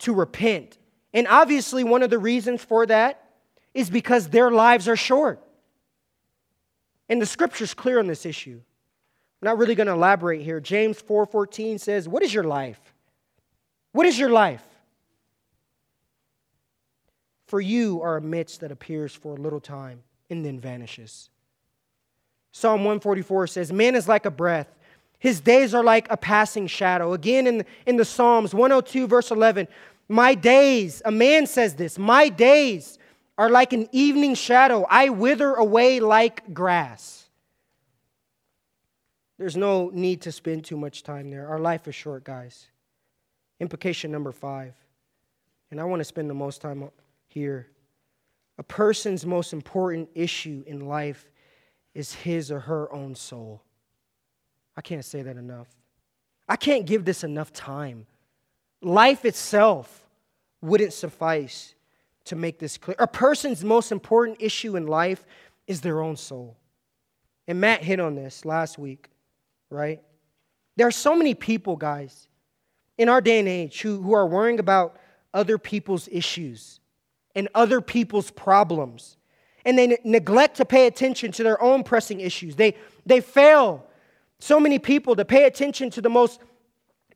to 0.00 0.12
repent. 0.12 0.76
And 1.14 1.26
obviously, 1.26 1.82
one 1.82 2.02
of 2.02 2.10
the 2.10 2.18
reasons 2.18 2.62
for 2.62 2.84
that 2.86 3.24
is 3.72 3.88
because 3.88 4.28
their 4.28 4.50
lives 4.50 4.86
are 4.86 4.96
short. 4.96 5.42
And 7.08 7.22
the 7.22 7.26
scripture's 7.26 7.72
clear 7.72 7.98
on 7.98 8.06
this 8.06 8.26
issue. 8.26 8.60
I'm 9.40 9.46
not 9.46 9.56
really 9.56 9.74
going 9.74 9.86
to 9.86 9.94
elaborate 9.94 10.42
here. 10.42 10.60
James 10.60 11.00
4:14 11.00 11.78
says, 11.78 12.06
"What 12.06 12.22
is 12.22 12.34
your 12.34 12.44
life? 12.44 12.92
What 13.92 14.06
is 14.06 14.18
your 14.18 14.28
life? 14.28 14.64
For 17.46 17.62
you 17.62 18.02
are 18.02 18.18
a 18.18 18.20
mist 18.20 18.60
that 18.60 18.70
appears 18.70 19.14
for 19.14 19.34
a 19.34 19.40
little 19.40 19.60
time 19.60 20.02
and 20.30 20.44
then 20.44 20.60
vanishes." 20.60 21.30
Psalm 22.52 22.80
144 22.80 23.46
says, 23.46 23.72
Man 23.72 23.94
is 23.94 24.08
like 24.08 24.26
a 24.26 24.30
breath. 24.30 24.68
His 25.18 25.40
days 25.40 25.74
are 25.74 25.84
like 25.84 26.06
a 26.10 26.16
passing 26.16 26.66
shadow. 26.66 27.12
Again, 27.12 27.46
in, 27.46 27.64
in 27.86 27.96
the 27.96 28.04
Psalms 28.04 28.54
102, 28.54 29.06
verse 29.06 29.30
11, 29.30 29.68
my 30.08 30.34
days, 30.34 31.02
a 31.04 31.10
man 31.10 31.46
says 31.46 31.74
this, 31.74 31.98
my 31.98 32.28
days 32.28 32.98
are 33.36 33.50
like 33.50 33.72
an 33.72 33.88
evening 33.92 34.34
shadow. 34.34 34.86
I 34.88 35.10
wither 35.10 35.54
away 35.54 36.00
like 36.00 36.54
grass. 36.54 37.28
There's 39.38 39.56
no 39.56 39.90
need 39.92 40.22
to 40.22 40.32
spend 40.32 40.64
too 40.64 40.76
much 40.76 41.02
time 41.02 41.30
there. 41.30 41.46
Our 41.48 41.60
life 41.60 41.86
is 41.86 41.94
short, 41.94 42.24
guys. 42.24 42.66
Implication 43.60 44.10
number 44.10 44.32
five, 44.32 44.74
and 45.70 45.80
I 45.80 45.84
want 45.84 46.00
to 46.00 46.04
spend 46.04 46.30
the 46.30 46.34
most 46.34 46.60
time 46.60 46.90
here. 47.28 47.68
A 48.58 48.62
person's 48.62 49.24
most 49.24 49.52
important 49.52 50.08
issue 50.14 50.64
in 50.66 50.88
life 50.88 51.30
is 51.94 52.12
his 52.12 52.50
or 52.50 52.60
her 52.60 52.92
own 52.92 53.14
soul. 53.14 53.62
I 54.76 54.80
can't 54.80 55.04
say 55.04 55.22
that 55.22 55.36
enough. 55.36 55.68
I 56.48 56.56
can't 56.56 56.86
give 56.86 57.04
this 57.04 57.22
enough 57.24 57.52
time. 57.52 58.06
Life 58.82 59.24
itself 59.24 60.06
wouldn't 60.60 60.92
suffice 60.92 61.74
to 62.24 62.36
make 62.36 62.58
this 62.58 62.76
clear. 62.78 62.96
A 62.98 63.06
person's 63.06 63.64
most 63.64 63.92
important 63.92 64.38
issue 64.40 64.76
in 64.76 64.86
life 64.86 65.24
is 65.66 65.80
their 65.80 66.02
own 66.02 66.16
soul. 66.16 66.56
And 67.46 67.60
Matt 67.60 67.82
hit 67.82 68.00
on 68.00 68.14
this 68.14 68.44
last 68.44 68.78
week, 68.78 69.08
right? 69.70 70.02
There 70.76 70.86
are 70.86 70.92
so 70.92 71.16
many 71.16 71.34
people, 71.34 71.76
guys, 71.76 72.28
in 72.98 73.08
our 73.08 73.20
day 73.20 73.38
and 73.38 73.48
age 73.48 73.80
who, 73.80 74.02
who 74.02 74.12
are 74.12 74.26
worrying 74.26 74.58
about 74.58 74.98
other 75.32 75.58
people's 75.58 76.08
issues 76.10 76.80
and 77.38 77.48
other 77.54 77.80
people's 77.80 78.30
problems 78.30 79.16
and 79.64 79.78
they 79.78 79.86
ne- 79.86 79.98
neglect 80.02 80.56
to 80.56 80.64
pay 80.64 80.86
attention 80.86 81.32
to 81.32 81.42
their 81.42 81.60
own 81.62 81.82
pressing 81.82 82.20
issues. 82.20 82.56
They, 82.56 82.74
they 83.04 83.20
fail, 83.20 83.86
so 84.38 84.58
many 84.58 84.78
people, 84.78 85.14
to 85.16 85.24
pay 85.24 85.44
attention 85.44 85.90
to 85.90 86.00
the 86.00 86.08
most 86.08 86.40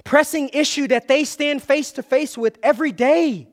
pressing 0.05 0.51
issue 0.51 0.87
that 0.89 1.09
they 1.09 1.25
stand 1.25 1.63
face 1.63 1.93
to 1.93 2.03
face 2.03 2.37
with 2.37 2.59
every 2.63 2.93
day. 2.93 3.49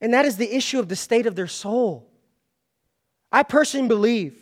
And 0.00 0.12
that 0.12 0.26
is 0.26 0.36
the 0.36 0.54
issue 0.54 0.78
of 0.78 0.88
the 0.88 0.96
state 0.96 1.26
of 1.26 1.36
their 1.36 1.46
soul. 1.46 2.10
I 3.32 3.42
personally 3.42 3.88
believe 3.88 4.36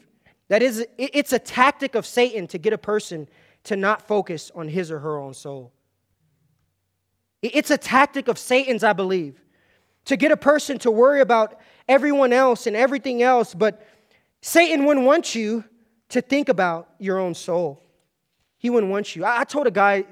that 0.49 0.63
is, 0.63 0.85
it's 0.99 1.33
a 1.33 1.39
tactic 1.39 1.95
of 1.95 2.05
Satan 2.05 2.47
to 2.49 2.59
get 2.59 2.73
a 2.73 2.79
person 2.79 3.29
to 3.65 3.77
not 3.77 4.03
focus 4.03 4.51
on 4.55 4.69
his 4.69 4.91
or 4.91 4.99
her 4.99 5.19
own 5.19 5.35
soul. 5.35 5.73
It's 7.41 7.71
a 7.71 7.79
tactic 7.79 8.29
of 8.29 8.39
Satan's, 8.39 8.83
I 8.83 8.93
believe, 8.93 9.42
to 10.07 10.17
get 10.17 10.33
a 10.33 10.37
person 10.37 10.79
to 10.81 10.91
worry 10.91 11.21
about 11.21 11.61
everyone 11.89 12.33
else 12.33 12.67
and 12.67 12.77
everything 12.77 13.23
else, 13.23 13.55
but 13.55 13.87
Satan 14.41 14.85
wouldn't 14.85 15.07
want 15.07 15.35
you 15.35 15.65
to 16.11 16.21
think 16.21 16.49
about 16.49 16.89
your 16.99 17.19
own 17.19 17.35
soul. 17.35 17.83
He 18.59 18.71
wouldn't 18.71 18.93
want 18.93 19.17
you. 19.17 19.25
I, 19.25 19.45
told 19.45 19.67
a 19.67 19.71
guy 19.71 20.05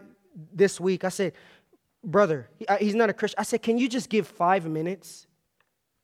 this 0.53 0.81
week, 0.81 1.05
I 1.05 1.09
said, 1.09 1.33
brother, 2.03 2.49
he's 2.79 2.95
not 2.95 3.11
a 3.11 3.13
Christian. 3.13 3.39
I 3.39 3.43
said, 3.43 3.63
can 3.63 3.79
you 3.79 3.89
just 3.89 4.09
give 4.09 4.27
five 4.27 4.67
minutes? 4.67 5.27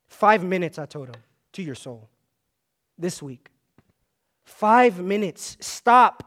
Five 0.09 0.45
minutes, 0.45 0.79
I 0.79 0.87
told 0.87 1.09
him, 1.09 1.21
to 1.53 1.63
your 1.63 1.75
soul 1.75 2.09
this 2.99 3.23
week. 3.23 3.51
Five 4.45 5.01
minutes. 5.01 5.57
Stop 5.61 6.23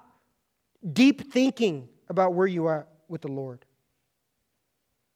deep 0.94 1.32
thinking 1.32 1.88
about 2.10 2.34
where 2.34 2.48
you 2.48 2.66
are 2.66 2.88
with 3.08 3.22
the 3.22 3.32
Lord. 3.32 3.66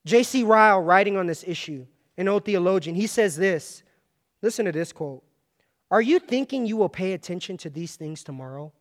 J.C. 0.05 0.43
Ryle, 0.43 0.81
writing 0.81 1.17
on 1.17 1.27
this 1.27 1.43
issue, 1.45 1.85
an 2.18 2.28
old 2.28 2.45
theologian, 2.45 2.95
he 2.95 3.07
says 3.07 3.36
this 3.36 3.84
Listen 4.41 4.66
to 4.66 4.72
this 4.72 4.91
quote 4.91 5.24
Are 5.91 6.01
you 6.01 6.20
thinking 6.20 6.66
you 6.66 6.78
will 6.78 6.89
pay 6.89 7.14
attention 7.14 7.57
to 7.57 7.70
these 7.70 7.95
things 7.95 8.24
tomorrow? 8.24 8.72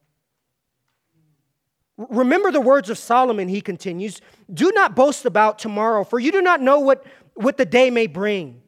Remember 1.96 2.50
the 2.50 2.60
words 2.60 2.90
of 2.90 2.98
Solomon, 2.98 3.48
he 3.48 3.60
continues 3.60 4.20
Do 4.52 4.72
not 4.72 4.96
boast 4.96 5.24
about 5.24 5.58
tomorrow, 5.58 6.04
for 6.04 6.18
you 6.18 6.32
do 6.32 6.42
not 6.42 6.60
know 6.60 6.80
what, 6.80 7.04
what 7.34 7.56
the 7.56 7.64
day 7.66 7.90
may 7.90 8.06
bring. 8.06 8.62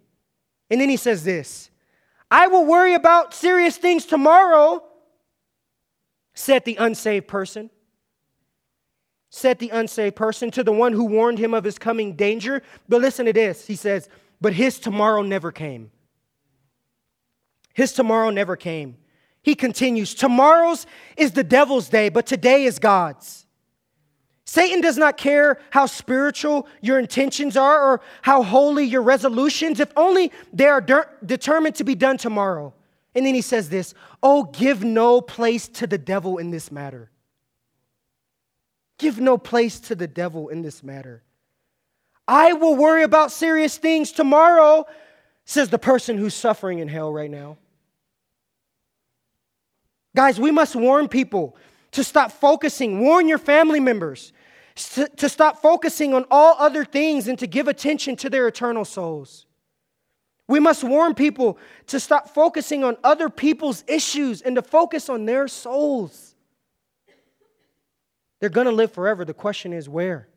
And 0.71 0.81
then 0.81 0.89
he 0.89 0.97
says 0.97 1.25
this 1.25 1.71
I 2.31 2.47
will 2.49 2.65
worry 2.65 2.95
about 2.95 3.35
serious 3.35 3.77
things 3.77 4.07
tomorrow, 4.07 4.83
said 6.35 6.65
the 6.65 6.77
unsaved 6.77 7.29
person. 7.29 7.71
Said 9.31 9.59
the 9.59 9.71
unsaved 9.71 10.15
person 10.15 10.53
to 10.53 10.63
the 10.63 10.73
one 10.73 10.93
who 10.93 11.05
warned 11.05 11.39
him 11.39 11.55
of 11.55 11.65
his 11.65 11.77
coming 11.77 12.15
danger. 12.15 12.63
But 12.89 13.01
listen 13.01 13.27
to 13.27 13.33
this. 13.33 13.67
He 13.67 13.75
says, 13.75 14.09
But 14.41 14.55
his 14.55 14.79
tomorrow 14.79 15.23
never 15.23 15.53
came. 15.53 15.91
His 17.73 17.93
tomorrow 17.93 18.31
never 18.31 18.57
came. 18.57 18.97
He 19.43 19.55
continues, 19.55 20.15
Tomorrow's 20.15 20.87
is 21.17 21.33
the 21.33 21.45
devil's 21.45 21.89
day, 21.89 22.09
but 22.09 22.27
today 22.27 22.65
is 22.65 22.79
God's. 22.79 23.45
Satan 24.47 24.81
does 24.81 24.97
not 24.97 25.17
care 25.17 25.59
how 25.71 25.87
spiritual 25.87 26.67
your 26.81 26.99
intentions 26.99 27.57
are 27.57 27.83
or 27.83 28.01
how 28.23 28.43
holy 28.43 28.85
your 28.85 29.03
resolutions, 29.03 29.81
if 29.81 29.91
only 29.97 30.31
they 30.53 30.67
are 30.67 30.81
de- 30.81 31.07
determined 31.25 31.75
to 31.77 31.85
be 31.85 31.95
done 31.95 32.17
tomorrow. 32.17 32.73
And 33.15 33.25
then 33.25 33.35
he 33.35 33.41
says 33.41 33.69
this 33.69 33.95
Oh, 34.23 34.45
give 34.45 34.85
no 34.85 35.21
place 35.21 35.69
to 35.69 35.87
the 35.87 35.99
devil 35.99 36.39
in 36.39 36.51
this 36.51 36.71
matter. 36.71 37.11
Give 38.99 39.19
no 39.19 39.39
place 39.39 39.81
to 39.81 39.95
the 39.95 40.07
devil 40.07 40.49
in 40.49 40.63
this 40.63 40.83
matter. 40.83 41.23
I 42.27 42.55
will 42.55 42.77
worry 42.77 43.03
about 43.03 43.33
serious 43.33 43.77
things 43.77 44.13
tomorrow, 44.13 44.87
says 45.45 45.69
the 45.69 45.79
person 45.79 46.17
who's 46.17 46.35
suffering 46.35 46.79
in 46.79 46.89
hell 46.89 47.13
right 47.13 47.31
now. 47.31 47.59
Guys, 50.17 50.41
we 50.41 50.51
must 50.51 50.77
warn 50.77 51.09
people 51.09 51.57
to 51.93 52.05
stop 52.05 52.33
focusing, 52.33 53.01
warn 53.01 53.29
your 53.29 53.39
family 53.39 53.81
members 53.81 54.33
to, 54.75 55.09
to 55.09 55.29
stop 55.29 55.61
focusing 55.61 56.15
on 56.15 56.25
all 56.31 56.57
other 56.59 56.85
things 56.85 57.29
and 57.29 57.39
to 57.39 57.47
give 57.47 57.69
attention 57.69 58.17
to 58.17 58.31
their 58.31 58.49
eternal 58.49 58.85
souls. 58.85 59.47
We 60.49 60.61
must 60.61 60.85
warn 60.85 61.15
people 61.15 61.59
to 61.87 61.99
stop 61.99 62.29
focusing 62.29 62.85
on 62.85 62.97
other 63.03 63.31
people's 63.31 63.83
issues 63.87 64.43
and 64.43 64.57
to 64.57 64.63
focus 64.63 65.09
on 65.09 65.25
their 65.25 65.49
souls. 65.49 66.35
They're 68.41 68.51
going 68.51 68.67
to 68.67 68.73
live 68.73 68.93
forever. 68.93 69.25
The 69.25 69.35
question 69.35 69.73
is 69.73 69.89
where? 69.89 70.29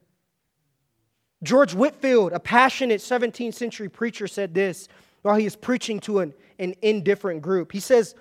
George 1.43 1.73
Whitefield, 1.73 2.33
a 2.33 2.39
passionate 2.39 2.99
17th 2.99 3.53
century 3.53 3.89
preacher, 3.89 4.27
said 4.27 4.53
this 4.53 4.87
while 5.21 5.35
he 5.35 5.45
is 5.45 5.55
preaching 5.55 5.99
to 6.01 6.19
an, 6.19 6.33
an 6.57 6.73
indifferent 6.81 7.41
group. 7.41 7.71
He 7.71 7.79
says, 7.79 8.15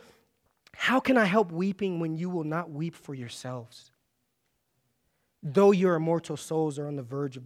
how 0.76 1.00
can 1.00 1.16
I 1.16 1.24
help 1.24 1.50
weeping 1.52 2.00
when 2.00 2.16
you 2.16 2.28
will 2.28 2.44
not 2.44 2.70
weep 2.70 2.94
for 2.94 3.14
yourselves? 3.14 3.90
Though 5.42 5.72
your 5.72 5.94
immortal 5.94 6.36
souls 6.36 6.78
are 6.78 6.86
on 6.86 6.96
the 6.96 7.02
verge 7.02 7.38
of 7.38 7.44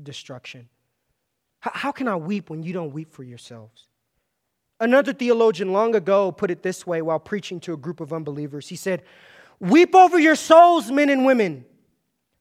destruction. 0.00 0.68
How 1.58 1.90
can 1.90 2.06
I 2.06 2.16
weep 2.16 2.48
when 2.48 2.62
you 2.62 2.72
don't 2.72 2.92
weep 2.92 3.12
for 3.12 3.24
yourselves? 3.24 3.88
Another 4.78 5.12
theologian 5.12 5.72
long 5.72 5.94
ago 5.94 6.30
put 6.32 6.50
it 6.50 6.62
this 6.62 6.86
way 6.86 7.02
while 7.02 7.18
preaching 7.18 7.60
to 7.60 7.72
a 7.72 7.76
group 7.76 8.00
of 8.00 8.12
unbelievers. 8.12 8.68
He 8.68 8.76
said, 8.76 9.02
Weep 9.58 9.94
over 9.94 10.18
your 10.18 10.36
souls, 10.36 10.90
men 10.90 11.10
and 11.10 11.26
women. 11.26 11.66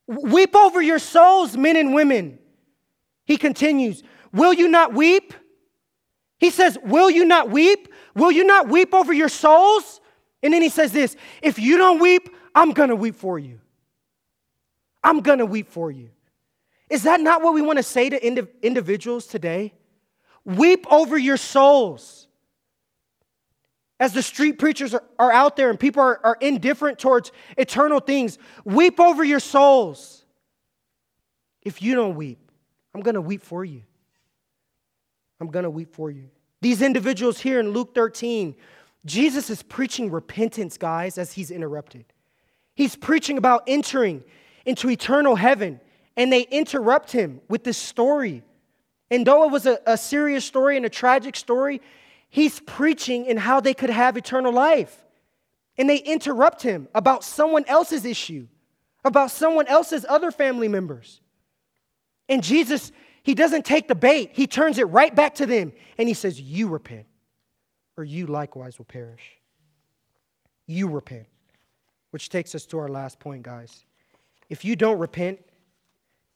Weep 0.07 0.55
over 0.55 0.82
your 0.82 0.99
souls, 0.99 1.57
men 1.57 1.76
and 1.76 1.93
women. 1.93 2.39
He 3.30 3.38
continues, 3.38 4.01
Will 4.34 4.53
you 4.53 4.67
not 4.67 4.95
weep? 4.95 5.36
He 6.39 6.49
says, 6.49 6.80
Will 6.84 7.11
you 7.11 7.25
not 7.25 7.51
weep? 7.51 7.88
Will 8.15 8.32
you 8.32 8.43
not 8.43 8.69
weep 8.69 8.91
over 8.91 9.13
your 9.13 9.30
souls? 9.30 10.01
And 10.41 10.51
then 10.51 10.63
he 10.63 10.69
says 10.69 10.91
this 10.91 11.15
If 11.43 11.59
you 11.59 11.77
don't 11.77 11.99
weep, 11.99 12.36
I'm 12.55 12.71
gonna 12.71 12.95
weep 12.95 13.13
for 13.13 13.38
you. 13.38 13.59
I'm 15.03 15.21
gonna 15.21 15.45
weep 15.45 15.69
for 15.69 15.91
you. 15.91 16.09
Is 16.89 17.03
that 17.03 17.21
not 17.21 17.43
what 17.43 17.53
we 17.53 17.61
wanna 17.61 17.84
say 17.84 18.09
to 18.09 18.19
indiv- 18.19 18.49
individuals 18.63 19.27
today? 19.27 19.75
Weep 20.43 20.88
over 20.91 21.15
your 21.15 21.38
souls. 21.38 22.27
As 23.99 24.11
the 24.11 24.23
street 24.23 24.57
preachers 24.57 24.95
are, 24.95 25.03
are 25.19 25.32
out 25.32 25.55
there 25.55 25.69
and 25.69 25.80
people 25.80 26.01
are, 26.01 26.19
are 26.23 26.38
indifferent 26.41 26.97
towards 26.97 27.32
eternal 27.59 27.99
things, 27.99 28.39
weep 28.65 28.99
over 28.99 29.23
your 29.23 29.39
souls. 29.39 30.25
If 31.61 31.84
you 31.84 31.93
don't 31.93 32.15
weep, 32.15 32.49
I'm 32.93 33.01
gonna 33.01 33.21
weep 33.21 33.41
for 33.41 33.63
you. 33.63 33.83
I'm 35.39 35.47
going 35.47 35.63
to 35.63 35.69
weep 35.69 35.93
for 35.93 36.11
you. 36.11 36.29
These 36.61 36.81
individuals 36.81 37.39
here 37.39 37.59
in 37.59 37.71
Luke 37.71 37.95
13, 37.95 38.55
Jesus 39.05 39.49
is 39.49 39.63
preaching 39.63 40.11
repentance, 40.11 40.77
guys, 40.77 41.17
as 41.17 41.33
he's 41.33 41.51
interrupted. 41.51 42.05
He's 42.75 42.95
preaching 42.95 43.37
about 43.37 43.63
entering 43.67 44.23
into 44.65 44.89
eternal 44.89 45.35
heaven, 45.35 45.79
and 46.17 46.31
they 46.31 46.41
interrupt 46.41 47.11
him 47.11 47.41
with 47.47 47.63
this 47.63 47.77
story. 47.77 48.43
And 49.09 49.25
though 49.25 49.45
it 49.45 49.51
was 49.51 49.65
a, 49.65 49.79
a 49.87 49.97
serious 49.97 50.43
story 50.43 50.75
and 50.75 50.85
a 50.85 50.89
tragic 50.89 51.35
story, 51.35 51.81
he's 52.29 52.59
preaching 52.59 53.25
in 53.25 53.37
how 53.37 53.61
they 53.61 53.73
could 53.73 53.89
have 53.89 54.17
eternal 54.17 54.51
life. 54.51 55.05
And 55.77 55.89
they 55.89 55.97
interrupt 55.97 56.61
him 56.61 56.89
about 56.93 57.23
someone 57.23 57.63
else's 57.65 58.03
issue, 58.03 58.47
about 59.05 59.31
someone 59.31 59.67
else's 59.67 60.05
other 60.09 60.29
family 60.29 60.67
members. 60.67 61.21
And 62.30 62.41
Jesus 62.41 62.93
he 63.23 63.36
doesn't 63.36 63.65
take 63.65 63.88
the 63.88 63.95
bait, 63.95 64.32
he 64.34 64.47
turns 64.47 64.77
it 64.77 64.86
right 64.86 65.13
back 65.13 65.36
to 65.36 65.45
them 65.45 65.71
and 65.97 66.07
he 66.07 66.13
says, 66.13 66.39
You 66.39 66.67
repent, 66.67 67.05
or 67.97 68.03
you 68.03 68.25
likewise 68.25 68.77
will 68.77 68.86
perish. 68.86 69.38
You 70.65 70.88
repent. 70.88 71.27
Which 72.11 72.30
takes 72.30 72.55
us 72.55 72.65
to 72.67 72.80
our 72.80 72.88
last 72.88 73.19
point, 73.19 73.43
guys. 73.43 73.86
If 74.49 74.65
you 74.65 74.75
don't 74.75 74.97
repent, 74.97 75.39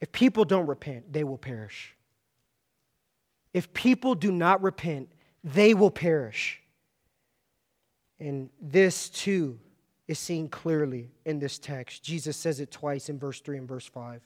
if 0.01 0.11
people 0.11 0.45
don't 0.45 0.67
repent, 0.67 1.11
they 1.11 1.23
will 1.23 1.37
perish. 1.37 1.95
If 3.53 3.73
people 3.73 4.13
do 4.13 4.31
not 4.31 4.61
repent, 4.61 5.09
they 5.43 5.73
will 5.73 5.89
perish. 5.89 6.61
And 8.19 8.51
this 8.61 9.09
too 9.09 9.59
is 10.07 10.19
seen 10.19 10.47
clearly 10.47 11.09
in 11.25 11.39
this 11.39 11.57
text. 11.57 12.03
Jesus 12.03 12.37
says 12.37 12.59
it 12.59 12.69
twice 12.69 13.09
in 13.09 13.17
verse 13.17 13.41
3 13.41 13.57
and 13.57 13.67
verse 13.67 13.87
5. 13.87 14.21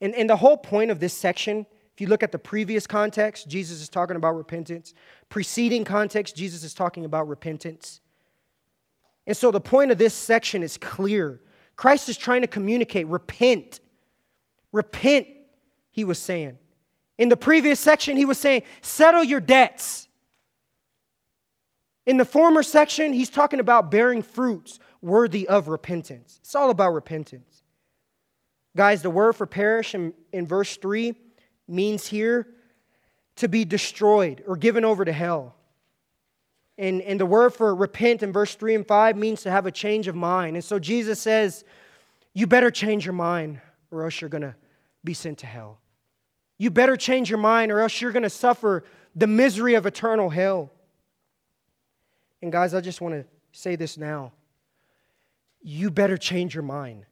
And, 0.00 0.14
and 0.14 0.28
the 0.28 0.36
whole 0.36 0.56
point 0.56 0.90
of 0.90 1.00
this 1.00 1.12
section, 1.12 1.66
if 1.94 2.00
you 2.00 2.06
look 2.06 2.22
at 2.22 2.32
the 2.32 2.38
previous 2.38 2.86
context, 2.86 3.48
Jesus 3.48 3.80
is 3.80 3.88
talking 3.88 4.16
about 4.16 4.36
repentance. 4.36 4.94
Preceding 5.28 5.84
context, 5.84 6.36
Jesus 6.36 6.62
is 6.62 6.74
talking 6.74 7.04
about 7.04 7.28
repentance. 7.28 8.00
And 9.26 9.36
so 9.36 9.50
the 9.50 9.60
point 9.60 9.90
of 9.90 9.98
this 9.98 10.14
section 10.14 10.62
is 10.62 10.78
clear. 10.78 11.40
Christ 11.76 12.08
is 12.08 12.16
trying 12.16 12.42
to 12.42 12.46
communicate 12.46 13.06
repent. 13.08 13.80
Repent, 14.72 15.26
he 15.90 16.04
was 16.04 16.18
saying. 16.18 16.58
In 17.18 17.28
the 17.28 17.36
previous 17.36 17.80
section, 17.80 18.16
he 18.16 18.24
was 18.24 18.38
saying, 18.38 18.62
settle 18.80 19.24
your 19.24 19.40
debts. 19.40 20.08
In 22.06 22.16
the 22.16 22.24
former 22.24 22.62
section, 22.62 23.12
he's 23.12 23.28
talking 23.28 23.60
about 23.60 23.90
bearing 23.90 24.22
fruits 24.22 24.78
worthy 25.02 25.46
of 25.46 25.68
repentance. 25.68 26.38
It's 26.40 26.54
all 26.54 26.70
about 26.70 26.94
repentance. 26.94 27.64
Guys, 28.78 29.02
the 29.02 29.10
word 29.10 29.32
for 29.32 29.44
perish 29.44 29.96
in, 29.96 30.14
in 30.32 30.46
verse 30.46 30.76
3 30.76 31.12
means 31.66 32.06
here 32.06 32.46
to 33.34 33.48
be 33.48 33.64
destroyed 33.64 34.44
or 34.46 34.56
given 34.56 34.84
over 34.84 35.04
to 35.04 35.10
hell. 35.10 35.56
And, 36.78 37.02
and 37.02 37.18
the 37.18 37.26
word 37.26 37.52
for 37.54 37.74
repent 37.74 38.22
in 38.22 38.32
verse 38.32 38.54
3 38.54 38.76
and 38.76 38.86
5 38.86 39.16
means 39.16 39.42
to 39.42 39.50
have 39.50 39.66
a 39.66 39.72
change 39.72 40.06
of 40.06 40.14
mind. 40.14 40.54
And 40.54 40.64
so 40.64 40.78
Jesus 40.78 41.18
says, 41.18 41.64
You 42.34 42.46
better 42.46 42.70
change 42.70 43.04
your 43.04 43.14
mind 43.14 43.60
or 43.90 44.04
else 44.04 44.20
you're 44.20 44.30
going 44.30 44.42
to 44.42 44.54
be 45.02 45.12
sent 45.12 45.38
to 45.38 45.46
hell. 45.46 45.80
You 46.56 46.70
better 46.70 46.96
change 46.96 47.28
your 47.28 47.40
mind 47.40 47.72
or 47.72 47.80
else 47.80 48.00
you're 48.00 48.12
going 48.12 48.22
to 48.22 48.30
suffer 48.30 48.84
the 49.16 49.26
misery 49.26 49.74
of 49.74 49.86
eternal 49.86 50.30
hell. 50.30 50.70
And 52.42 52.52
guys, 52.52 52.74
I 52.74 52.80
just 52.80 53.00
want 53.00 53.16
to 53.16 53.24
say 53.50 53.74
this 53.74 53.98
now. 53.98 54.30
You 55.62 55.90
better 55.90 56.16
change 56.16 56.54
your 56.54 56.62
mind 56.62 57.06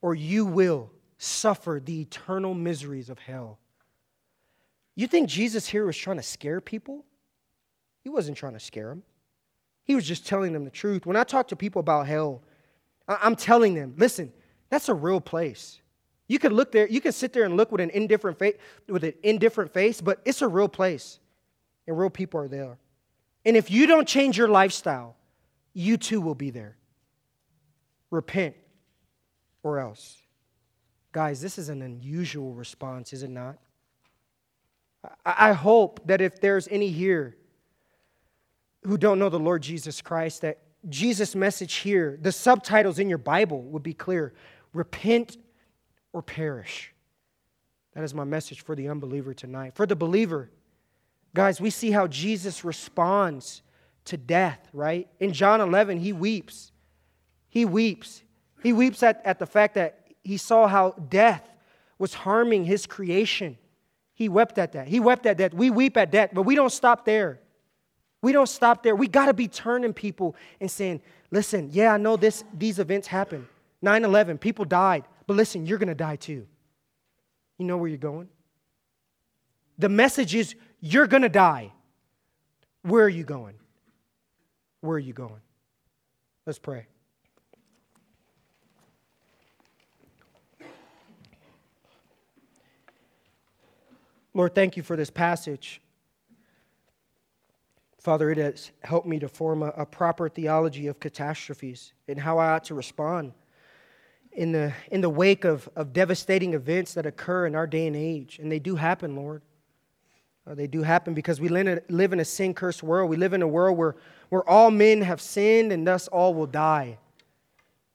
or 0.00 0.14
you 0.14 0.44
will 0.44 0.90
suffer 1.18 1.80
the 1.84 2.00
eternal 2.02 2.54
miseries 2.54 3.10
of 3.10 3.18
hell. 3.18 3.58
You 4.94 5.06
think 5.06 5.28
Jesus 5.28 5.66
here 5.66 5.86
was 5.86 5.96
trying 5.96 6.16
to 6.16 6.22
scare 6.22 6.60
people? 6.60 7.04
He 8.02 8.08
wasn't 8.08 8.36
trying 8.36 8.54
to 8.54 8.60
scare 8.60 8.88
them. 8.88 9.02
He 9.84 9.94
was 9.94 10.06
just 10.06 10.26
telling 10.26 10.52
them 10.52 10.64
the 10.64 10.70
truth. 10.70 11.06
When 11.06 11.16
I 11.16 11.24
talk 11.24 11.48
to 11.48 11.56
people 11.56 11.80
about 11.80 12.06
hell, 12.06 12.42
I'm 13.08 13.36
telling 13.36 13.74
them, 13.74 13.94
listen, 13.96 14.32
that's 14.70 14.88
a 14.88 14.94
real 14.94 15.20
place. 15.20 15.80
You 16.26 16.38
can 16.38 16.52
look 16.52 16.72
there, 16.72 16.86
you 16.86 17.00
can 17.00 17.12
sit 17.12 17.32
there 17.32 17.44
and 17.44 17.56
look 17.56 17.72
with 17.72 17.80
an 17.80 17.90
indifferent 17.90 18.38
face, 18.38 18.56
with 18.86 19.02
an 19.02 19.14
indifferent 19.22 19.72
face, 19.72 20.00
but 20.00 20.20
it's 20.26 20.42
a 20.42 20.48
real 20.48 20.68
place. 20.68 21.18
And 21.86 21.98
real 21.98 22.10
people 22.10 22.40
are 22.40 22.48
there. 22.48 22.76
And 23.46 23.56
if 23.56 23.70
you 23.70 23.86
don't 23.86 24.06
change 24.06 24.36
your 24.36 24.48
lifestyle, 24.48 25.16
you 25.72 25.96
too 25.96 26.20
will 26.20 26.34
be 26.34 26.50
there. 26.50 26.76
Repent 28.10 28.56
or 29.62 29.78
else. 29.78 30.22
Guys, 31.12 31.40
this 31.40 31.58
is 31.58 31.68
an 31.68 31.82
unusual 31.82 32.54
response, 32.54 33.12
is 33.12 33.22
it 33.22 33.30
not? 33.30 33.58
I 35.24 35.52
hope 35.52 36.00
that 36.06 36.20
if 36.20 36.40
there's 36.40 36.68
any 36.68 36.90
here 36.90 37.36
who 38.82 38.98
don't 38.98 39.18
know 39.18 39.28
the 39.28 39.38
Lord 39.38 39.62
Jesus 39.62 40.00
Christ, 40.00 40.42
that 40.42 40.58
Jesus' 40.88 41.34
message 41.34 41.74
here, 41.74 42.18
the 42.20 42.32
subtitles 42.32 42.98
in 42.98 43.08
your 43.08 43.18
Bible 43.18 43.62
would 43.62 43.82
be 43.82 43.94
clear 43.94 44.34
repent 44.72 45.36
or 46.12 46.22
perish. 46.22 46.92
That 47.94 48.04
is 48.04 48.14
my 48.14 48.24
message 48.24 48.62
for 48.62 48.74
the 48.74 48.88
unbeliever 48.88 49.34
tonight. 49.34 49.74
For 49.74 49.86
the 49.86 49.96
believer, 49.96 50.50
guys, 51.34 51.60
we 51.60 51.70
see 51.70 51.90
how 51.90 52.06
Jesus 52.06 52.64
responds 52.64 53.62
to 54.06 54.16
death, 54.16 54.68
right? 54.72 55.08
In 55.20 55.32
John 55.32 55.60
11, 55.60 55.98
he 55.98 56.12
weeps. 56.12 56.72
He 57.48 57.64
weeps. 57.64 58.22
He 58.62 58.72
weeps 58.72 59.02
at, 59.02 59.20
at 59.24 59.38
the 59.38 59.46
fact 59.46 59.74
that 59.74 60.08
he 60.22 60.36
saw 60.36 60.66
how 60.66 60.90
death 61.08 61.48
was 61.98 62.14
harming 62.14 62.64
his 62.64 62.86
creation. 62.86 63.56
He 64.14 64.28
wept 64.28 64.58
at 64.58 64.72
that. 64.72 64.88
He 64.88 65.00
wept 65.00 65.26
at 65.26 65.38
that. 65.38 65.54
We 65.54 65.70
weep 65.70 65.96
at 65.96 66.12
that, 66.12 66.34
but 66.34 66.42
we 66.42 66.54
don't 66.54 66.72
stop 66.72 67.04
there. 67.04 67.40
We 68.20 68.32
don't 68.32 68.48
stop 68.48 68.82
there. 68.82 68.96
We 68.96 69.06
got 69.06 69.26
to 69.26 69.34
be 69.34 69.46
turning 69.46 69.92
people 69.92 70.34
and 70.60 70.70
saying, 70.70 71.02
listen, 71.30 71.70
yeah, 71.72 71.94
I 71.94 71.98
know 71.98 72.16
this, 72.16 72.42
these 72.52 72.78
events 72.78 73.06
happened. 73.06 73.46
9 73.80 74.04
11, 74.04 74.38
people 74.38 74.64
died, 74.64 75.04
but 75.26 75.36
listen, 75.36 75.66
you're 75.66 75.78
going 75.78 75.88
to 75.88 75.94
die 75.94 76.16
too. 76.16 76.46
You 77.58 77.64
know 77.64 77.76
where 77.76 77.88
you're 77.88 77.96
going? 77.96 78.28
The 79.78 79.88
message 79.88 80.34
is, 80.34 80.56
you're 80.80 81.06
going 81.06 81.22
to 81.22 81.28
die. 81.28 81.72
Where 82.82 83.04
are 83.04 83.08
you 83.08 83.24
going? 83.24 83.54
Where 84.80 84.96
are 84.96 85.00
you 85.00 85.12
going? 85.12 85.40
Let's 86.46 86.58
pray. 86.58 86.86
Lord, 94.34 94.54
thank 94.54 94.76
you 94.76 94.82
for 94.82 94.96
this 94.96 95.10
passage. 95.10 95.80
Father, 98.00 98.30
it 98.30 98.38
has 98.38 98.70
helped 98.82 99.06
me 99.06 99.18
to 99.18 99.28
form 99.28 99.62
a, 99.62 99.68
a, 99.68 99.84
proper 99.84 100.28
theology 100.28 100.86
of 100.86 101.00
catastrophes 101.00 101.92
and 102.06 102.18
how 102.18 102.38
I 102.38 102.50
ought 102.50 102.64
to 102.64 102.74
respond 102.74 103.32
in 104.32 104.52
the, 104.52 104.72
in 104.90 105.00
the 105.00 105.10
wake 105.10 105.44
of, 105.44 105.68
of 105.74 105.92
devastating 105.92 106.54
events 106.54 106.94
that 106.94 107.06
occur 107.06 107.46
in 107.46 107.54
our 107.54 107.66
day 107.66 107.86
and 107.86 107.96
age. 107.96 108.38
And 108.38 108.50
they 108.50 108.60
do 108.60 108.76
happen, 108.76 109.16
Lord. 109.16 109.42
Uh, 110.46 110.54
they 110.54 110.66
do 110.66 110.82
happen 110.82 111.12
because 111.12 111.40
we 111.40 111.48
live 111.48 112.12
in 112.12 112.20
a, 112.20 112.24
sin 112.24 112.54
cursed 112.54 112.82
world. 112.82 113.10
We 113.10 113.16
live 113.16 113.34
in 113.34 113.42
a 113.42 113.48
world 113.48 113.76
where, 113.76 113.96
where 114.28 114.48
all 114.48 114.70
men 114.70 115.02
have 115.02 115.20
sinned 115.20 115.72
and 115.72 115.86
thus 115.86 116.08
all 116.08 116.32
will 116.32 116.46
die. 116.46 116.98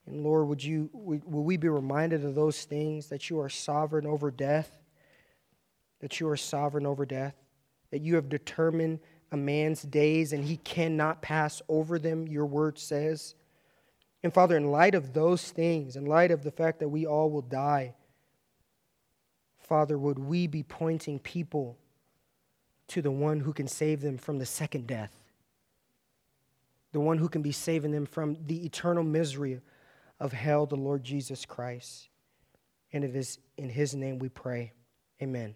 And 0.05 0.21
Lord, 0.21 0.47
would 0.49 0.63
you, 0.63 0.89
will 0.93 1.43
we 1.43 1.55
be 1.55 1.69
reminded 1.69 2.25
of 2.25 2.35
those 2.35 2.65
things 2.65 3.07
that 3.07 3.29
you 3.29 3.39
are 3.39 3.49
sovereign 3.49 4.05
over 4.05 4.29
death? 4.29 4.82
That 6.03 6.19
you 6.19 6.29
are 6.29 6.37
sovereign 6.37 6.85
over 6.85 7.03
death, 7.03 7.33
that 7.89 8.01
you 8.01 8.13
have 8.13 8.29
determined 8.29 8.99
a 9.31 9.37
man's 9.37 9.81
days 9.81 10.33
and 10.33 10.43
he 10.43 10.57
cannot 10.57 11.23
pass 11.23 11.63
over 11.67 11.97
them, 11.97 12.27
your 12.27 12.45
word 12.45 12.77
says. 12.77 13.33
And 14.21 14.31
Father, 14.31 14.55
in 14.55 14.69
light 14.69 14.93
of 14.93 15.13
those 15.13 15.49
things, 15.49 15.95
in 15.95 16.05
light 16.05 16.29
of 16.29 16.43
the 16.43 16.51
fact 16.51 16.79
that 16.79 16.89
we 16.89 17.07
all 17.07 17.31
will 17.31 17.41
die, 17.41 17.95
Father, 19.57 19.97
would 19.97 20.19
we 20.19 20.45
be 20.45 20.61
pointing 20.61 21.17
people 21.17 21.79
to 22.89 23.01
the 23.01 23.09
one 23.09 23.39
who 23.39 23.53
can 23.53 23.67
save 23.67 24.01
them 24.01 24.19
from 24.19 24.37
the 24.37 24.45
second 24.45 24.85
death? 24.85 25.23
the 26.93 26.99
one 26.99 27.17
who 27.17 27.27
can 27.27 27.41
be 27.41 27.51
saving 27.51 27.91
them 27.91 28.05
from 28.05 28.37
the 28.45 28.65
eternal 28.65 29.03
misery 29.03 29.59
of 30.19 30.31
hell, 30.31 30.65
the 30.65 30.75
Lord 30.75 31.03
Jesus 31.03 31.43
Christ. 31.43 32.07
And 32.93 33.03
it 33.03 33.15
is 33.15 33.39
in 33.57 33.67
his 33.67 33.93
name 33.95 34.19
we 34.19 34.29
pray. 34.29 34.71
Amen. 35.21 35.55